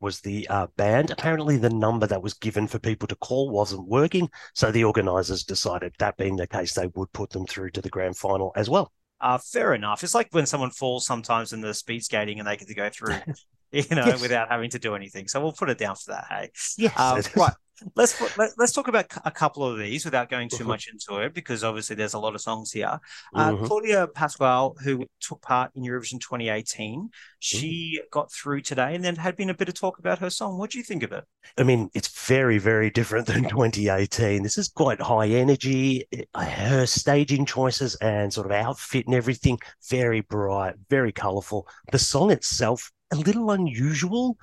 was 0.00 0.20
the 0.20 0.46
uh, 0.48 0.66
band. 0.76 1.10
Apparently, 1.10 1.56
the 1.56 1.70
number 1.70 2.06
that 2.06 2.22
was 2.22 2.34
given 2.34 2.66
for 2.66 2.78
people 2.78 3.08
to 3.08 3.16
call 3.16 3.50
wasn't 3.50 3.86
working. 3.86 4.28
So 4.54 4.70
the 4.70 4.84
organisers 4.84 5.44
decided, 5.44 5.94
that 5.98 6.16
being 6.16 6.36
the 6.36 6.46
case, 6.46 6.74
they 6.74 6.88
would 6.88 7.12
put 7.12 7.30
them 7.30 7.46
through 7.46 7.70
to 7.70 7.80
the 7.80 7.88
grand 7.88 8.16
final 8.16 8.52
as 8.56 8.68
well. 8.68 8.92
Uh, 9.20 9.38
fair 9.38 9.74
enough. 9.74 10.04
It's 10.04 10.14
like 10.14 10.28
when 10.30 10.46
someone 10.46 10.70
falls 10.70 11.06
sometimes 11.06 11.52
in 11.52 11.60
the 11.60 11.74
speed 11.74 12.04
skating 12.04 12.38
and 12.38 12.46
they 12.46 12.56
get 12.56 12.68
to 12.68 12.74
go 12.74 12.88
through, 12.88 13.16
you 13.72 13.84
know, 13.90 14.06
yes. 14.06 14.20
without 14.20 14.48
having 14.48 14.70
to 14.70 14.78
do 14.78 14.94
anything. 14.94 15.28
So 15.28 15.40
we'll 15.40 15.52
put 15.52 15.70
it 15.70 15.78
down 15.78 15.96
for 15.96 16.12
that. 16.12 16.26
Hey, 16.28 16.50
yes. 16.76 16.98
Um, 16.98 17.22
right 17.36 17.54
let's 17.94 18.20
let, 18.20 18.38
us 18.38 18.54
let 18.56 18.64
us 18.64 18.72
talk 18.72 18.88
about 18.88 19.06
a 19.24 19.30
couple 19.30 19.64
of 19.64 19.78
these 19.78 20.04
without 20.04 20.28
going 20.28 20.48
too 20.48 20.58
mm-hmm. 20.58 20.68
much 20.68 20.88
into 20.88 21.20
it 21.20 21.34
because 21.34 21.64
obviously 21.64 21.96
there's 21.96 22.14
a 22.14 22.18
lot 22.18 22.34
of 22.34 22.40
songs 22.40 22.72
here. 22.72 22.98
Uh, 23.34 23.50
mm-hmm. 23.50 23.64
Claudia 23.64 24.06
Pascoal, 24.08 24.76
who 24.82 25.06
took 25.20 25.40
part 25.42 25.70
in 25.74 25.82
Eurovision 25.82 26.20
2018, 26.20 27.10
she 27.38 27.98
mm-hmm. 27.98 28.06
got 28.10 28.32
through 28.32 28.62
today, 28.62 28.94
and 28.94 29.04
then 29.04 29.16
had 29.16 29.36
been 29.36 29.50
a 29.50 29.54
bit 29.54 29.68
of 29.68 29.74
talk 29.74 29.98
about 29.98 30.18
her 30.18 30.30
song. 30.30 30.58
What 30.58 30.70
do 30.70 30.78
you 30.78 30.84
think 30.84 31.02
of 31.02 31.12
it? 31.12 31.24
I 31.56 31.62
mean, 31.62 31.90
it's 31.94 32.08
very 32.26 32.58
very 32.58 32.90
different 32.90 33.26
than 33.26 33.48
2018. 33.48 34.42
This 34.42 34.58
is 34.58 34.68
quite 34.68 35.00
high 35.00 35.28
energy. 35.28 36.06
Her 36.34 36.86
staging 36.86 37.46
choices 37.46 37.94
and 37.96 38.32
sort 38.32 38.46
of 38.46 38.52
outfit 38.52 39.06
and 39.06 39.14
everything 39.14 39.58
very 39.88 40.20
bright, 40.20 40.74
very 40.88 41.12
colourful. 41.12 41.66
The 41.92 41.98
song 41.98 42.30
itself 42.30 42.90
a 43.10 43.16
little 43.16 43.50
unusual 43.50 44.36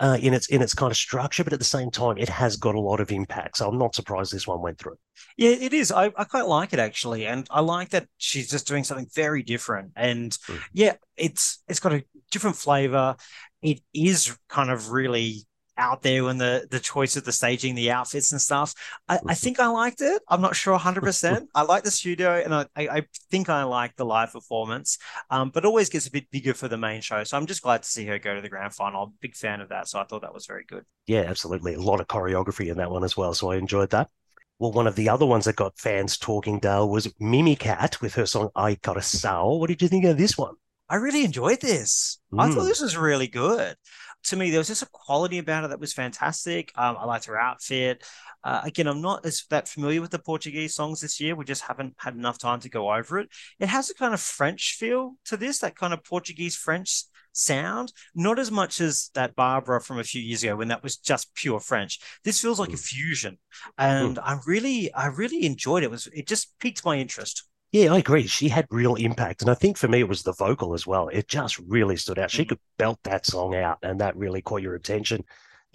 uh, 0.00 0.16
in 0.20 0.32
its 0.32 0.46
in 0.48 0.62
its 0.62 0.74
kind 0.74 0.90
of 0.90 0.96
structure, 0.96 1.44
but 1.44 1.52
at 1.52 1.58
the 1.58 1.64
same 1.64 1.90
time, 1.90 2.18
it 2.18 2.28
has 2.28 2.56
got 2.56 2.74
a 2.74 2.80
lot 2.80 3.00
of 3.00 3.10
impact. 3.10 3.56
So 3.56 3.68
I'm 3.68 3.78
not 3.78 3.94
surprised 3.94 4.32
this 4.32 4.46
one 4.46 4.62
went 4.62 4.78
through. 4.78 4.96
Yeah, 5.36 5.50
it 5.50 5.72
is. 5.72 5.90
I, 5.90 6.12
I 6.16 6.24
quite 6.24 6.46
like 6.46 6.72
it 6.72 6.78
actually, 6.78 7.26
and 7.26 7.46
I 7.50 7.60
like 7.60 7.90
that 7.90 8.06
she's 8.16 8.50
just 8.50 8.68
doing 8.68 8.84
something 8.84 9.08
very 9.14 9.42
different. 9.42 9.92
And 9.96 10.32
mm. 10.32 10.60
yeah, 10.72 10.94
it's 11.16 11.62
it's 11.68 11.80
got 11.80 11.92
a 11.92 12.04
different 12.30 12.56
flavor. 12.56 13.16
It 13.60 13.80
is 13.92 14.36
kind 14.48 14.70
of 14.70 14.92
really 14.92 15.46
out 15.78 16.02
there 16.02 16.24
when 16.24 16.36
the 16.36 16.66
the 16.70 16.80
choice 16.80 17.16
of 17.16 17.24
the 17.24 17.32
staging, 17.32 17.74
the 17.74 17.90
outfits 17.90 18.32
and 18.32 18.40
stuff. 18.40 18.74
I, 19.08 19.14
I 19.14 19.18
mm-hmm. 19.18 19.32
think 19.32 19.60
I 19.60 19.68
liked 19.68 20.02
it. 20.02 20.20
I'm 20.28 20.42
not 20.42 20.56
sure 20.56 20.74
100. 20.74 21.02
percent 21.02 21.48
I 21.54 21.62
like 21.62 21.84
the 21.84 21.90
studio, 21.90 22.34
and 22.44 22.54
I, 22.54 22.66
I 22.76 23.02
think 23.30 23.48
I 23.48 23.62
like 23.62 23.96
the 23.96 24.04
live 24.04 24.32
performance. 24.32 24.98
Um, 25.30 25.50
but 25.50 25.64
always 25.64 25.88
gets 25.88 26.06
a 26.06 26.10
bit 26.10 26.30
bigger 26.30 26.54
for 26.54 26.68
the 26.68 26.76
main 26.76 27.00
show. 27.00 27.24
So 27.24 27.36
I'm 27.36 27.46
just 27.46 27.62
glad 27.62 27.82
to 27.84 27.88
see 27.88 28.04
her 28.06 28.18
go 28.18 28.34
to 28.34 28.40
the 28.40 28.48
grand 28.48 28.74
final. 28.74 29.04
I'm 29.04 29.08
a 29.10 29.20
big 29.20 29.36
fan 29.36 29.60
of 29.60 29.68
that. 29.70 29.88
So 29.88 30.00
I 30.00 30.04
thought 30.04 30.22
that 30.22 30.34
was 30.34 30.46
very 30.46 30.64
good. 30.64 30.84
Yeah, 31.06 31.22
absolutely. 31.22 31.74
A 31.74 31.80
lot 31.80 32.00
of 32.00 32.08
choreography 32.08 32.70
in 32.70 32.76
that 32.78 32.90
one 32.90 33.04
as 33.04 33.16
well. 33.16 33.32
So 33.32 33.50
I 33.50 33.56
enjoyed 33.56 33.90
that. 33.90 34.10
Well, 34.58 34.72
one 34.72 34.88
of 34.88 34.96
the 34.96 35.08
other 35.08 35.24
ones 35.24 35.44
that 35.44 35.54
got 35.54 35.78
fans 35.78 36.18
talking, 36.18 36.58
Dale, 36.58 36.88
was 36.88 37.06
Mimicat 37.20 38.00
with 38.00 38.14
her 38.14 38.26
song 38.26 38.50
Ai 38.56 38.74
Coração. 38.74 39.60
What 39.60 39.68
did 39.68 39.80
you 39.80 39.88
think 39.88 40.04
of 40.04 40.18
this 40.18 40.36
one? 40.36 40.54
I 40.88 40.96
really 40.96 41.24
enjoyed 41.24 41.60
this. 41.60 42.18
Mm. 42.32 42.42
I 42.42 42.50
thought 42.50 42.64
mm. 42.64 42.68
this 42.68 42.80
was 42.80 42.96
really 42.96 43.28
good 43.28 43.76
to 44.24 44.36
me, 44.36 44.50
there 44.50 44.60
was 44.60 44.68
just 44.68 44.82
a 44.82 44.88
quality 44.92 45.38
about 45.38 45.64
it 45.64 45.70
that 45.70 45.80
was 45.80 45.92
fantastic. 45.92 46.72
Um, 46.76 46.96
I 46.98 47.04
liked 47.04 47.26
her 47.26 47.38
outfit. 47.38 48.04
Uh, 48.44 48.60
again, 48.64 48.86
I'm 48.86 49.00
not 49.00 49.24
as 49.24 49.44
that 49.50 49.68
familiar 49.68 50.00
with 50.00 50.10
the 50.10 50.18
Portuguese 50.18 50.74
songs 50.74 51.00
this 51.00 51.20
year. 51.20 51.34
We 51.34 51.44
just 51.44 51.62
haven't 51.62 51.94
had 51.98 52.14
enough 52.14 52.38
time 52.38 52.60
to 52.60 52.68
go 52.68 52.92
over 52.92 53.18
it. 53.18 53.28
It 53.58 53.68
has 53.68 53.90
a 53.90 53.94
kind 53.94 54.14
of 54.14 54.20
French 54.20 54.76
feel 54.78 55.14
to 55.26 55.36
this, 55.36 55.58
that 55.60 55.76
kind 55.76 55.92
of 55.92 56.04
Portuguese 56.04 56.56
French 56.56 57.04
sound, 57.32 57.92
not 58.14 58.38
as 58.38 58.50
much 58.50 58.80
as 58.80 59.10
that 59.14 59.34
Barbara 59.34 59.80
from 59.80 59.98
a 59.98 60.04
few 60.04 60.20
years 60.20 60.42
ago 60.42 60.56
when 60.56 60.68
that 60.68 60.82
was 60.82 60.96
just 60.96 61.34
pure 61.34 61.60
French. 61.60 61.98
This 62.24 62.40
feels 62.40 62.58
like 62.60 62.70
a 62.70 62.72
mm. 62.72 62.84
fusion, 62.84 63.38
and 63.76 64.16
mm. 64.16 64.22
I 64.22 64.38
really, 64.46 64.92
I 64.92 65.06
really 65.06 65.44
enjoyed 65.44 65.82
it. 65.82 65.86
it. 65.86 65.90
Was 65.90 66.06
it 66.12 66.26
just 66.26 66.58
piqued 66.58 66.84
my 66.84 66.98
interest? 66.98 67.44
Yeah, 67.70 67.92
I 67.92 67.98
agree. 67.98 68.26
She 68.26 68.48
had 68.48 68.66
real 68.70 68.94
impact. 68.94 69.42
And 69.42 69.50
I 69.50 69.54
think 69.54 69.76
for 69.76 69.88
me, 69.88 70.00
it 70.00 70.08
was 70.08 70.22
the 70.22 70.32
vocal 70.32 70.72
as 70.72 70.86
well. 70.86 71.08
It 71.08 71.28
just 71.28 71.58
really 71.58 71.96
stood 71.96 72.18
out. 72.18 72.30
She 72.30 72.44
mm. 72.44 72.48
could 72.50 72.60
belt 72.78 72.98
that 73.04 73.26
song 73.26 73.54
out, 73.54 73.78
and 73.82 74.00
that 74.00 74.16
really 74.16 74.40
caught 74.40 74.62
your 74.62 74.74
attention. 74.74 75.24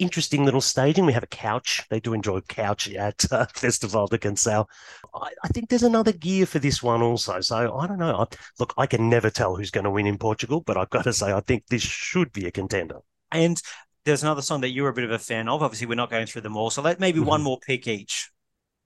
Interesting 0.00 0.44
little 0.44 0.60
staging. 0.60 1.06
We 1.06 1.12
have 1.12 1.22
a 1.22 1.28
couch. 1.28 1.84
They 1.88 2.00
do 2.00 2.12
enjoy 2.12 2.40
couch 2.40 2.90
at 2.90 3.30
uh, 3.30 3.46
Festival 3.54 4.08
da 4.08 4.16
Canção. 4.16 4.66
I, 5.14 5.28
I, 5.44 5.48
think 5.48 5.68
there's 5.68 5.84
another 5.84 6.10
gear 6.10 6.46
for 6.46 6.58
this 6.58 6.82
one 6.82 7.00
also. 7.00 7.40
So 7.40 7.76
I 7.76 7.86
don't 7.86 8.00
know. 8.00 8.16
I, 8.16 8.36
look, 8.58 8.74
I 8.76 8.86
can 8.86 9.08
never 9.08 9.30
tell 9.30 9.54
who's 9.54 9.70
going 9.70 9.84
to 9.84 9.90
win 9.90 10.08
in 10.08 10.18
Portugal, 10.18 10.62
but 10.66 10.76
I've 10.76 10.90
got 10.90 11.04
to 11.04 11.12
say, 11.12 11.32
I 11.32 11.40
think 11.40 11.68
this 11.68 11.82
should 11.82 12.32
be 12.32 12.46
a 12.46 12.50
contender. 12.50 12.98
And 13.30 13.62
there's 14.04 14.24
another 14.24 14.42
song 14.42 14.62
that 14.62 14.70
you're 14.70 14.88
a 14.88 14.94
bit 14.94 15.04
of 15.04 15.12
a 15.12 15.18
fan 15.20 15.48
of. 15.48 15.62
Obviously, 15.62 15.86
we're 15.86 15.94
not 15.94 16.10
going 16.10 16.26
through 16.26 16.42
them 16.42 16.56
all. 16.56 16.70
So 16.70 16.82
let 16.82 16.98
maybe 16.98 17.20
mm-hmm. 17.20 17.28
one 17.28 17.42
more 17.42 17.60
pick 17.60 17.86
each. 17.86 18.30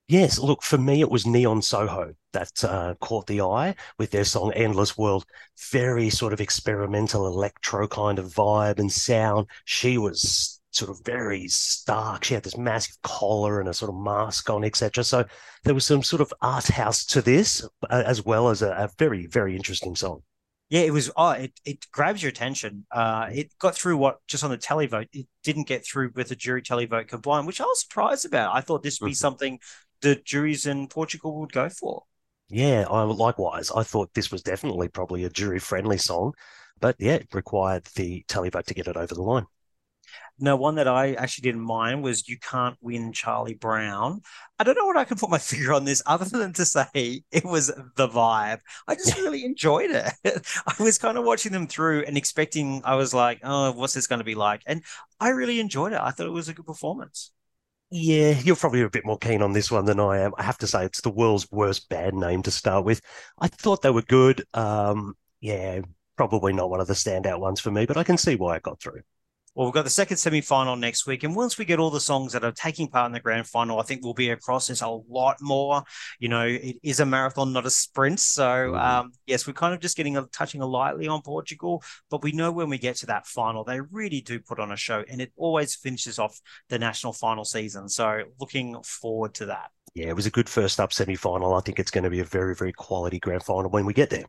Yes, 0.08 0.38
look, 0.38 0.62
for 0.62 0.78
me, 0.78 1.02
it 1.02 1.10
was 1.10 1.26
Neon 1.26 1.60
Soho 1.60 2.14
that 2.32 2.64
uh, 2.64 2.94
caught 2.98 3.26
the 3.26 3.42
eye 3.42 3.74
with 3.98 4.10
their 4.10 4.24
song 4.24 4.52
Endless 4.54 4.96
World. 4.96 5.26
Very 5.70 6.08
sort 6.08 6.32
of 6.32 6.40
experimental 6.40 7.26
electro 7.26 7.86
kind 7.86 8.18
of 8.18 8.32
vibe 8.32 8.78
and 8.78 8.90
sound. 8.90 9.48
She 9.66 9.98
was 9.98 10.62
sort 10.70 10.90
of 10.90 11.04
very 11.04 11.46
stark. 11.48 12.24
She 12.24 12.32
had 12.32 12.42
this 12.42 12.56
massive 12.56 12.96
collar 13.02 13.60
and 13.60 13.68
a 13.68 13.74
sort 13.74 13.90
of 13.90 14.00
mask 14.00 14.48
on, 14.48 14.64
etc. 14.64 15.04
So 15.04 15.26
there 15.64 15.74
was 15.74 15.84
some 15.84 16.02
sort 16.02 16.22
of 16.22 16.32
art 16.40 16.68
house 16.68 17.04
to 17.06 17.20
this, 17.20 17.68
uh, 17.90 18.02
as 18.06 18.24
well 18.24 18.48
as 18.48 18.62
a, 18.62 18.70
a 18.70 18.90
very, 18.98 19.26
very 19.26 19.54
interesting 19.54 19.94
song. 19.94 20.22
Yeah, 20.70 20.82
it 20.82 20.92
was. 20.92 21.10
Oh, 21.16 21.30
it, 21.30 21.52
it 21.64 21.86
grabs 21.92 22.22
your 22.22 22.28
attention. 22.28 22.86
Uh, 22.90 23.30
it 23.32 23.52
got 23.58 23.74
through 23.74 23.96
what 23.96 24.18
just 24.26 24.44
on 24.44 24.50
the 24.50 24.58
televote. 24.58 25.08
It 25.12 25.26
didn't 25.42 25.66
get 25.66 25.84
through 25.84 26.12
with 26.14 26.28
the 26.28 26.36
jury 26.36 26.60
televote 26.60 27.08
combined, 27.08 27.46
which 27.46 27.60
I 27.60 27.64
was 27.64 27.80
surprised 27.80 28.26
about. 28.26 28.54
I 28.54 28.60
thought 28.60 28.82
this 28.82 29.00
would 29.00 29.06
be 29.06 29.12
mm-hmm. 29.12 29.16
something 29.16 29.58
the 30.00 30.16
juries 30.16 30.66
in 30.66 30.88
Portugal 30.88 31.38
would 31.40 31.52
go 31.52 31.68
for. 31.68 32.04
Yeah, 32.48 32.86
I 32.88 33.02
likewise. 33.02 33.70
I 33.70 33.82
thought 33.82 34.14
this 34.14 34.30
was 34.30 34.42
definitely 34.42 34.88
probably 34.88 35.24
a 35.24 35.30
jury 35.30 35.58
friendly 35.58 35.98
song, 35.98 36.32
but 36.80 36.96
yeah, 36.98 37.14
it 37.14 37.28
required 37.34 37.84
the 37.94 38.24
televote 38.28 38.64
to 38.66 38.74
get 38.74 38.88
it 38.88 38.96
over 38.96 39.14
the 39.14 39.22
line. 39.22 39.46
No, 40.40 40.56
one 40.56 40.76
that 40.76 40.86
I 40.86 41.14
actually 41.14 41.42
didn't 41.42 41.62
mind 41.62 42.02
was 42.02 42.28
You 42.28 42.38
Can't 42.38 42.76
Win 42.80 43.12
Charlie 43.12 43.54
Brown. 43.54 44.22
I 44.58 44.64
don't 44.64 44.76
know 44.76 44.86
what 44.86 44.96
I 44.96 45.04
can 45.04 45.18
put 45.18 45.30
my 45.30 45.38
finger 45.38 45.72
on 45.72 45.84
this 45.84 46.02
other 46.06 46.24
than 46.26 46.52
to 46.54 46.64
say 46.64 47.22
it 47.30 47.44
was 47.44 47.66
the 47.96 48.08
vibe. 48.08 48.60
I 48.86 48.94
just 48.94 49.16
really 49.18 49.44
enjoyed 49.44 49.90
it. 49.90 50.12
I 50.66 50.82
was 50.82 50.98
kind 50.98 51.18
of 51.18 51.24
watching 51.24 51.52
them 51.52 51.66
through 51.66 52.04
and 52.04 52.16
expecting, 52.16 52.82
I 52.84 52.94
was 52.94 53.12
like, 53.12 53.40
oh, 53.42 53.72
what's 53.72 53.94
this 53.94 54.06
going 54.06 54.20
to 54.20 54.24
be 54.24 54.36
like? 54.36 54.62
And 54.66 54.82
I 55.20 55.30
really 55.30 55.60
enjoyed 55.60 55.92
it. 55.92 56.00
I 56.00 56.10
thought 56.12 56.26
it 56.26 56.30
was 56.30 56.48
a 56.48 56.54
good 56.54 56.66
performance. 56.66 57.32
Yeah, 57.90 58.38
you're 58.40 58.56
probably 58.56 58.82
a 58.82 58.90
bit 58.90 59.06
more 59.06 59.16
keen 59.18 59.40
on 59.40 59.52
this 59.52 59.70
one 59.70 59.86
than 59.86 59.98
I 59.98 60.18
am. 60.18 60.32
I 60.36 60.42
have 60.42 60.58
to 60.58 60.66
say, 60.66 60.84
it's 60.84 61.00
the 61.00 61.08
world's 61.10 61.50
worst 61.50 61.88
band 61.88 62.18
name 62.20 62.42
to 62.42 62.50
start 62.50 62.84
with. 62.84 63.00
I 63.38 63.48
thought 63.48 63.80
they 63.82 63.90
were 63.90 64.02
good. 64.02 64.44
Um, 64.52 65.16
yeah, 65.40 65.80
probably 66.16 66.52
not 66.52 66.68
one 66.70 66.80
of 66.80 66.86
the 66.86 66.92
standout 66.94 67.40
ones 67.40 67.60
for 67.60 67.70
me, 67.70 67.86
but 67.86 67.96
I 67.96 68.04
can 68.04 68.18
see 68.18 68.36
why 68.36 68.56
it 68.56 68.62
got 68.62 68.80
through. 68.80 69.00
Well, 69.58 69.66
we've 69.66 69.74
got 69.74 69.82
the 69.82 69.90
second 69.90 70.18
semi 70.18 70.40
final 70.40 70.76
next 70.76 71.04
week. 71.04 71.24
And 71.24 71.34
once 71.34 71.58
we 71.58 71.64
get 71.64 71.80
all 71.80 71.90
the 71.90 71.98
songs 71.98 72.32
that 72.32 72.44
are 72.44 72.52
taking 72.52 72.86
part 72.86 73.06
in 73.06 73.12
the 73.12 73.18
grand 73.18 73.48
final, 73.48 73.80
I 73.80 73.82
think 73.82 74.04
we'll 74.04 74.14
be 74.14 74.30
across 74.30 74.68
this 74.68 74.82
a 74.82 74.88
lot 74.88 75.38
more. 75.40 75.82
You 76.20 76.28
know, 76.28 76.46
it 76.46 76.76
is 76.84 77.00
a 77.00 77.04
marathon, 77.04 77.52
not 77.52 77.66
a 77.66 77.70
sprint. 77.70 78.20
So, 78.20 78.44
mm. 78.44 78.80
um, 78.80 79.10
yes, 79.26 79.48
we're 79.48 79.54
kind 79.54 79.74
of 79.74 79.80
just 79.80 79.96
getting 79.96 80.16
a, 80.16 80.22
touching 80.26 80.60
a 80.60 80.66
lightly 80.66 81.08
on 81.08 81.22
Portugal, 81.22 81.82
but 82.08 82.22
we 82.22 82.30
know 82.30 82.52
when 82.52 82.68
we 82.68 82.78
get 82.78 82.94
to 82.98 83.06
that 83.06 83.26
final, 83.26 83.64
they 83.64 83.80
really 83.80 84.20
do 84.20 84.38
put 84.38 84.60
on 84.60 84.70
a 84.70 84.76
show 84.76 85.02
and 85.10 85.20
it 85.20 85.32
always 85.36 85.74
finishes 85.74 86.20
off 86.20 86.40
the 86.68 86.78
national 86.78 87.12
final 87.12 87.44
season. 87.44 87.88
So, 87.88 88.22
looking 88.38 88.80
forward 88.84 89.34
to 89.34 89.46
that. 89.46 89.72
Yeah, 89.92 90.06
it 90.06 90.14
was 90.14 90.26
a 90.26 90.30
good 90.30 90.48
first 90.48 90.78
up 90.78 90.92
semi 90.92 91.16
final. 91.16 91.54
I 91.54 91.62
think 91.62 91.80
it's 91.80 91.90
going 91.90 92.04
to 92.04 92.10
be 92.10 92.20
a 92.20 92.24
very, 92.24 92.54
very 92.54 92.72
quality 92.72 93.18
grand 93.18 93.42
final 93.42 93.70
when 93.70 93.86
we 93.86 93.92
get 93.92 94.10
there. 94.10 94.26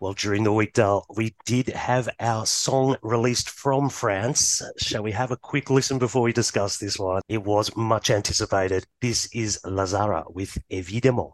Well, 0.00 0.12
during 0.12 0.44
the 0.44 0.52
week, 0.52 0.74
Dale, 0.74 1.04
we 1.16 1.34
did 1.44 1.68
have 1.70 2.08
our 2.20 2.46
song 2.46 2.96
released 3.02 3.50
from 3.50 3.88
France. 3.88 4.62
Shall 4.76 5.02
we 5.02 5.10
have 5.10 5.32
a 5.32 5.36
quick 5.36 5.70
listen 5.70 5.98
before 5.98 6.22
we 6.22 6.32
discuss 6.32 6.78
this 6.78 7.00
one? 7.00 7.20
It 7.28 7.42
was 7.42 7.74
much 7.76 8.08
anticipated. 8.08 8.86
This 9.00 9.28
is 9.34 9.58
La 9.64 9.86
Zarra 9.86 10.24
with 10.30 10.56
Évidemment. 10.70 11.32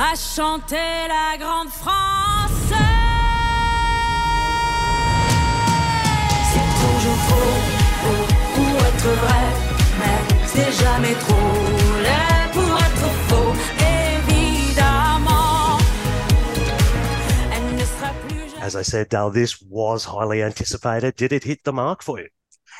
à 0.00 0.14
chanter 0.14 1.08
la 1.08 1.36
grande 1.36 1.68
France. 1.68 2.72
C'est 6.50 6.70
toujours 6.82 7.18
pour 8.54 8.86
être 8.86 9.10
vrai, 9.22 9.44
mais 9.98 10.46
c'est 10.46 10.72
jamais 10.84 11.14
trop 11.14 12.37
As 18.68 18.76
I 18.76 18.82
said, 18.82 19.08
Dale, 19.08 19.30
this 19.30 19.62
was 19.62 20.04
highly 20.04 20.42
anticipated. 20.42 21.16
Did 21.16 21.32
it 21.32 21.42
hit 21.42 21.64
the 21.64 21.72
mark 21.72 22.02
for 22.02 22.20
you? 22.20 22.28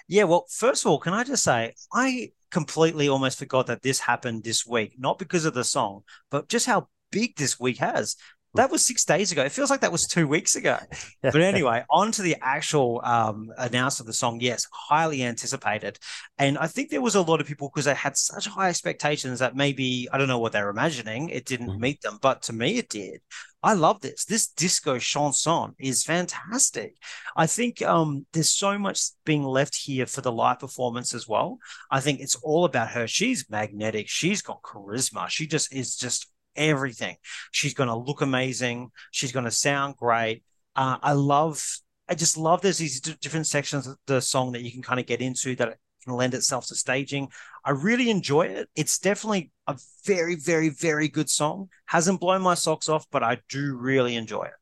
Yeah, 0.06 0.24
well, 0.24 0.44
first 0.50 0.84
of 0.84 0.90
all, 0.90 0.98
can 0.98 1.14
I 1.14 1.24
just 1.24 1.42
say, 1.42 1.72
I 1.94 2.32
completely 2.50 3.08
almost 3.08 3.38
forgot 3.38 3.68
that 3.68 3.80
this 3.80 3.98
happened 3.98 4.44
this 4.44 4.66
week, 4.66 4.96
not 4.98 5.18
because 5.18 5.46
of 5.46 5.54
the 5.54 5.64
song, 5.64 6.02
but 6.30 6.46
just 6.50 6.66
how 6.66 6.88
big 7.10 7.36
this 7.36 7.58
week 7.58 7.78
has. 7.78 8.16
That 8.54 8.70
was 8.70 8.84
six 8.84 9.04
days 9.04 9.30
ago. 9.30 9.44
It 9.44 9.52
feels 9.52 9.70
like 9.70 9.82
that 9.82 9.92
was 9.92 10.06
two 10.06 10.26
weeks 10.26 10.56
ago. 10.56 10.78
but 11.22 11.36
anyway, 11.36 11.84
on 11.90 12.10
to 12.12 12.22
the 12.22 12.36
actual 12.40 13.00
um, 13.04 13.50
announcement 13.58 14.00
of 14.00 14.06
the 14.06 14.12
song. 14.14 14.40
Yes, 14.40 14.66
highly 14.72 15.22
anticipated. 15.22 15.98
And 16.38 16.56
I 16.56 16.66
think 16.66 16.90
there 16.90 17.02
was 17.02 17.14
a 17.14 17.22
lot 17.22 17.40
of 17.40 17.46
people 17.46 17.68
because 17.68 17.84
they 17.84 17.94
had 17.94 18.16
such 18.16 18.46
high 18.46 18.70
expectations 18.70 19.38
that 19.40 19.54
maybe, 19.54 20.08
I 20.12 20.18
don't 20.18 20.28
know 20.28 20.38
what 20.38 20.52
they 20.52 20.62
were 20.62 20.70
imagining, 20.70 21.28
it 21.28 21.44
didn't 21.44 21.68
mm-hmm. 21.68 21.80
meet 21.80 22.00
them. 22.00 22.18
But 22.22 22.42
to 22.42 22.52
me, 22.54 22.78
it 22.78 22.88
did. 22.88 23.20
I 23.62 23.74
love 23.74 24.00
this. 24.00 24.24
This 24.24 24.48
disco 24.48 24.98
chanson 24.98 25.74
is 25.78 26.04
fantastic. 26.04 26.94
I 27.36 27.46
think 27.46 27.82
um, 27.82 28.24
there's 28.32 28.52
so 28.52 28.78
much 28.78 29.02
being 29.24 29.42
left 29.42 29.74
here 29.74 30.06
for 30.06 30.20
the 30.20 30.30
live 30.30 30.60
performance 30.60 31.12
as 31.12 31.26
well. 31.26 31.58
I 31.90 32.00
think 32.00 32.20
it's 32.20 32.36
all 32.36 32.64
about 32.64 32.90
her. 32.90 33.08
She's 33.08 33.50
magnetic. 33.50 34.08
She's 34.08 34.42
got 34.42 34.62
charisma. 34.62 35.28
She 35.28 35.46
just 35.46 35.74
is 35.74 35.96
just 35.96 36.28
everything. 36.58 37.16
She's 37.52 37.74
going 37.74 37.88
to 37.88 37.96
look 37.96 38.20
amazing. 38.20 38.90
She's 39.10 39.32
going 39.32 39.44
to 39.44 39.50
sound 39.50 39.96
great. 39.96 40.42
Uh, 40.76 40.98
I 41.02 41.12
love, 41.12 41.64
I 42.08 42.14
just 42.14 42.36
love 42.36 42.60
there's 42.60 42.78
these 42.78 43.00
d- 43.00 43.16
different 43.20 43.46
sections 43.46 43.86
of 43.86 43.96
the 44.06 44.20
song 44.20 44.52
that 44.52 44.62
you 44.62 44.72
can 44.72 44.82
kind 44.82 45.00
of 45.00 45.06
get 45.06 45.22
into 45.22 45.56
that 45.56 45.78
can 46.04 46.14
lend 46.14 46.34
itself 46.34 46.66
to 46.68 46.74
staging. 46.74 47.28
I 47.64 47.70
really 47.70 48.10
enjoy 48.10 48.46
it. 48.46 48.68
It's 48.76 48.98
definitely 48.98 49.50
a 49.66 49.76
very, 50.04 50.36
very, 50.36 50.68
very 50.68 51.08
good 51.08 51.28
song. 51.28 51.68
Hasn't 51.86 52.20
blown 52.20 52.42
my 52.42 52.54
socks 52.54 52.88
off, 52.88 53.06
but 53.10 53.22
I 53.22 53.38
do 53.48 53.76
really 53.76 54.16
enjoy 54.16 54.44
it. 54.44 54.52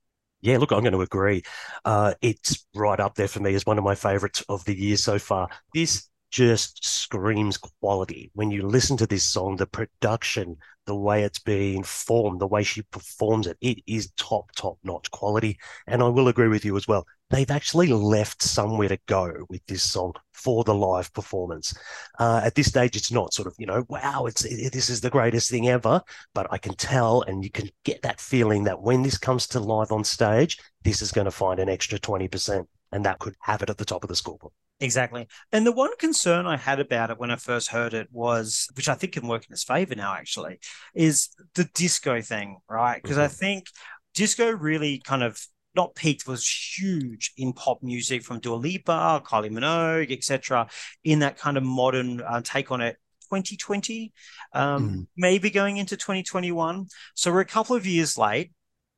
Yeah, 0.40 0.58
look, 0.58 0.70
I'm 0.70 0.80
going 0.80 0.92
to 0.92 1.00
agree. 1.00 1.42
Uh, 1.84 2.14
it's 2.20 2.66
right 2.74 3.00
up 3.00 3.14
there 3.14 3.28
for 3.28 3.40
me 3.40 3.54
as 3.54 3.66
one 3.66 3.78
of 3.78 3.84
my 3.84 3.94
favorites 3.94 4.44
of 4.48 4.64
the 4.64 4.76
year 4.76 4.96
so 4.96 5.18
far. 5.18 5.48
This 5.72 6.08
just 6.36 6.84
screams 6.84 7.56
quality. 7.56 8.30
When 8.34 8.50
you 8.50 8.66
listen 8.66 8.98
to 8.98 9.06
this 9.06 9.24
song, 9.24 9.56
the 9.56 9.66
production, 9.66 10.58
the 10.84 10.94
way 10.94 11.22
it's 11.22 11.38
being 11.38 11.82
formed, 11.82 12.42
the 12.42 12.46
way 12.46 12.62
she 12.62 12.82
performs 12.82 13.46
it, 13.46 13.56
it 13.62 13.78
is 13.86 14.12
top, 14.18 14.52
top 14.54 14.76
notch 14.84 15.10
quality. 15.10 15.58
And 15.86 16.02
I 16.02 16.08
will 16.08 16.28
agree 16.28 16.48
with 16.48 16.62
you 16.62 16.76
as 16.76 16.86
well. 16.86 17.06
They've 17.30 17.50
actually 17.50 17.86
left 17.86 18.42
somewhere 18.42 18.88
to 18.88 18.98
go 19.06 19.46
with 19.48 19.64
this 19.66 19.82
song 19.82 20.12
for 20.34 20.62
the 20.62 20.74
live 20.74 21.10
performance. 21.14 21.72
Uh, 22.18 22.42
at 22.44 22.54
this 22.54 22.66
stage, 22.66 22.96
it's 22.96 23.10
not 23.10 23.32
sort 23.32 23.48
of, 23.48 23.54
you 23.56 23.64
know, 23.64 23.86
wow, 23.88 24.26
it's 24.26 24.44
it, 24.44 24.74
this 24.74 24.90
is 24.90 25.00
the 25.00 25.08
greatest 25.08 25.50
thing 25.50 25.70
ever. 25.70 26.02
But 26.34 26.48
I 26.50 26.58
can 26.58 26.74
tell 26.74 27.22
and 27.22 27.44
you 27.44 27.50
can 27.50 27.70
get 27.82 28.02
that 28.02 28.20
feeling 28.20 28.64
that 28.64 28.82
when 28.82 29.02
this 29.02 29.16
comes 29.16 29.46
to 29.48 29.60
live 29.60 29.90
on 29.90 30.04
stage, 30.04 30.58
this 30.84 31.00
is 31.00 31.12
going 31.12 31.24
to 31.24 31.30
find 31.30 31.60
an 31.60 31.70
extra 31.70 31.98
20%. 31.98 32.66
And 32.92 33.04
that 33.04 33.18
could 33.18 33.34
have 33.40 33.62
it 33.62 33.70
at 33.70 33.78
the 33.78 33.84
top 33.84 34.04
of 34.04 34.08
the 34.08 34.16
scoreboard. 34.16 34.52
Exactly. 34.78 35.26
And 35.52 35.66
the 35.66 35.72
one 35.72 35.96
concern 35.96 36.46
I 36.46 36.56
had 36.56 36.80
about 36.80 37.10
it 37.10 37.18
when 37.18 37.30
I 37.30 37.36
first 37.36 37.68
heard 37.68 37.94
it 37.94 38.08
was, 38.12 38.68
which 38.74 38.88
I 38.88 38.94
think 38.94 39.14
can 39.14 39.26
work 39.26 39.46
in 39.48 39.52
its 39.52 39.64
favor 39.64 39.94
now, 39.94 40.14
actually, 40.14 40.58
is 40.94 41.30
the 41.54 41.64
disco 41.74 42.20
thing, 42.20 42.58
right? 42.68 43.02
Because 43.02 43.16
mm-hmm. 43.16 43.24
I 43.24 43.28
think 43.28 43.68
disco 44.14 44.50
really 44.50 44.98
kind 44.98 45.22
of 45.22 45.40
not 45.74 45.94
peaked 45.94 46.26
was 46.26 46.46
huge 46.78 47.32
in 47.36 47.52
pop 47.52 47.82
music 47.82 48.22
from 48.22 48.40
Dua 48.40 48.56
Lipa, 48.56 49.22
Kylie 49.24 49.50
Minogue, 49.50 50.10
etc. 50.10 50.68
In 51.04 51.20
that 51.20 51.38
kind 51.38 51.56
of 51.56 51.62
modern 51.62 52.20
uh, 52.22 52.40
take 52.42 52.70
on 52.70 52.80
it, 52.80 52.96
2020, 53.30 54.12
um, 54.52 54.90
mm. 54.90 55.06
maybe 55.16 55.50
going 55.50 55.76
into 55.76 55.96
2021. 55.96 56.86
So 57.14 57.32
we're 57.32 57.40
a 57.40 57.44
couple 57.44 57.76
of 57.76 57.86
years 57.86 58.16
late, 58.16 58.52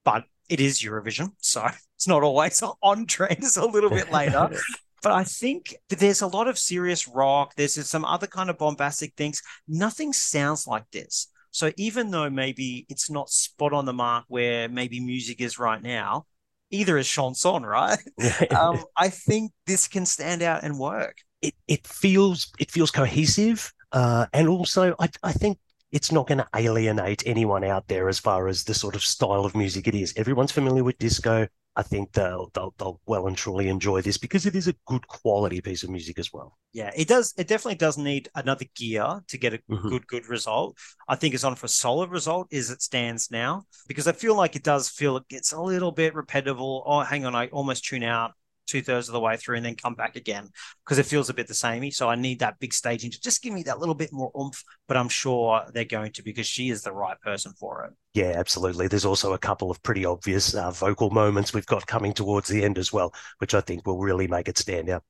but 0.05 0.25
it 0.49 0.61
is 0.61 0.81
Eurovision, 0.81 1.31
so 1.39 1.69
it's 1.99 2.07
not 2.07 2.23
always 2.23 2.63
on 2.83 3.07
trend. 3.07 3.39
It's 3.39 3.57
a 3.57 3.67
little 3.67 3.91
bit 3.91 4.11
later. 4.11 4.51
But 5.01 5.13
I 5.13 5.23
think 5.23 5.77
there's 5.91 6.23
a 6.23 6.27
lot 6.27 6.49
of 6.49 6.59
serious 6.59 7.07
rock. 7.07 7.55
There's 7.55 7.89
some 7.89 8.05
other 8.05 8.27
kind 8.27 8.51
of 8.51 8.59
bombastic 8.59 9.15
things. 9.17 9.41
Nothing 9.69 10.13
sounds 10.13 10.67
like 10.67 10.91
this. 10.91 11.29
So 11.53 11.71
even 11.77 12.11
though 12.11 12.29
maybe 12.29 12.85
it's 12.89 13.09
not 13.09 13.31
spot 13.31 13.73
on 13.73 13.85
the 13.85 13.93
mark 13.93 14.25
where 14.27 14.69
maybe 14.69 14.99
music 14.99 15.41
is 15.41 15.57
right 15.57 15.81
now, 15.81 16.27
either 16.73 16.99
is 16.99 17.09
chanson, 17.09 17.63
right? 17.63 18.01
um, 18.59 18.83
I 18.97 19.09
think 19.09 19.53
this 19.69 19.87
can 19.87 20.05
stand 20.05 20.43
out 20.43 20.65
and 20.65 20.81
work. 20.81 21.19
It 21.43 21.55
it 21.69 21.87
feels 21.87 22.53
it 22.59 22.73
feels 22.73 22.91
cohesive, 22.91 23.73
uh, 23.93 24.27
and 24.33 24.49
also 24.49 24.97
I 24.99 25.09
I 25.23 25.31
think 25.31 25.59
it's 25.93 26.13
not 26.13 26.27
going 26.27 26.39
to 26.39 26.49
alienate 26.55 27.23
anyone 27.27 27.65
out 27.65 27.89
there 27.89 28.09
as 28.09 28.19
far 28.19 28.49
as 28.49 28.65
the 28.65 28.75
sort 28.75 28.95
of 28.95 29.03
style 29.03 29.45
of 29.45 29.57
music 29.57 29.89
it 29.89 29.95
is. 29.95 30.13
Everyone's 30.17 30.53
familiar 30.53 30.85
with 30.85 30.99
disco. 30.99 31.49
I 31.77 31.83
think 31.83 32.13
they'll, 32.13 32.51
they'll 32.55 32.75
they'll 32.77 33.01
well 33.07 33.29
and 33.29 33.37
truly 33.37 33.69
enjoy 33.69 34.03
this 34.03 34.19
because 34.19 34.47
it 34.47 34.57
is 34.57 34.67
a 34.67 34.75
good 34.89 35.07
quality 35.07 35.61
piece 35.61 35.85
of 35.85 35.91
music 35.91 36.19
as 36.19 36.33
well. 36.33 36.59
Yeah, 36.73 36.91
it 36.97 37.07
does. 37.07 37.33
It 37.39 37.47
definitely 37.47 37.77
does 37.77 37.97
need 37.97 38.29
another 38.35 38.65
gear 38.75 39.21
to 39.29 39.39
get 39.39 39.55
a 39.55 39.59
mm-hmm. 39.71 39.89
good 39.89 40.07
good 40.09 40.29
result. 40.29 40.77
I 41.09 41.15
think 41.15 41.35
it's 41.35 41.45
on 41.45 41.55
for 41.55 41.67
a 41.67 41.69
solid 41.69 42.11
result 42.11 42.53
as 42.53 42.71
it 42.71 42.83
stands 42.83 43.31
now 43.31 43.63
because 43.87 44.09
I 44.09 44.13
feel 44.13 44.35
like 44.35 44.57
it 44.57 44.65
does 44.65 44.89
feel 44.89 45.17
it 45.19 45.29
gets 45.29 45.53
a 45.53 45.61
little 45.61 45.93
bit 45.93 46.17
repetitive. 46.17 46.57
Oh, 46.59 47.01
hang 47.03 47.25
on, 47.25 47.37
I 47.37 47.47
almost 47.47 47.85
tune 47.85 48.03
out 48.03 48.33
two 48.69 48.83
thirds 48.83 49.09
of 49.09 49.13
the 49.13 49.21
way 49.21 49.37
through 49.37 49.57
and 49.57 49.65
then 49.65 49.75
come 49.75 49.95
back 49.95 50.15
again 50.15 50.49
because 50.85 50.99
it 50.99 51.07
feels 51.07 51.29
a 51.29 51.35
bit 51.35 51.49
the 51.49 51.55
samey. 51.55 51.91
So 51.91 52.09
I 52.09 52.15
need 52.15 52.39
that 52.41 52.59
big 52.59 52.73
staging 52.73 53.11
to 53.11 53.21
just 53.21 53.43
give 53.43 53.53
me 53.53 53.63
that 53.65 53.79
little 53.79 53.95
bit 53.95 54.13
more 54.13 54.31
oomph. 54.39 54.63
But 54.87 54.97
I'm 54.97 55.09
sure 55.09 55.63
they're 55.73 55.85
going 55.85 56.13
to 56.13 56.23
because 56.23 56.47
she 56.47 56.71
is 56.71 56.83
the 56.83 56.93
right 56.93 57.21
person 57.21 57.53
for 57.59 57.85
it. 57.85 57.93
Yeah, 58.15 58.35
absolutely. 58.37 58.89
There's 58.89 59.05
also 59.05 59.33
a 59.33 59.39
couple 59.39 59.71
of 59.71 59.83
pretty 59.83 60.05
obvious 60.05 60.55
uh, 60.55 60.71
vocal 60.71 61.11
moments 61.11 61.53
we've 61.53 61.67
got 61.67 61.87
coming 61.87 62.13
towards 62.13 62.49
the 62.49 62.65
end 62.65 62.79
as 62.79 62.93
well, 62.93 63.13
which 63.39 63.55
I 63.55 63.61
think 63.61 63.87
will 63.87 63.99
really 63.99 64.29
make 64.29 64.49
it 64.49 64.59
stand 64.59 64.89
out. 64.91 65.03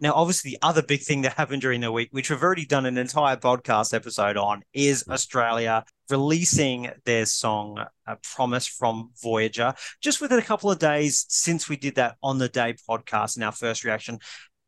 Now, 0.00 0.12
obviously, 0.14 0.52
the 0.52 0.58
other 0.62 0.82
big 0.82 1.02
thing 1.02 1.22
that 1.22 1.34
happened 1.34 1.62
during 1.62 1.80
the 1.80 1.92
week, 1.92 2.08
which 2.10 2.28
we've 2.28 2.42
already 2.42 2.66
done 2.66 2.84
an 2.84 2.98
entire 2.98 3.36
podcast 3.36 3.94
episode 3.94 4.36
on, 4.36 4.62
is 4.72 5.04
Australia 5.08 5.84
releasing 6.10 6.90
their 7.04 7.26
song 7.26 7.84
uh, 8.06 8.16
Promise 8.34 8.66
from 8.66 9.10
Voyager. 9.22 9.72
Just 10.02 10.20
within 10.20 10.38
a 10.38 10.42
couple 10.42 10.70
of 10.70 10.80
days 10.80 11.24
since 11.28 11.68
we 11.68 11.76
did 11.76 11.94
that 11.94 12.16
on 12.22 12.38
the 12.38 12.48
day 12.48 12.74
podcast 12.88 13.36
and 13.36 13.44
our 13.44 13.52
first 13.52 13.84
reaction, 13.84 14.18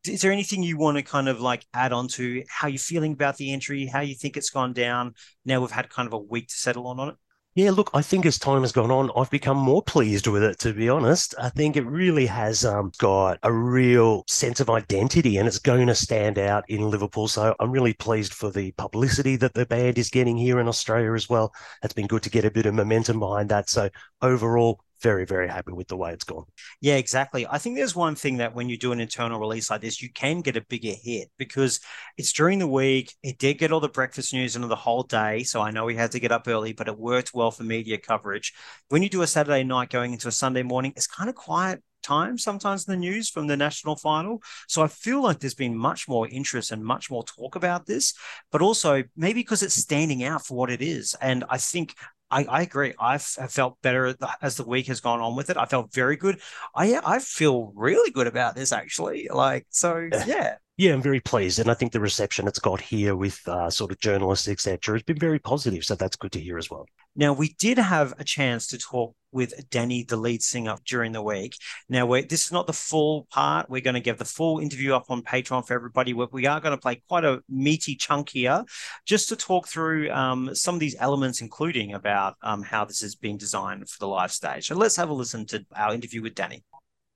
is 0.07 0.21
there 0.21 0.31
anything 0.31 0.63
you 0.63 0.77
want 0.77 0.97
to 0.97 1.03
kind 1.03 1.27
of 1.27 1.41
like 1.41 1.65
add 1.73 1.91
on 1.91 2.07
to 2.07 2.43
how 2.49 2.69
you're 2.69 2.77
feeling 2.77 3.11
about 3.11 3.35
the 3.35 3.51
entry, 3.51 3.85
how 3.85 3.99
you 3.99 4.15
think 4.15 4.37
it's 4.37 4.49
gone 4.49 4.71
down? 4.71 5.13
Now 5.43 5.59
we've 5.59 5.71
had 5.71 5.89
kind 5.89 6.07
of 6.07 6.13
a 6.13 6.19
week 6.19 6.47
to 6.47 6.55
settle 6.55 6.87
on 6.87 6.99
on 6.99 7.09
it. 7.09 7.15
Yeah, 7.57 7.71
look, 7.71 7.89
I 7.91 8.03
think 8.03 8.27
as 8.27 8.37
time 8.37 8.61
has 8.61 8.71
gone 8.71 8.91
on, 8.91 9.09
I've 9.17 9.31
become 9.31 9.57
more 9.57 9.81
pleased 9.81 10.27
with 10.27 10.43
it, 10.43 10.59
to 10.59 10.73
be 10.73 10.89
honest. 10.89 11.33
I 11.39 11.49
think 11.49 11.75
it 11.75 11.87
really 11.87 12.27
has 12.27 12.63
um, 12.63 12.91
got 12.99 13.39
a 13.41 13.51
real 13.51 14.23
sense 14.27 14.59
of 14.59 14.69
identity 14.69 15.37
and 15.37 15.47
it's 15.47 15.57
going 15.57 15.87
to 15.87 15.95
stand 15.95 16.37
out 16.37 16.69
in 16.69 16.91
Liverpool. 16.91 17.27
So 17.27 17.55
I'm 17.59 17.71
really 17.71 17.93
pleased 17.93 18.35
for 18.35 18.51
the 18.51 18.73
publicity 18.73 19.37
that 19.37 19.55
the 19.55 19.65
band 19.65 19.97
is 19.97 20.11
getting 20.11 20.37
here 20.37 20.59
in 20.59 20.67
Australia 20.67 21.15
as 21.15 21.29
well. 21.29 21.51
It's 21.81 21.95
been 21.95 22.05
good 22.05 22.21
to 22.23 22.29
get 22.29 22.45
a 22.45 22.51
bit 22.51 22.67
of 22.67 22.75
momentum 22.75 23.19
behind 23.19 23.49
that. 23.49 23.71
So 23.71 23.89
overall, 24.21 24.79
very, 25.01 25.25
very 25.25 25.47
happy 25.47 25.71
with 25.71 25.87
the 25.87 25.97
way 25.97 26.11
it's 26.11 26.23
gone. 26.23 26.45
Yeah, 26.81 26.95
exactly. 26.95 27.45
I 27.47 27.57
think 27.57 27.75
there's 27.75 27.95
one 27.95 28.15
thing 28.15 28.37
that 28.37 28.55
when 28.55 28.69
you 28.69 28.77
do 28.77 28.91
an 28.91 28.99
internal 28.99 29.39
release 29.39 29.69
like 29.69 29.81
this, 29.81 30.01
you 30.01 30.11
can 30.11 30.41
get 30.41 30.57
a 30.57 30.61
bigger 30.61 30.93
hit 31.01 31.29
because 31.37 31.79
it's 32.17 32.33
during 32.33 32.59
the 32.59 32.67
week. 32.67 33.13
It 33.23 33.37
did 33.37 33.57
get 33.57 33.71
all 33.71 33.79
the 33.79 33.89
breakfast 33.89 34.33
news 34.33 34.55
and 34.55 34.63
the 34.69 34.75
whole 34.75 35.03
day. 35.03 35.43
So 35.43 35.61
I 35.61 35.71
know 35.71 35.85
we 35.85 35.95
had 35.95 36.11
to 36.11 36.19
get 36.19 36.31
up 36.31 36.47
early, 36.47 36.73
but 36.73 36.87
it 36.87 36.97
worked 36.97 37.33
well 37.33 37.51
for 37.51 37.63
media 37.63 37.97
coverage. 37.97 38.53
When 38.89 39.03
you 39.03 39.09
do 39.09 39.21
a 39.21 39.27
Saturday 39.27 39.63
night 39.63 39.89
going 39.89 40.13
into 40.13 40.27
a 40.27 40.31
Sunday 40.31 40.63
morning, 40.63 40.93
it's 40.95 41.07
kind 41.07 41.29
of 41.29 41.35
quiet 41.35 41.81
time 42.03 42.37
sometimes 42.37 42.87
in 42.87 42.93
the 42.93 42.97
news 42.97 43.29
from 43.29 43.47
the 43.47 43.57
national 43.57 43.95
final. 43.95 44.41
So 44.67 44.81
I 44.81 44.87
feel 44.87 45.21
like 45.21 45.39
there's 45.39 45.53
been 45.53 45.77
much 45.77 46.07
more 46.07 46.27
interest 46.27 46.71
and 46.71 46.83
much 46.83 47.11
more 47.11 47.23
talk 47.23 47.55
about 47.55 47.85
this, 47.85 48.13
but 48.51 48.61
also 48.61 49.03
maybe 49.15 49.41
because 49.41 49.63
it's 49.63 49.75
standing 49.75 50.23
out 50.23 50.45
for 50.45 50.55
what 50.55 50.71
it 50.71 50.81
is. 50.81 51.15
And 51.21 51.43
I 51.49 51.57
think 51.57 51.95
I, 52.29 52.43
I 52.43 52.61
agree. 52.63 52.93
I've 52.99 53.21
felt 53.21 53.77
better 53.81 54.15
as 54.41 54.57
the 54.57 54.63
week 54.65 54.87
has 54.87 54.99
gone 54.99 55.21
on 55.21 55.35
with 55.35 55.49
it. 55.49 55.57
I 55.57 55.65
felt 55.65 55.93
very 55.93 56.17
good. 56.17 56.39
I 56.75 56.99
I 57.03 57.19
feel 57.19 57.71
really 57.75 58.11
good 58.11 58.27
about 58.27 58.55
this 58.55 58.71
actually. 58.71 59.29
Like 59.31 59.65
so, 59.69 60.09
yeah. 60.25 60.55
Yeah, 60.79 60.93
I'm 60.93 61.01
very 61.01 61.19
pleased, 61.19 61.57
and 61.57 61.71
I 61.71 61.73
think 61.73 61.91
the 61.91 61.99
reception 61.99 62.47
it's 62.47 62.59
got 62.59 62.79
here 62.79 63.15
with 63.15 63.41
uh, 63.47 63.67
sort 63.67 63.91
of 63.91 63.99
journalists, 63.99 64.47
etc., 64.47 64.93
has 64.93 65.01
been 65.01 65.17
very 65.17 65.39
positive. 65.39 65.83
So 65.83 65.95
that's 65.95 66.15
good 66.15 66.31
to 66.33 66.39
hear 66.39 66.59
as 66.59 66.69
well. 66.69 66.85
Now 67.15 67.33
we 67.33 67.55
did 67.57 67.79
have 67.79 68.13
a 68.19 68.23
chance 68.23 68.67
to 68.67 68.77
talk 68.77 69.15
with 69.31 69.69
Danny, 69.69 70.03
the 70.03 70.17
lead 70.17 70.41
singer, 70.41 70.75
during 70.85 71.11
the 71.11 71.21
week. 71.21 71.57
Now 71.89 72.07
this 72.07 72.45
is 72.45 72.51
not 72.51 72.67
the 72.67 72.73
full 72.73 73.27
part. 73.31 73.69
We're 73.69 73.81
going 73.81 73.95
to 73.95 73.99
give 73.99 74.17
the 74.17 74.25
full 74.25 74.59
interview 74.59 74.93
up 74.93 75.05
on 75.09 75.21
Patreon 75.21 75.67
for 75.67 75.73
everybody. 75.73 76.13
We 76.13 76.45
are 76.45 76.59
going 76.59 76.75
to 76.75 76.81
play 76.81 77.01
quite 77.07 77.25
a 77.25 77.41
meaty 77.49 77.95
chunk 77.95 78.29
here, 78.29 78.63
just 79.05 79.29
to 79.29 79.35
talk 79.35 79.67
through 79.67 80.11
um, 80.11 80.53
some 80.55 80.75
of 80.75 80.79
these 80.79 80.95
elements, 80.99 81.41
including 81.41 81.93
about 81.93 82.35
um, 82.41 82.63
how 82.63 82.85
this 82.85 83.03
is 83.03 83.15
being 83.15 83.37
designed 83.37 83.87
for 83.89 83.99
the 83.99 84.07
live 84.07 84.31
stage. 84.31 84.67
So 84.67 84.75
let's 84.75 84.95
have 84.95 85.09
a 85.09 85.13
listen 85.13 85.45
to 85.47 85.65
our 85.75 85.93
interview 85.93 86.21
with 86.21 86.35
Danny. 86.35 86.63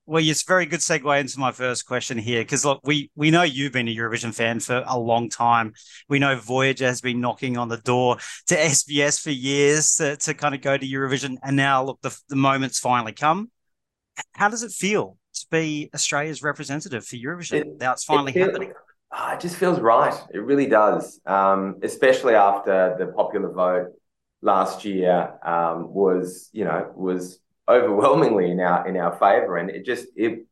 Well, 0.07 0.23
it's 0.23 0.41
a 0.41 0.45
very 0.45 0.65
good 0.65 0.79
segue 0.79 1.19
into 1.19 1.39
my 1.39 1.51
first 1.51 1.85
question 1.85 2.17
here 2.17 2.41
because 2.41 2.65
look, 2.65 2.81
we 2.83 3.11
we 3.15 3.29
know 3.29 3.43
you've 3.43 3.71
been 3.71 3.87
a 3.87 3.95
Eurovision 3.95 4.33
fan 4.33 4.59
for 4.59 4.83
a 4.85 4.97
long 4.97 5.29
time. 5.29 5.73
We 6.09 6.19
know 6.19 6.35
Voyager 6.35 6.87
has 6.87 7.01
been 7.01 7.21
knocking 7.21 7.57
on 7.57 7.69
the 7.69 7.77
door 7.77 8.17
to 8.47 8.55
SBS 8.57 9.21
for 9.21 9.29
years 9.29 9.95
to, 9.95 10.17
to 10.17 10.33
kind 10.33 10.55
of 10.55 10.61
go 10.61 10.75
to 10.75 10.85
Eurovision, 10.85 11.37
and 11.43 11.55
now 11.55 11.83
look, 11.83 12.01
the 12.01 12.17
the 12.29 12.35
moment's 12.35 12.79
finally 12.79 13.13
come. 13.13 13.51
How 14.33 14.49
does 14.49 14.63
it 14.63 14.71
feel 14.71 15.17
to 15.33 15.45
be 15.51 15.89
Australia's 15.93 16.41
representative 16.41 17.05
for 17.05 17.15
Eurovision? 17.15 17.61
It, 17.61 17.67
now 17.79 17.93
it's 17.93 18.03
finally 18.03 18.31
it 18.31 18.35
feels, 18.35 18.47
happening. 18.47 18.73
Oh, 19.13 19.31
it 19.33 19.39
just 19.39 19.55
feels 19.55 19.79
right. 19.79 20.19
It 20.33 20.39
really 20.39 20.67
does, 20.67 21.19
um, 21.25 21.77
especially 21.83 22.33
after 22.33 22.95
the 22.97 23.07
popular 23.07 23.51
vote 23.51 23.93
last 24.41 24.83
year 24.83 25.37
um, 25.45 25.93
was, 25.93 26.49
you 26.53 26.65
know, 26.65 26.91
was 26.95 27.39
overwhelmingly 27.71 28.51
in 28.51 28.59
our 28.59 28.87
in 28.87 28.97
our 28.97 29.13
favor, 29.13 29.57
and 29.57 29.69
it 29.69 29.85
just 29.85 30.07
it 30.15 30.45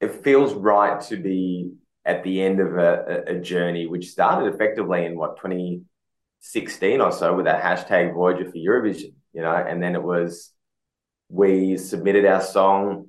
it 0.00 0.22
feels 0.24 0.52
right 0.54 1.00
to 1.02 1.16
be 1.16 1.72
at 2.04 2.22
the 2.22 2.42
end 2.42 2.60
of 2.60 2.76
a, 2.76 3.24
a 3.26 3.34
journey 3.40 3.86
which 3.86 4.10
started 4.10 4.52
effectively 4.52 5.06
in 5.06 5.16
what 5.16 5.36
2016 5.36 7.00
or 7.00 7.10
so 7.10 7.34
with 7.34 7.46
that 7.46 7.62
hashtag 7.62 8.12
Voyager 8.12 8.44
for 8.44 8.58
Eurovision, 8.58 9.14
you 9.32 9.40
know, 9.40 9.54
and 9.54 9.82
then 9.82 9.94
it 9.94 10.02
was 10.02 10.52
we 11.28 11.76
submitted 11.76 12.26
our 12.26 12.42
song, 12.42 13.08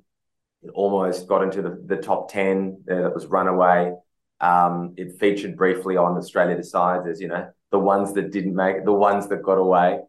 it 0.62 0.70
almost 0.74 1.28
got 1.28 1.42
into 1.42 1.62
the, 1.62 1.80
the 1.86 1.96
top 1.96 2.30
10, 2.32 2.84
uh, 2.90 2.94
that 2.94 3.14
was 3.14 3.26
Runaway. 3.26 3.92
Um, 4.40 4.94
it 4.96 5.18
featured 5.18 5.56
briefly 5.56 5.96
on 5.96 6.16
Australia 6.16 6.56
Decides 6.56 7.06
as, 7.06 7.20
you 7.20 7.28
know, 7.28 7.48
the 7.70 7.78
ones 7.78 8.14
that 8.14 8.32
didn't 8.32 8.54
make 8.54 8.84
the 8.84 8.92
ones 8.92 9.28
that 9.28 9.42
got 9.42 9.58
away. 9.58 10.00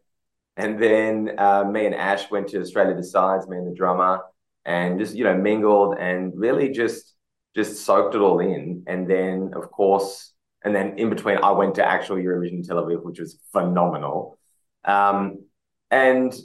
And 0.58 0.82
then 0.82 1.36
uh, 1.38 1.64
me 1.64 1.86
and 1.86 1.94
Ash 1.94 2.30
went 2.32 2.48
to 2.50 2.60
Australia 2.60 2.96
Decides, 2.96 3.48
me 3.48 3.58
and 3.58 3.68
the 3.68 3.76
drummer, 3.76 4.22
and 4.66 5.00
just 5.00 5.16
you 5.16 5.24
know 5.24 5.38
mingled 5.38 5.98
and 5.98 6.34
really 6.36 6.70
just 6.70 7.14
just 7.56 7.86
soaked 7.86 8.16
it 8.16 8.22
all 8.22 8.40
in. 8.40 8.84
And 8.88 9.10
then 9.10 9.52
of 9.56 9.72
course, 9.72 10.34
and 10.64 10.76
then 10.76 10.98
in 10.98 11.10
between, 11.10 11.38
I 11.38 11.52
went 11.52 11.76
to 11.76 11.86
actual 11.86 12.18
Eurovision 12.18 12.68
Tel 12.68 12.84
Aviv, 12.84 13.04
which 13.04 13.20
was 13.20 13.40
phenomenal. 13.52 14.40
Um, 14.84 15.46
and 15.92 16.36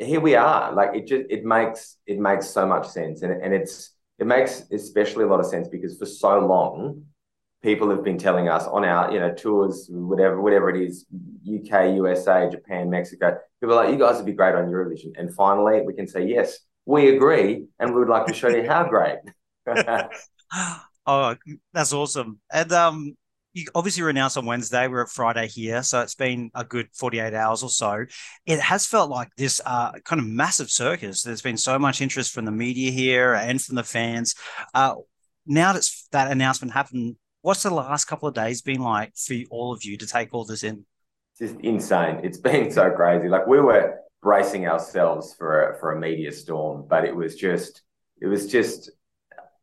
here 0.00 0.20
we 0.20 0.34
are. 0.34 0.72
Like 0.72 0.96
it 0.96 1.06
just 1.06 1.24
it 1.28 1.44
makes 1.44 1.98
it 2.06 2.18
makes 2.18 2.48
so 2.48 2.66
much 2.66 2.88
sense, 2.88 3.20
and 3.20 3.32
and 3.42 3.52
it's 3.52 3.94
it 4.18 4.26
makes 4.26 4.64
especially 4.72 5.24
a 5.24 5.28
lot 5.28 5.40
of 5.40 5.46
sense 5.46 5.68
because 5.68 5.98
for 5.98 6.06
so 6.06 6.40
long 6.40 7.04
people 7.62 7.90
have 7.90 8.04
been 8.04 8.18
telling 8.18 8.48
us 8.48 8.64
on 8.64 8.84
our 8.84 9.12
you 9.12 9.18
know 9.18 9.32
tours 9.32 9.88
whatever 9.90 10.40
whatever 10.40 10.70
it 10.70 10.80
is 10.80 11.06
uk 11.10 11.96
usa 11.96 12.48
japan 12.50 12.88
mexico 12.88 13.36
people 13.60 13.76
are 13.76 13.84
like 13.84 13.92
you 13.92 13.98
guys 13.98 14.16
would 14.16 14.26
be 14.26 14.32
great 14.32 14.54
on 14.54 14.66
eurovision 14.66 15.12
and 15.18 15.34
finally 15.34 15.80
we 15.82 15.94
can 15.94 16.06
say 16.06 16.24
yes 16.24 16.60
we 16.86 17.14
agree 17.14 17.64
and 17.78 17.92
we 17.92 17.98
would 18.00 18.08
like 18.08 18.26
to 18.26 18.34
show 18.34 18.48
you 18.48 18.66
how 18.66 18.84
great 18.84 19.18
oh 21.06 21.34
that's 21.72 21.92
awesome 21.92 22.38
and 22.52 22.72
um 22.72 23.16
you 23.54 23.66
obviously 23.74 24.02
were 24.02 24.10
announced 24.10 24.36
on 24.36 24.46
Wednesday. 24.46 24.86
We're 24.86 25.02
at 25.02 25.08
Friday 25.08 25.48
here, 25.48 25.82
so 25.82 26.00
it's 26.00 26.14
been 26.14 26.50
a 26.54 26.64
good 26.64 26.88
48 26.92 27.34
hours 27.34 27.62
or 27.62 27.70
so. 27.70 28.04
It 28.46 28.60
has 28.60 28.86
felt 28.86 29.10
like 29.10 29.30
this 29.36 29.60
uh, 29.64 29.92
kind 30.04 30.20
of 30.20 30.26
massive 30.26 30.70
circus. 30.70 31.22
There's 31.22 31.42
been 31.42 31.56
so 31.56 31.78
much 31.78 32.00
interest 32.00 32.32
from 32.32 32.44
the 32.44 32.52
media 32.52 32.90
here 32.90 33.34
and 33.34 33.60
from 33.60 33.76
the 33.76 33.82
fans. 33.82 34.34
Uh, 34.74 34.96
now 35.46 35.72
that 35.72 35.88
that 36.12 36.30
announcement 36.30 36.74
happened 36.74 37.16
what's 37.42 37.62
the 37.62 37.70
last 37.70 38.06
couple 38.06 38.28
of 38.28 38.34
days 38.34 38.62
been 38.62 38.80
like 38.80 39.16
for 39.16 39.34
all 39.50 39.72
of 39.72 39.84
you 39.84 39.96
to 39.98 40.06
take 40.06 40.34
all 40.34 40.44
this 40.44 40.62
in? 40.62 40.84
Just 41.38 41.56
insane. 41.60 42.20
It's 42.22 42.38
been 42.38 42.70
so 42.70 42.90
crazy. 42.90 43.28
Like 43.28 43.46
we 43.46 43.60
were 43.60 44.00
bracing 44.22 44.66
ourselves 44.66 45.34
for 45.34 45.70
a, 45.70 45.78
for 45.78 45.92
a 45.92 46.00
media 46.00 46.32
storm, 46.32 46.86
but 46.88 47.04
it 47.04 47.14
was 47.14 47.36
just 47.36 47.82
it 48.20 48.26
was 48.26 48.50
just 48.50 48.90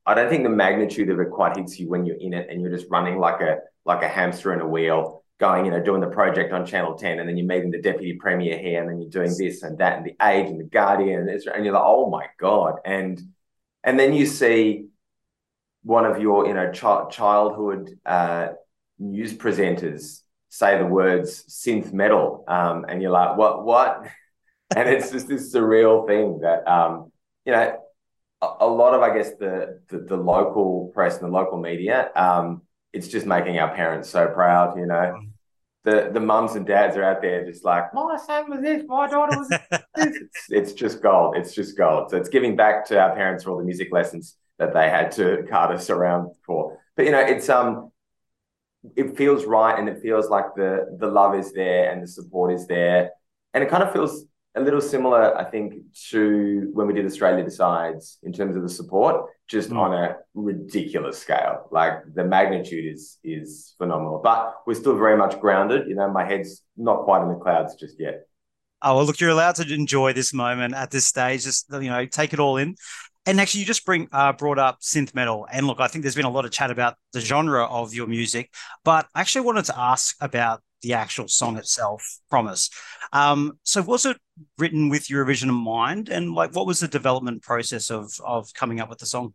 I 0.06 0.14
don't 0.14 0.30
think 0.30 0.44
the 0.44 0.50
magnitude 0.50 1.10
of 1.10 1.20
it 1.20 1.32
quite 1.32 1.58
hits 1.58 1.80
you 1.80 1.90
when 1.90 2.06
you're 2.06 2.18
in 2.18 2.34
it 2.34 2.48
and 2.50 2.62
you're 2.62 2.72
just 2.72 2.90
running 2.90 3.20
like 3.20 3.42
a 3.42 3.58
like 3.86 4.04
a 4.04 4.08
hamster 4.08 4.54
in 4.54 4.62
a 4.62 4.68
wheel, 4.68 5.24
going, 5.40 5.66
you 5.66 5.72
know, 5.72 5.82
doing 5.84 6.02
the 6.02 6.08
project 6.08 6.54
on 6.54 6.66
Channel 6.66 6.96
10, 6.96 7.20
and 7.20 7.30
then 7.30 7.38
you're 7.38 7.46
meeting 7.46 7.70
the 7.70 7.82
deputy 7.82 8.18
premier 8.20 8.58
here, 8.58 8.82
and 8.82 8.90
then 8.90 9.00
you're 9.00 9.12
doing 9.12 9.36
this 9.38 9.62
and 9.62 9.78
that, 9.78 9.98
and 9.98 10.06
the 10.06 10.16
Age 10.26 10.48
and 10.48 10.60
the 10.60 10.64
Guardian, 10.64 11.28
and, 11.28 11.30
and 11.30 11.66
you're 11.66 11.74
like, 11.74 11.84
oh 11.86 12.10
my 12.10 12.26
god, 12.40 12.76
and 12.86 13.22
and 13.84 14.00
then 14.00 14.14
you 14.14 14.26
see 14.26 14.88
one 15.86 16.06
of 16.06 16.20
your 16.20 16.48
you 16.48 16.54
know 16.54 16.72
ch- 16.72 17.16
childhood 17.16 17.98
uh, 18.06 18.50
news 19.00 19.34
presenters 19.34 20.22
say 20.50 20.78
the 20.78 20.86
words 20.86 21.44
synth 21.50 21.94
metal, 21.94 22.44
um, 22.48 22.86
and 22.90 23.02
you're 23.02 23.12
like, 23.12 23.38
what, 23.38 23.64
what? 23.64 24.08
and 24.76 24.90
it's 24.90 25.12
just 25.12 25.28
this 25.28 25.54
surreal 25.54 26.08
thing 26.08 26.40
that 26.40 26.68
um, 26.68 27.12
you 27.46 27.52
know 27.52 27.78
a, 28.42 28.48
a, 28.62 28.68
lot 28.68 28.94
of 28.94 29.02
I 29.02 29.16
guess 29.16 29.32
the, 29.36 29.80
the, 29.90 30.00
the 30.00 30.18
local 30.18 30.92
press 30.94 31.18
and 31.18 31.26
the 31.26 31.32
local 31.32 31.60
media. 31.60 32.10
Um, 32.16 32.64
it's 32.92 33.08
just 33.08 33.26
making 33.26 33.60
our 33.60 33.76
parents 33.76 34.10
so 34.10 34.28
proud, 34.28 34.78
you 34.78 34.86
know. 34.86 35.20
The, 35.84 36.10
the 36.12 36.20
mums 36.20 36.56
and 36.56 36.66
dads 36.66 36.98
are 36.98 37.04
out 37.04 37.22
there 37.22 37.46
just 37.46 37.64
like 37.64 37.94
my 37.94 38.18
son 38.26 38.50
was 38.50 38.62
this, 38.62 38.84
my 38.88 39.08
daughter 39.08 39.38
was 39.38 39.50
this. 39.50 39.62
it's, 39.98 40.48
it's 40.50 40.74
just 40.74 41.04
gold. 41.04 41.36
It's 41.38 41.54
just 41.54 41.78
gold. 41.78 42.10
So 42.10 42.18
it's 42.18 42.30
giving 42.30 42.56
back 42.56 42.86
to 42.88 43.00
our 43.00 43.14
parents 43.14 43.44
for 43.44 43.52
all 43.52 43.58
the 43.58 43.64
music 43.64 43.90
lessons 43.92 44.36
that 44.58 44.74
they 44.74 44.90
had 44.90 45.12
to 45.14 45.46
cart 45.50 45.72
us 45.72 45.90
around 45.90 46.32
for. 46.46 46.80
But 46.96 47.06
you 47.06 47.12
know, 47.12 47.20
it's 47.20 47.50
um, 47.50 47.92
it 48.96 49.18
feels 49.18 49.46
right, 49.46 49.78
and 49.78 49.90
it 49.90 50.02
feels 50.02 50.30
like 50.30 50.56
the 50.56 50.98
the 51.00 51.08
love 51.08 51.36
is 51.36 51.52
there 51.54 51.92
and 51.92 52.04
the 52.04 52.08
support 52.08 52.54
is 52.54 52.68
there, 52.68 53.12
and 53.54 53.64
it 53.64 53.70
kind 53.70 53.84
of 53.84 53.92
feels 53.92 54.26
a 54.56 54.62
little 54.62 54.82
similar, 54.82 55.38
I 55.38 55.44
think, 55.44 55.74
to 56.12 56.70
when 56.74 56.88
we 56.88 56.94
did 56.94 57.06
Australia 57.06 57.44
Decides 57.44 58.20
in 58.24 58.32
terms 58.32 58.56
of 58.56 58.64
the 58.64 58.70
support, 58.70 59.26
just 59.48 59.70
mm. 59.70 59.78
on 59.78 59.94
a 59.94 60.16
ridiculous 60.34 61.20
scale. 61.20 61.68
Like 61.72 62.14
the 62.14 62.24
magnitude 62.24 62.94
is 62.94 63.18
is 63.24 63.76
phenomenal, 63.78 64.22
but 64.24 64.56
we're 64.66 64.76
still 64.76 64.98
very 64.98 65.18
much 65.18 65.40
grounded. 65.40 65.88
You 65.88 65.96
know, 65.96 66.10
my 66.10 66.26
head's 66.26 66.62
not 66.78 67.04
quite 67.04 67.24
in 67.24 67.30
the 67.30 67.36
clouds 67.36 67.76
just 67.76 68.00
yet. 68.00 68.28
Oh 68.82 68.96
well, 68.96 69.06
look, 69.06 69.20
you're 69.20 69.30
allowed 69.30 69.56
to 69.56 69.74
enjoy 69.74 70.14
this 70.14 70.34
moment 70.34 70.74
at 70.74 70.92
this 70.92 71.06
stage. 71.06 71.44
Just 71.44 71.66
you 71.72 71.90
know, 71.90 72.06
take 72.06 72.34
it 72.34 72.40
all 72.40 72.58
in. 72.58 72.76
And 73.26 73.42
actually, 73.42 73.62
you 73.62 73.66
just 73.66 73.86
bring 73.86 74.08
uh, 74.12 74.34
brought 74.34 74.60
up 74.60 74.82
synth 74.82 75.16
metal, 75.16 75.48
and 75.52 75.66
look, 75.66 75.80
I 75.80 75.88
think 75.88 76.04
there's 76.04 76.16
been 76.16 76.26
a 76.26 76.30
lot 76.32 76.46
of 76.46 76.52
chat 76.52 76.70
about 76.70 76.96
the 77.14 77.20
genre 77.20 77.66
of 77.66 77.94
your 77.94 78.08
music, 78.08 78.54
but 78.84 79.08
I 79.16 79.22
actually 79.22 79.46
wanted 79.46 79.66
to 79.66 79.80
ask 79.80 80.16
about 80.22 80.62
the 80.82 80.94
actual 80.94 81.28
song 81.28 81.58
itself, 81.58 82.20
"Promise." 82.30 82.70
Um, 83.14 83.58
so, 83.64 83.82
was 83.82 84.06
it 84.06 84.18
written 84.60 84.90
with 84.90 85.08
Eurovision 85.08 85.50
in 85.50 85.56
mind, 85.56 86.10
and 86.10 86.34
like, 86.34 86.56
what 86.56 86.68
was 86.68 86.80
the 86.80 86.88
development 86.88 87.42
process 87.42 87.90
of 87.90 88.12
of 88.24 88.54
coming 88.54 88.80
up 88.80 88.90
with 88.90 89.00
the 89.00 89.08
song? 89.08 89.34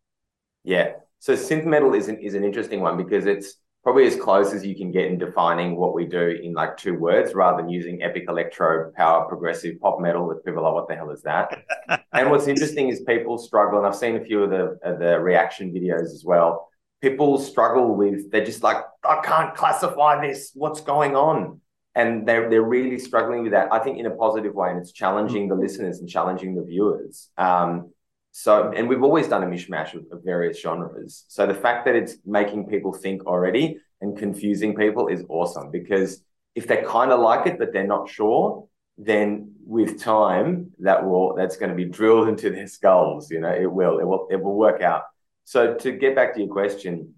Yeah, 0.63 0.93
so 1.19 1.35
synth 1.35 1.65
metal 1.65 1.95
is 1.95 2.09
an 2.09 2.19
is 2.19 2.35
an 2.35 2.45
interesting 2.45 2.81
one 2.81 2.97
because 2.97 3.27
it's 3.27 3.57
probably 3.83 4.07
as 4.07 4.17
close 4.17 4.53
as 4.53 4.65
you 4.65 4.77
can 4.77 4.91
get 4.91 5.07
in 5.07 5.19
defining 5.19 5.77
what 5.77 5.95
we 5.95 6.05
do 6.05 6.39
in 6.43 6.53
like 6.53 6.77
two 6.77 6.95
words 6.95 7.35
rather 7.35 7.63
than 7.63 7.71
using 7.71 8.03
epic 8.03 8.25
electro 8.29 8.93
power 8.95 9.27
progressive 9.27 9.81
pop 9.81 10.01
metal 10.01 10.27
with 10.27 10.45
people 10.45 10.63
like 10.63 10.75
what 10.75 10.89
the 10.89 10.95
hell 10.95 11.11
is 11.11 11.23
that? 11.23 11.65
And 12.13 12.31
what's 12.31 12.49
interesting 12.49 12.89
is 12.89 13.01
people 13.03 13.39
struggle 13.39 13.79
and 13.79 13.87
i've 13.87 13.95
seen 13.95 14.17
a 14.17 14.25
few 14.25 14.43
of 14.43 14.51
the 14.51 14.79
of 14.83 14.99
the 14.99 15.21
reaction 15.21 15.73
videos 15.73 16.13
as 16.13 16.25
well. 16.25 16.69
People 17.01 17.39
struggle 17.39 17.95
with 17.95 18.31
they're 18.31 18.45
just 18.45 18.63
like 18.63 18.79
i 19.05 19.21
can't 19.23 19.55
classify 19.55 20.21
this. 20.27 20.51
What's 20.55 20.81
going 20.81 21.17
on? 21.17 21.61
And 21.95 22.27
they're, 22.27 22.49
they're 22.49 22.63
really 22.63 22.99
struggling 22.99 23.43
with 23.43 23.53
that 23.53 23.73
i 23.73 23.79
think 23.79 23.99
in 23.99 24.07
a 24.07 24.11
positive 24.11 24.55
way 24.55 24.71
and 24.71 24.79
it's 24.79 24.93
challenging 24.93 25.49
the 25.49 25.57
listeners 25.57 26.01
and 26.01 26.09
challenging 26.09 26.55
the 26.55 26.63
viewers. 26.63 27.31
Um, 27.39 27.91
so, 28.33 28.73
and 28.73 28.89
we've 28.89 29.03
always 29.03 29.29
done 29.29 29.43
a 29.43 29.47
mishmash 29.47 29.95
of, 29.95 30.07
of, 30.13 30.23
various 30.25 30.61
genres. 30.61 31.25
So 31.29 31.47
the 31.47 31.55
fact 31.55 31.85
that 31.87 31.97
it's 31.97 32.17
making 32.25 32.67
people 32.67 32.93
think 32.93 33.27
already 33.27 33.79
and 34.01 34.17
confusing 34.17 34.75
people 34.77 35.09
is 35.09 35.25
awesome 35.29 35.71
because 35.71 36.23
if 36.55 36.67
they 36.67 36.83
kind 36.83 37.11
of 37.11 37.21
like 37.21 37.47
it 37.47 37.59
but 37.59 37.73
they're 37.73 37.87
not 37.87 38.09
sure, 38.09 38.69
then 38.97 39.53
with 39.65 40.01
time 40.01 40.71
that 40.79 41.05
will 41.05 41.35
that's 41.35 41.57
going 41.57 41.71
to 41.71 41.77
be 41.77 41.87
drilled 41.87 42.29
into 42.29 42.51
their 42.51 42.67
skulls. 42.67 43.31
You 43.31 43.41
know, 43.41 43.53
it 43.53 43.71
will 43.71 43.99
it 43.99 44.05
will 44.05 44.29
it 44.31 44.41
will 44.43 44.57
work 44.57 44.83
out. 44.83 45.05
So 45.45 45.75
to 45.75 45.93
get 45.93 46.15
back 46.15 46.35
to 46.35 46.41
your 46.41 46.49
question, 46.49 47.15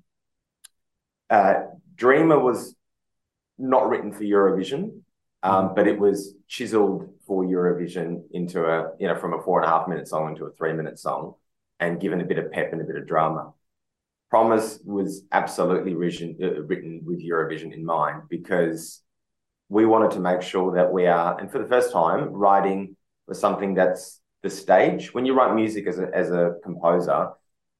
uh, 1.28 1.54
Dreamer 1.94 2.38
was 2.38 2.74
not 3.58 3.88
written 3.88 4.12
for 4.12 4.22
Eurovision, 4.22 5.00
um, 5.42 5.74
but 5.74 5.88
it 5.88 5.98
was 5.98 6.34
chiseled 6.48 7.08
for 7.26 7.44
Eurovision 7.44 8.22
into 8.32 8.64
a, 8.64 8.92
you 8.98 9.08
know, 9.08 9.16
from 9.16 9.34
a 9.34 9.42
four 9.42 9.60
and 9.60 9.68
a 9.68 9.72
half 9.72 9.88
minute 9.88 10.06
song 10.08 10.30
into 10.30 10.44
a 10.44 10.52
three 10.52 10.72
minute 10.72 10.98
song 10.98 11.34
and 11.80 12.00
given 12.00 12.20
a 12.20 12.24
bit 12.24 12.38
of 12.38 12.52
pep 12.52 12.72
and 12.72 12.80
a 12.80 12.84
bit 12.84 12.96
of 12.96 13.06
drama. 13.06 13.52
Promise 14.30 14.78
was 14.84 15.24
absolutely 15.32 15.94
written, 15.94 16.36
uh, 16.42 16.62
written 16.62 17.02
with 17.04 17.22
Eurovision 17.22 17.72
in 17.72 17.84
mind 17.84 18.22
because 18.30 19.02
we 19.68 19.84
wanted 19.84 20.12
to 20.12 20.20
make 20.20 20.42
sure 20.42 20.74
that 20.76 20.92
we 20.92 21.06
are, 21.06 21.38
and 21.38 21.50
for 21.50 21.58
the 21.58 21.68
first 21.68 21.92
time, 21.92 22.28
writing 22.28 22.96
for 23.26 23.34
something 23.34 23.74
that's 23.74 24.20
the 24.42 24.50
stage. 24.50 25.14
When 25.14 25.24
you 25.24 25.34
write 25.34 25.54
music 25.54 25.86
as 25.86 25.98
a, 25.98 26.08
as 26.14 26.30
a 26.30 26.54
composer, 26.62 27.30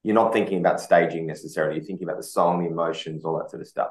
you're 0.03 0.15
not 0.15 0.33
thinking 0.33 0.59
about 0.59 0.81
staging 0.81 1.27
necessarily. 1.27 1.77
You're 1.77 1.85
thinking 1.85 2.09
about 2.09 2.17
the 2.17 2.23
song, 2.25 2.63
the 2.63 2.71
emotions, 2.71 3.25
all 3.25 3.39
that 3.39 3.51
sort 3.51 3.63
of 3.63 3.69
stuff. 3.69 3.91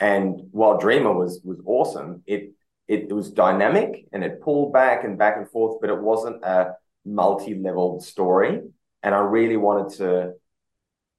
And 0.00 0.40
while 0.50 0.78
Dreamer 0.78 1.12
was 1.12 1.40
was 1.44 1.60
awesome, 1.64 2.22
it 2.26 2.52
it, 2.92 3.06
it 3.08 3.12
was 3.12 3.30
dynamic 3.30 4.06
and 4.12 4.22
it 4.22 4.42
pulled 4.42 4.72
back 4.72 5.04
and 5.04 5.16
back 5.16 5.38
and 5.38 5.48
forth, 5.48 5.80
but 5.80 5.88
it 5.88 5.98
wasn't 5.98 6.44
a 6.44 6.74
multi-leveled 7.04 8.04
story. 8.04 8.60
And 9.02 9.14
I 9.14 9.18
really 9.18 9.56
wanted 9.56 9.96
to 9.98 10.32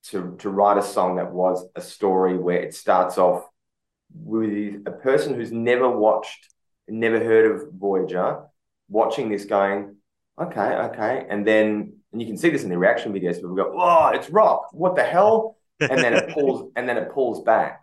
to 0.10 0.36
to 0.40 0.50
write 0.50 0.78
a 0.78 0.84
song 0.84 1.16
that 1.16 1.32
was 1.32 1.66
a 1.76 1.82
story 1.82 2.38
where 2.38 2.62
it 2.62 2.76
starts 2.76 3.18
off 3.18 3.46
with 4.14 4.84
a 4.86 4.92
person 4.92 5.34
who's 5.34 5.52
never 5.52 5.90
watched, 5.90 6.54
never 6.88 7.20
heard 7.20 7.52
of 7.52 7.74
Voyager, 7.74 8.44
watching 8.90 9.30
this 9.30 9.46
going, 9.46 9.96
okay, 10.40 10.70
okay, 10.90 11.26
and 11.30 11.48
then 11.48 11.94
and 12.12 12.22
you 12.22 12.28
can 12.28 12.38
see 12.38 12.50
this 12.52 12.64
in 12.64 12.70
the 12.70 12.78
reaction 12.78 13.14
videos. 13.14 13.36
People 13.36 13.56
go, 13.56 13.74
"Oh, 13.76 14.12
it's 14.14 14.30
rock! 14.30 14.68
What 14.74 14.96
the 14.96 15.04
hell?" 15.04 15.58
And 15.80 16.00
then 16.00 16.14
it 16.14 16.30
pulls, 16.34 16.72
and 16.76 16.88
then 16.88 16.98
it 16.98 17.12
pulls 17.12 17.42
back, 17.42 17.82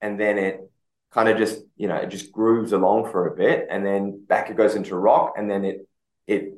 and 0.00 0.18
then 0.18 0.38
it 0.38 0.70
kind 1.12 1.28
of 1.28 1.38
just 1.38 1.62
you 1.76 1.88
know 1.88 1.96
it 1.96 2.08
just 2.08 2.32
grooves 2.32 2.72
along 2.72 3.10
for 3.10 3.26
a 3.26 3.36
bit 3.36 3.66
and 3.70 3.84
then 3.84 4.24
back 4.26 4.50
it 4.50 4.56
goes 4.56 4.74
into 4.74 4.96
rock 4.96 5.34
and 5.36 5.50
then 5.50 5.64
it 5.64 5.88
it 6.26 6.54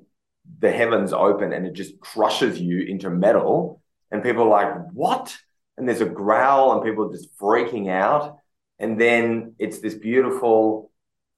the 0.60 0.70
heavens 0.70 1.12
open 1.12 1.52
and 1.52 1.66
it 1.66 1.72
just 1.72 1.98
crushes 2.00 2.60
you 2.60 2.82
into 2.82 3.10
metal. 3.10 3.82
And 4.10 4.22
people 4.22 4.44
are 4.44 4.48
like 4.48 4.90
what? 4.92 5.36
And 5.76 5.88
there's 5.88 6.00
a 6.00 6.06
growl 6.06 6.72
and 6.72 6.82
people 6.82 7.08
are 7.08 7.12
just 7.12 7.36
freaking 7.38 7.90
out. 7.90 8.38
And 8.78 9.00
then 9.00 9.54
it's 9.58 9.80
this 9.80 9.94
beautiful 9.94 10.90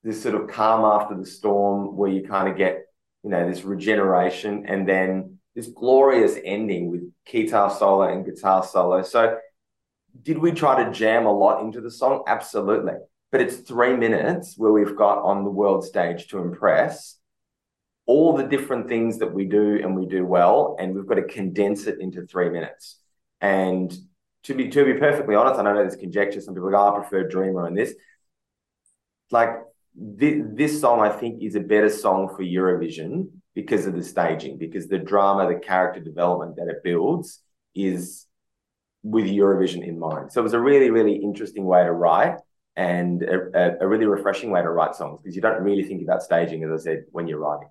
this 0.02 0.22
sort 0.22 0.34
of 0.34 0.48
calm 0.48 0.82
after 0.82 1.14
the 1.14 1.26
storm 1.26 1.94
where 1.94 2.11
you 2.11 2.26
kind 2.26 2.48
of 2.48 2.56
get 2.56 2.86
you 3.22 3.28
know 3.28 3.48
this 3.48 3.64
regeneration 3.64 4.64
and 4.66 4.88
then 4.88 5.38
this 5.54 5.66
glorious 5.66 6.38
ending 6.42 6.90
with 6.90 7.02
guitar 7.26 7.70
solo 7.70 8.04
and 8.04 8.24
guitar 8.24 8.64
solo. 8.64 9.02
So 9.02 9.36
did 10.22 10.38
we 10.38 10.52
try 10.52 10.84
to 10.84 10.90
jam 10.92 11.26
a 11.26 11.32
lot 11.32 11.62
into 11.62 11.80
the 11.80 11.90
song? 11.90 12.24
Absolutely. 12.26 12.94
But 13.32 13.40
it's 13.40 13.56
three 13.58 13.96
minutes 13.96 14.54
where 14.56 14.72
we've 14.72 14.96
got 14.96 15.22
on 15.22 15.44
the 15.44 15.50
world 15.50 15.84
stage 15.84 16.28
to 16.28 16.38
impress 16.38 17.16
all 18.06 18.36
the 18.36 18.46
different 18.46 18.88
things 18.88 19.18
that 19.18 19.32
we 19.32 19.44
do 19.44 19.78
and 19.80 19.94
we 19.94 20.06
do 20.06 20.26
well, 20.26 20.76
and 20.80 20.94
we've 20.94 21.06
got 21.06 21.14
to 21.14 21.22
condense 21.22 21.86
it 21.86 22.00
into 22.00 22.26
three 22.26 22.50
minutes. 22.50 22.98
And 23.40 23.96
to 24.44 24.54
be 24.54 24.68
to 24.68 24.84
be 24.84 24.94
perfectly 24.94 25.34
honest, 25.34 25.61
I 25.61 25.62
know 25.62 25.74
there's 25.74 25.96
conjecture. 25.96 26.40
Some 26.40 26.54
people 26.54 26.70
go, 26.70 26.76
oh, 26.76 26.92
I 26.92 26.98
prefer 26.98 27.28
Dreamer 27.28 27.66
and 27.66 27.76
this. 27.78 27.94
Like 29.30 29.50
this, 29.94 30.42
this 30.54 30.80
song, 30.80 31.00
I 31.00 31.11
think, 31.11 31.42
is 31.42 31.54
a 31.54 31.61
better 31.61 31.88
song 31.88 32.34
for 32.34 32.42
Eurovision 32.42 33.28
because 33.54 33.86
of 33.86 33.94
the 33.94 34.02
staging, 34.02 34.58
because 34.58 34.88
the 34.88 34.98
drama, 34.98 35.46
the 35.46 35.61
character 35.61 36.00
development 36.00 36.56
that 36.56 36.68
it 36.68 36.82
builds 36.82 37.40
is 37.74 38.26
with 39.03 39.26
Eurovision 39.26 39.86
in 39.86 39.98
mind. 39.98 40.32
So 40.32 40.40
it 40.40 40.44
was 40.44 40.53
a 40.53 40.61
really, 40.61 40.90
really 40.90 41.16
interesting 41.16 41.64
way 41.64 41.84
to 41.84 41.92
write 41.92 42.38
and 42.76 43.22
a, 43.22 43.76
a 43.80 43.86
really 43.86 44.07
refreshing 44.07 44.51
way 44.51 44.62
to 44.62 44.70
write 44.70 44.94
songs 44.94 45.20
because 45.20 45.34
you 45.34 45.42
don't 45.42 45.62
really 45.62 45.82
think 45.82 46.03
about 46.03 46.22
staging, 46.22 46.64
as 46.64 46.80
I 46.80 46.82
said, 46.82 47.05
when 47.11 47.26
you're 47.26 47.38
writing. 47.38 47.68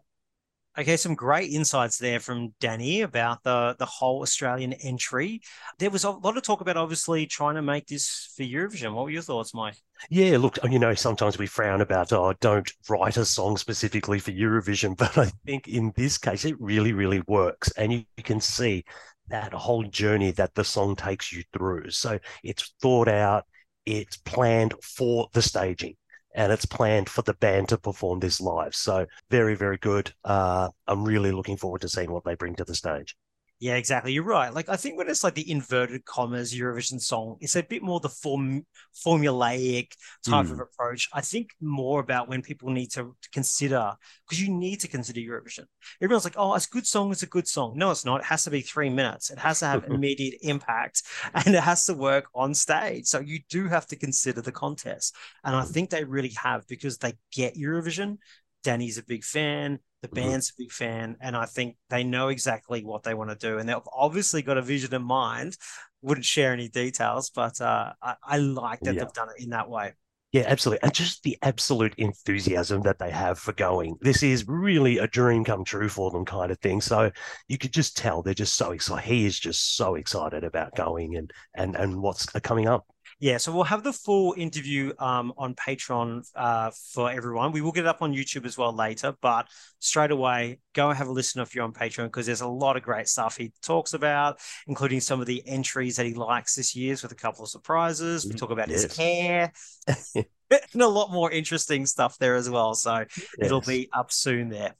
Okay, 0.77 0.97
some 0.97 1.15
great 1.15 1.51
insights 1.51 1.97
there 1.97 2.19
from 2.19 2.53
Danny 2.61 3.01
about 3.01 3.43
the 3.43 3.75
the 3.79 3.85
whole 3.85 4.21
Australian 4.21 4.71
entry. 4.73 5.41
There 5.77 5.89
was 5.89 6.03
a 6.03 6.11
lot 6.11 6.37
of 6.37 6.43
talk 6.43 6.61
about 6.61 6.77
obviously 6.77 7.25
trying 7.25 7.55
to 7.55 7.61
make 7.61 7.87
this 7.87 8.31
for 8.37 8.43
Eurovision. 8.43 8.93
What 8.93 9.05
were 9.05 9.09
your 9.09 9.23
thoughts, 9.23 9.53
Mike? 9.53 9.75
Yeah, 10.09 10.37
look, 10.37 10.57
you 10.69 10.79
know, 10.79 10.93
sometimes 10.93 11.37
we 11.37 11.47
frown 11.47 11.81
about, 11.81 12.13
oh, 12.13 12.33
don't 12.39 12.71
write 12.87 13.17
a 13.17 13.25
song 13.25 13.57
specifically 13.57 14.19
for 14.19 14.31
Eurovision, 14.31 14.95
but 14.97 15.17
I 15.17 15.31
think 15.45 15.67
in 15.67 15.91
this 15.97 16.17
case 16.17 16.45
it 16.45 16.55
really, 16.59 16.93
really 16.93 17.23
works, 17.27 17.71
and 17.71 17.91
you, 17.91 18.05
you 18.15 18.23
can 18.23 18.39
see 18.39 18.85
that 19.29 19.53
whole 19.53 19.83
journey 19.83 20.31
that 20.31 20.55
the 20.55 20.63
song 20.63 20.95
takes 20.95 21.31
you 21.31 21.43
through. 21.53 21.91
So 21.91 22.19
it's 22.43 22.73
thought 22.81 23.07
out, 23.07 23.45
it's 23.85 24.17
planned 24.17 24.73
for 24.81 25.29
the 25.33 25.41
staging 25.41 25.95
and 26.35 26.51
it's 26.51 26.65
planned 26.65 27.09
for 27.09 27.21
the 27.21 27.33
band 27.35 27.69
to 27.69 27.77
perform 27.77 28.19
this 28.19 28.39
live. 28.39 28.75
So 28.75 29.05
very, 29.29 29.55
very 29.55 29.77
good. 29.77 30.13
Uh, 30.23 30.69
I'm 30.87 31.03
really 31.03 31.31
looking 31.31 31.57
forward 31.57 31.81
to 31.81 31.89
seeing 31.89 32.11
what 32.11 32.23
they 32.23 32.35
bring 32.35 32.55
to 32.55 32.63
the 32.63 32.75
stage. 32.75 33.15
Yeah, 33.59 33.75
exactly. 33.75 34.13
You're 34.13 34.23
right. 34.23 34.53
Like 34.53 34.69
I 34.69 34.77
think 34.77 34.97
when 34.97 35.09
it's 35.09 35.23
like 35.23 35.35
the 35.35 35.51
inverted 35.51 36.05
commas 36.05 36.53
Eurovision 36.53 37.01
song, 37.01 37.35
it's 37.41 37.57
a 37.57 37.63
bit 37.63 37.83
more 37.83 37.99
the 37.99 38.07
form 38.07 38.65
formulaic 39.05 39.91
type 40.25 40.45
mm. 40.45 40.51
of 40.51 40.61
approach. 40.61 41.09
I 41.11 41.19
think 41.19 41.49
more 41.59 41.99
about 41.99 42.29
when 42.29 42.41
people 42.41 42.69
need 42.69 42.89
to, 42.91 43.15
to 43.21 43.29
consider 43.31 43.95
because 44.25 44.41
you 44.41 44.49
need 44.53 44.79
to 44.79 44.87
consider 44.87 45.19
Eurovision. 45.19 45.65
Everyone's 46.01 46.23
like, 46.23 46.37
"Oh, 46.37 46.53
it's 46.55 46.67
a 46.67 46.69
good 46.69 46.87
song. 46.87 47.11
It's 47.11 47.23
a 47.23 47.27
good 47.27 47.49
song." 47.49 47.73
No, 47.75 47.91
it's 47.91 48.05
not. 48.05 48.21
It 48.21 48.27
has 48.27 48.45
to 48.45 48.49
be 48.49 48.61
three 48.61 48.89
minutes. 48.89 49.29
It 49.29 49.39
has 49.39 49.59
to 49.59 49.65
have 49.65 49.83
immediate 49.89 50.35
impact, 50.41 51.03
and 51.33 51.53
it 51.53 51.61
has 51.61 51.85
to 51.87 51.93
work 51.93 52.29
on 52.33 52.53
stage. 52.53 53.07
So 53.07 53.19
you 53.19 53.39
do 53.49 53.67
have 53.67 53.87
to 53.87 53.97
consider 53.97 54.41
the 54.41 54.53
contest, 54.53 55.17
and 55.43 55.53
I 55.53 55.65
think 55.65 55.89
they 55.89 56.05
really 56.05 56.33
have 56.41 56.65
because 56.69 56.97
they 56.97 57.13
get 57.33 57.57
Eurovision. 57.57 58.19
Danny's 58.63 58.97
a 58.97 59.03
big 59.03 59.23
fan. 59.23 59.79
The 60.01 60.07
mm-hmm. 60.07 60.29
band's 60.29 60.49
a 60.51 60.53
big 60.57 60.71
fan, 60.71 61.17
and 61.19 61.35
I 61.35 61.45
think 61.45 61.75
they 61.89 62.03
know 62.03 62.29
exactly 62.29 62.83
what 62.83 63.03
they 63.03 63.13
want 63.13 63.31
to 63.31 63.35
do, 63.35 63.57
and 63.57 63.67
they've 63.67 63.77
obviously 63.93 64.41
got 64.41 64.57
a 64.57 64.61
vision 64.61 64.93
in 64.93 65.03
mind. 65.03 65.57
Wouldn't 66.01 66.25
share 66.25 66.53
any 66.53 66.69
details, 66.69 67.29
but 67.29 67.59
uh, 67.59 67.91
I, 68.01 68.15
I, 68.23 68.37
like 68.37 68.79
that 68.81 68.93
yeah. 68.93 69.03
they've 69.03 69.13
done 69.13 69.27
it 69.35 69.43
in 69.43 69.49
that 69.49 69.69
way. 69.69 69.91
Yeah, 70.31 70.43
absolutely. 70.45 70.83
And 70.83 70.93
just 70.93 71.23
the 71.23 71.37
absolute 71.41 71.95
enthusiasm 71.97 72.83
that 72.83 72.99
they 72.99 73.09
have 73.09 73.39
for 73.39 73.51
going. 73.51 73.97
This 73.99 74.21
is 74.21 74.47
really 74.47 74.99
a 74.99 75.07
dream 75.07 75.43
come 75.43 75.65
true 75.65 75.89
for 75.89 76.11
them, 76.11 76.23
kind 76.23 76.51
of 76.51 76.59
thing. 76.59 76.81
So 76.81 77.11
you 77.47 77.57
could 77.57 77.73
just 77.73 77.97
tell 77.97 78.21
they're 78.21 78.35
just 78.35 78.53
so 78.53 78.71
excited. 78.71 79.07
He 79.07 79.25
is 79.25 79.39
just 79.39 79.75
so 79.75 79.95
excited 79.95 80.43
about 80.43 80.75
going 80.75 81.15
and 81.15 81.33
and 81.55 81.75
and 81.75 81.99
what's 81.99 82.27
coming 82.27 82.67
up. 82.67 82.85
Yeah, 83.21 83.35
so 83.35 83.51
we'll 83.51 83.65
have 83.65 83.83
the 83.83 83.91
full 83.91 84.33
interview 84.37 84.93
um, 84.97 85.33
on 85.37 85.53
Patreon 85.53 86.25
uh, 86.35 86.71
for 86.93 87.11
everyone. 87.11 87.51
We 87.51 87.59
will 87.59 87.73
get 87.73 87.83
it 87.83 87.87
up 87.87 88.01
on 88.01 88.13
YouTube 88.13 88.45
as 88.45 88.57
well 88.57 88.73
later, 88.73 89.13
but 89.21 89.47
straight 89.79 90.11
away, 90.11 90.59
go 90.73 90.87
and 90.87 90.97
have 90.97 91.07
a 91.07 91.11
listen 91.11 91.41
if 91.41 91.53
you're 91.53 91.65
on 91.65 91.73
Patreon 91.73 92.05
because 92.05 92.25
there's 92.25 92.39
a 92.39 92.47
lot 92.47 92.77
of 92.77 92.83
great 92.83 93.09
stuff 93.09 93.35
he 93.35 93.51
talks 93.61 93.93
about, 93.93 94.39
including 94.67 95.01
some 95.01 95.19
of 95.19 95.25
the 95.25 95.45
entries 95.45 95.97
that 95.97 96.05
he 96.05 96.13
likes 96.13 96.55
this 96.55 96.77
year's 96.77 97.03
with 97.03 97.11
a 97.11 97.15
couple 97.15 97.43
of 97.43 97.49
surprises. 97.49 98.25
We 98.25 98.31
mm, 98.31 98.37
talk 98.37 98.51
about 98.51 98.69
yes. 98.69 98.83
his 98.83 98.97
hair. 98.97 99.51
and 100.73 100.81
a 100.81 100.87
lot 100.87 101.11
more 101.11 101.29
interesting 101.29 101.85
stuff 101.85 102.17
there 102.19 102.35
as 102.35 102.49
well. 102.49 102.73
So 102.73 102.99
yes. 102.99 103.27
it'll 103.37 103.61
be 103.61 103.89
up 103.93 104.11
soon 104.11 104.49
there. 104.49 104.75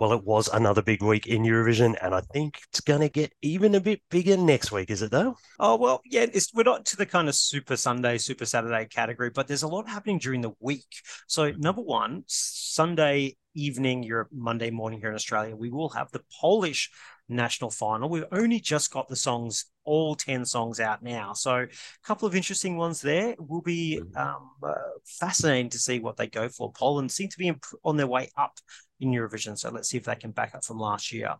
Well, 0.00 0.12
it 0.12 0.24
was 0.24 0.46
another 0.46 0.80
big 0.80 1.02
week 1.02 1.26
in 1.26 1.42
Eurovision, 1.42 1.96
and 2.00 2.14
I 2.14 2.20
think 2.20 2.60
it's 2.68 2.80
going 2.80 3.00
to 3.00 3.08
get 3.08 3.32
even 3.42 3.74
a 3.74 3.80
bit 3.80 4.00
bigger 4.10 4.36
next 4.36 4.70
week, 4.70 4.90
is 4.90 5.02
it 5.02 5.10
though? 5.10 5.34
Oh, 5.58 5.76
well, 5.76 6.02
yeah, 6.04 6.26
we're 6.54 6.62
not 6.62 6.86
to 6.86 6.96
the 6.96 7.04
kind 7.04 7.28
of 7.28 7.34
Super 7.34 7.76
Sunday, 7.76 8.16
Super 8.18 8.46
Saturday 8.46 8.86
category, 8.86 9.30
but 9.30 9.48
there's 9.48 9.64
a 9.64 9.68
lot 9.68 9.88
happening 9.88 10.18
during 10.18 10.40
the 10.40 10.52
week. 10.60 10.86
So, 11.26 11.50
mm-hmm. 11.50 11.60
number 11.60 11.82
one, 11.82 12.22
Sunday 12.28 13.36
evening, 13.54 14.04
Europe, 14.04 14.28
Monday 14.32 14.70
morning 14.70 15.00
here 15.00 15.08
in 15.08 15.16
Australia, 15.16 15.56
we 15.56 15.68
will 15.68 15.88
have 15.88 16.12
the 16.12 16.22
Polish 16.40 16.92
national 17.28 17.70
final. 17.70 18.08
We've 18.08 18.24
only 18.30 18.60
just 18.60 18.92
got 18.92 19.08
the 19.08 19.16
songs, 19.16 19.64
all 19.82 20.14
10 20.14 20.44
songs 20.44 20.78
out 20.78 21.02
now. 21.02 21.32
So, 21.32 21.56
a 21.56 21.68
couple 22.04 22.28
of 22.28 22.36
interesting 22.36 22.76
ones 22.76 23.00
there. 23.00 23.34
Will 23.40 23.62
be 23.62 24.00
mm-hmm. 24.00 24.16
um, 24.16 24.50
uh, 24.62 24.74
fascinating 25.04 25.70
to 25.70 25.78
see 25.80 25.98
what 25.98 26.16
they 26.16 26.28
go 26.28 26.48
for. 26.48 26.70
Poland 26.72 27.10
seem 27.10 27.28
to 27.30 27.38
be 27.38 27.52
on 27.84 27.96
their 27.96 28.06
way 28.06 28.30
up 28.36 28.52
in 29.00 29.10
Eurovision. 29.10 29.58
So 29.58 29.70
let's 29.70 29.88
see 29.88 29.96
if 29.96 30.04
they 30.04 30.14
can 30.14 30.30
back 30.30 30.54
up 30.54 30.64
from 30.64 30.78
last 30.78 31.12
year. 31.12 31.34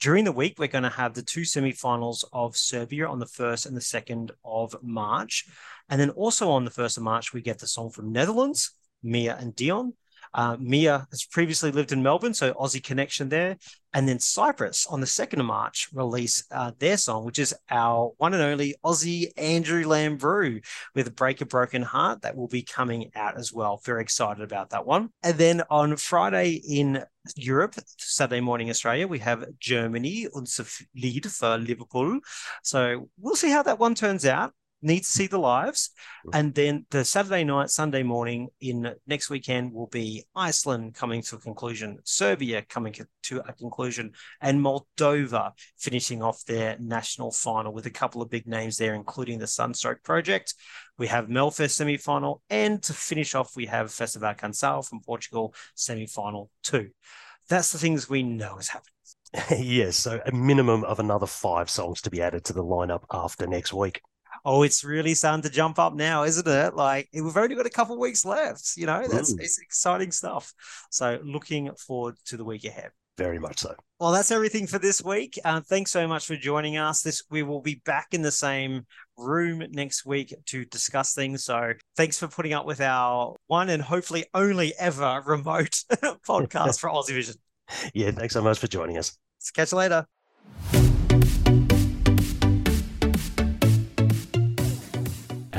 During 0.00 0.24
the 0.24 0.32
week, 0.32 0.58
we're 0.58 0.68
going 0.68 0.84
to 0.84 0.90
have 0.90 1.14
the 1.14 1.22
two 1.22 1.44
semi-finals 1.44 2.24
of 2.32 2.56
Serbia 2.56 3.06
on 3.06 3.18
the 3.18 3.26
1st 3.26 3.66
and 3.66 3.76
the 3.76 3.80
2nd 3.80 4.30
of 4.44 4.74
March. 4.82 5.46
And 5.88 6.00
then 6.00 6.10
also 6.10 6.50
on 6.50 6.64
the 6.64 6.70
1st 6.70 6.98
of 6.98 7.02
March, 7.02 7.32
we 7.32 7.40
get 7.40 7.58
the 7.58 7.66
song 7.66 7.90
from 7.90 8.12
Netherlands, 8.12 8.72
Mia 9.02 9.36
and 9.36 9.54
Dion. 9.54 9.94
Uh, 10.36 10.54
Mia 10.60 11.06
has 11.10 11.24
previously 11.24 11.72
lived 11.72 11.92
in 11.92 12.02
Melbourne, 12.02 12.34
so 12.34 12.52
Aussie 12.52 12.82
connection 12.82 13.30
there. 13.30 13.56
And 13.94 14.06
then 14.06 14.20
Cyprus 14.20 14.86
on 14.86 15.00
the 15.00 15.06
2nd 15.06 15.40
of 15.40 15.46
March 15.46 15.88
release 15.94 16.44
uh, 16.50 16.72
their 16.78 16.98
song, 16.98 17.24
which 17.24 17.38
is 17.38 17.54
our 17.70 18.12
one 18.18 18.34
and 18.34 18.42
only 18.42 18.74
Aussie 18.84 19.30
Andrew 19.38 19.84
Lambrou 19.84 20.62
with 20.94 21.16
Break 21.16 21.40
a 21.40 21.46
Broken 21.46 21.80
Heart. 21.80 22.20
That 22.20 22.36
will 22.36 22.48
be 22.48 22.60
coming 22.60 23.10
out 23.16 23.38
as 23.38 23.54
well. 23.54 23.80
Very 23.86 24.02
excited 24.02 24.42
about 24.42 24.70
that 24.70 24.84
one. 24.84 25.08
And 25.22 25.38
then 25.38 25.62
on 25.70 25.96
Friday 25.96 26.60
in 26.68 27.02
Europe, 27.36 27.74
Saturday 27.96 28.42
morning 28.42 28.68
Australia, 28.68 29.08
we 29.08 29.20
have 29.20 29.46
Germany, 29.58 30.28
Unser 30.34 30.66
Lied 30.94 31.26
for 31.26 31.56
Liverpool. 31.56 32.20
So 32.62 33.08
we'll 33.18 33.36
see 33.36 33.50
how 33.50 33.62
that 33.62 33.78
one 33.78 33.94
turns 33.94 34.26
out 34.26 34.52
need 34.82 35.00
to 35.00 35.10
see 35.10 35.26
the 35.26 35.38
lives. 35.38 35.90
Mm. 36.26 36.30
And 36.34 36.54
then 36.54 36.86
the 36.90 37.04
Saturday 37.04 37.44
night, 37.44 37.70
Sunday 37.70 38.02
morning 38.02 38.48
in 38.60 38.94
next 39.06 39.30
weekend 39.30 39.72
will 39.72 39.86
be 39.86 40.24
Iceland 40.34 40.94
coming 40.94 41.22
to 41.22 41.36
a 41.36 41.38
conclusion, 41.38 41.98
Serbia 42.04 42.62
coming 42.62 42.94
to 43.24 43.40
a 43.40 43.52
conclusion, 43.52 44.12
and 44.40 44.60
Moldova 44.60 45.52
finishing 45.78 46.22
off 46.22 46.44
their 46.44 46.76
national 46.78 47.32
final 47.32 47.72
with 47.72 47.86
a 47.86 47.90
couple 47.90 48.22
of 48.22 48.30
big 48.30 48.46
names 48.46 48.76
there, 48.76 48.94
including 48.94 49.38
the 49.38 49.46
Sunstroke 49.46 50.02
Project. 50.02 50.54
We 50.98 51.06
have 51.08 51.26
Melfest 51.26 51.72
semi 51.72 51.96
final. 51.96 52.42
And 52.50 52.82
to 52.84 52.92
finish 52.92 53.34
off, 53.34 53.56
we 53.56 53.66
have 53.66 53.92
Festival 53.92 54.34
Canção 54.34 54.86
from 54.86 55.00
Portugal 55.00 55.54
semi 55.74 56.06
final 56.06 56.50
two. 56.62 56.90
That's 57.48 57.72
the 57.72 57.78
things 57.78 58.08
we 58.08 58.22
know 58.22 58.58
is 58.58 58.68
happening. 58.68 58.92
yes, 59.64 59.96
so 59.96 60.20
a 60.24 60.32
minimum 60.32 60.84
of 60.84 60.98
another 60.98 61.26
five 61.26 61.68
songs 61.68 62.00
to 62.02 62.10
be 62.10 62.22
added 62.22 62.44
to 62.44 62.52
the 62.52 62.64
lineup 62.64 63.02
after 63.10 63.46
next 63.46 63.72
week 63.72 64.00
oh, 64.46 64.62
it's 64.62 64.84
really 64.84 65.12
starting 65.12 65.42
to 65.42 65.50
jump 65.50 65.78
up 65.78 65.92
now, 65.92 66.22
isn't 66.22 66.46
it? 66.46 66.74
Like 66.74 67.08
we've 67.12 67.36
only 67.36 67.56
got 67.56 67.66
a 67.66 67.70
couple 67.70 67.98
weeks 67.98 68.24
left. 68.24 68.76
You 68.76 68.86
know, 68.86 69.06
that's 69.06 69.32
it's 69.32 69.58
exciting 69.58 70.12
stuff. 70.12 70.54
So 70.90 71.18
looking 71.22 71.70
forward 71.74 72.14
to 72.26 72.36
the 72.36 72.44
week 72.44 72.64
ahead. 72.64 72.90
Very 73.18 73.38
much 73.38 73.60
so. 73.60 73.74
Well, 73.98 74.12
that's 74.12 74.30
everything 74.30 74.66
for 74.66 74.78
this 74.78 75.02
week. 75.02 75.38
Uh, 75.44 75.62
thanks 75.62 75.90
so 75.90 76.06
much 76.06 76.26
for 76.26 76.36
joining 76.36 76.76
us. 76.76 77.02
This 77.02 77.24
we 77.28 77.42
will 77.42 77.60
be 77.60 77.82
back 77.84 78.08
in 78.12 78.22
the 78.22 78.30
same 78.30 78.86
room 79.16 79.64
next 79.72 80.06
week 80.06 80.34
to 80.46 80.64
discuss 80.66 81.12
things. 81.14 81.44
So 81.44 81.72
thanks 81.96 82.18
for 82.18 82.28
putting 82.28 82.52
up 82.52 82.66
with 82.66 82.80
our 82.80 83.34
one 83.48 83.68
and 83.70 83.82
hopefully 83.82 84.26
only 84.32 84.74
ever 84.78 85.22
remote 85.26 85.82
podcast 86.28 86.78
for 86.80 86.88
Aussie 86.88 87.14
Vision. 87.14 87.36
Yeah, 87.94 88.12
thanks 88.12 88.34
so 88.34 88.42
much 88.42 88.58
for 88.58 88.68
joining 88.68 88.96
us. 88.96 89.18
Catch 89.54 89.72
you 89.72 89.78
later. 89.78 90.06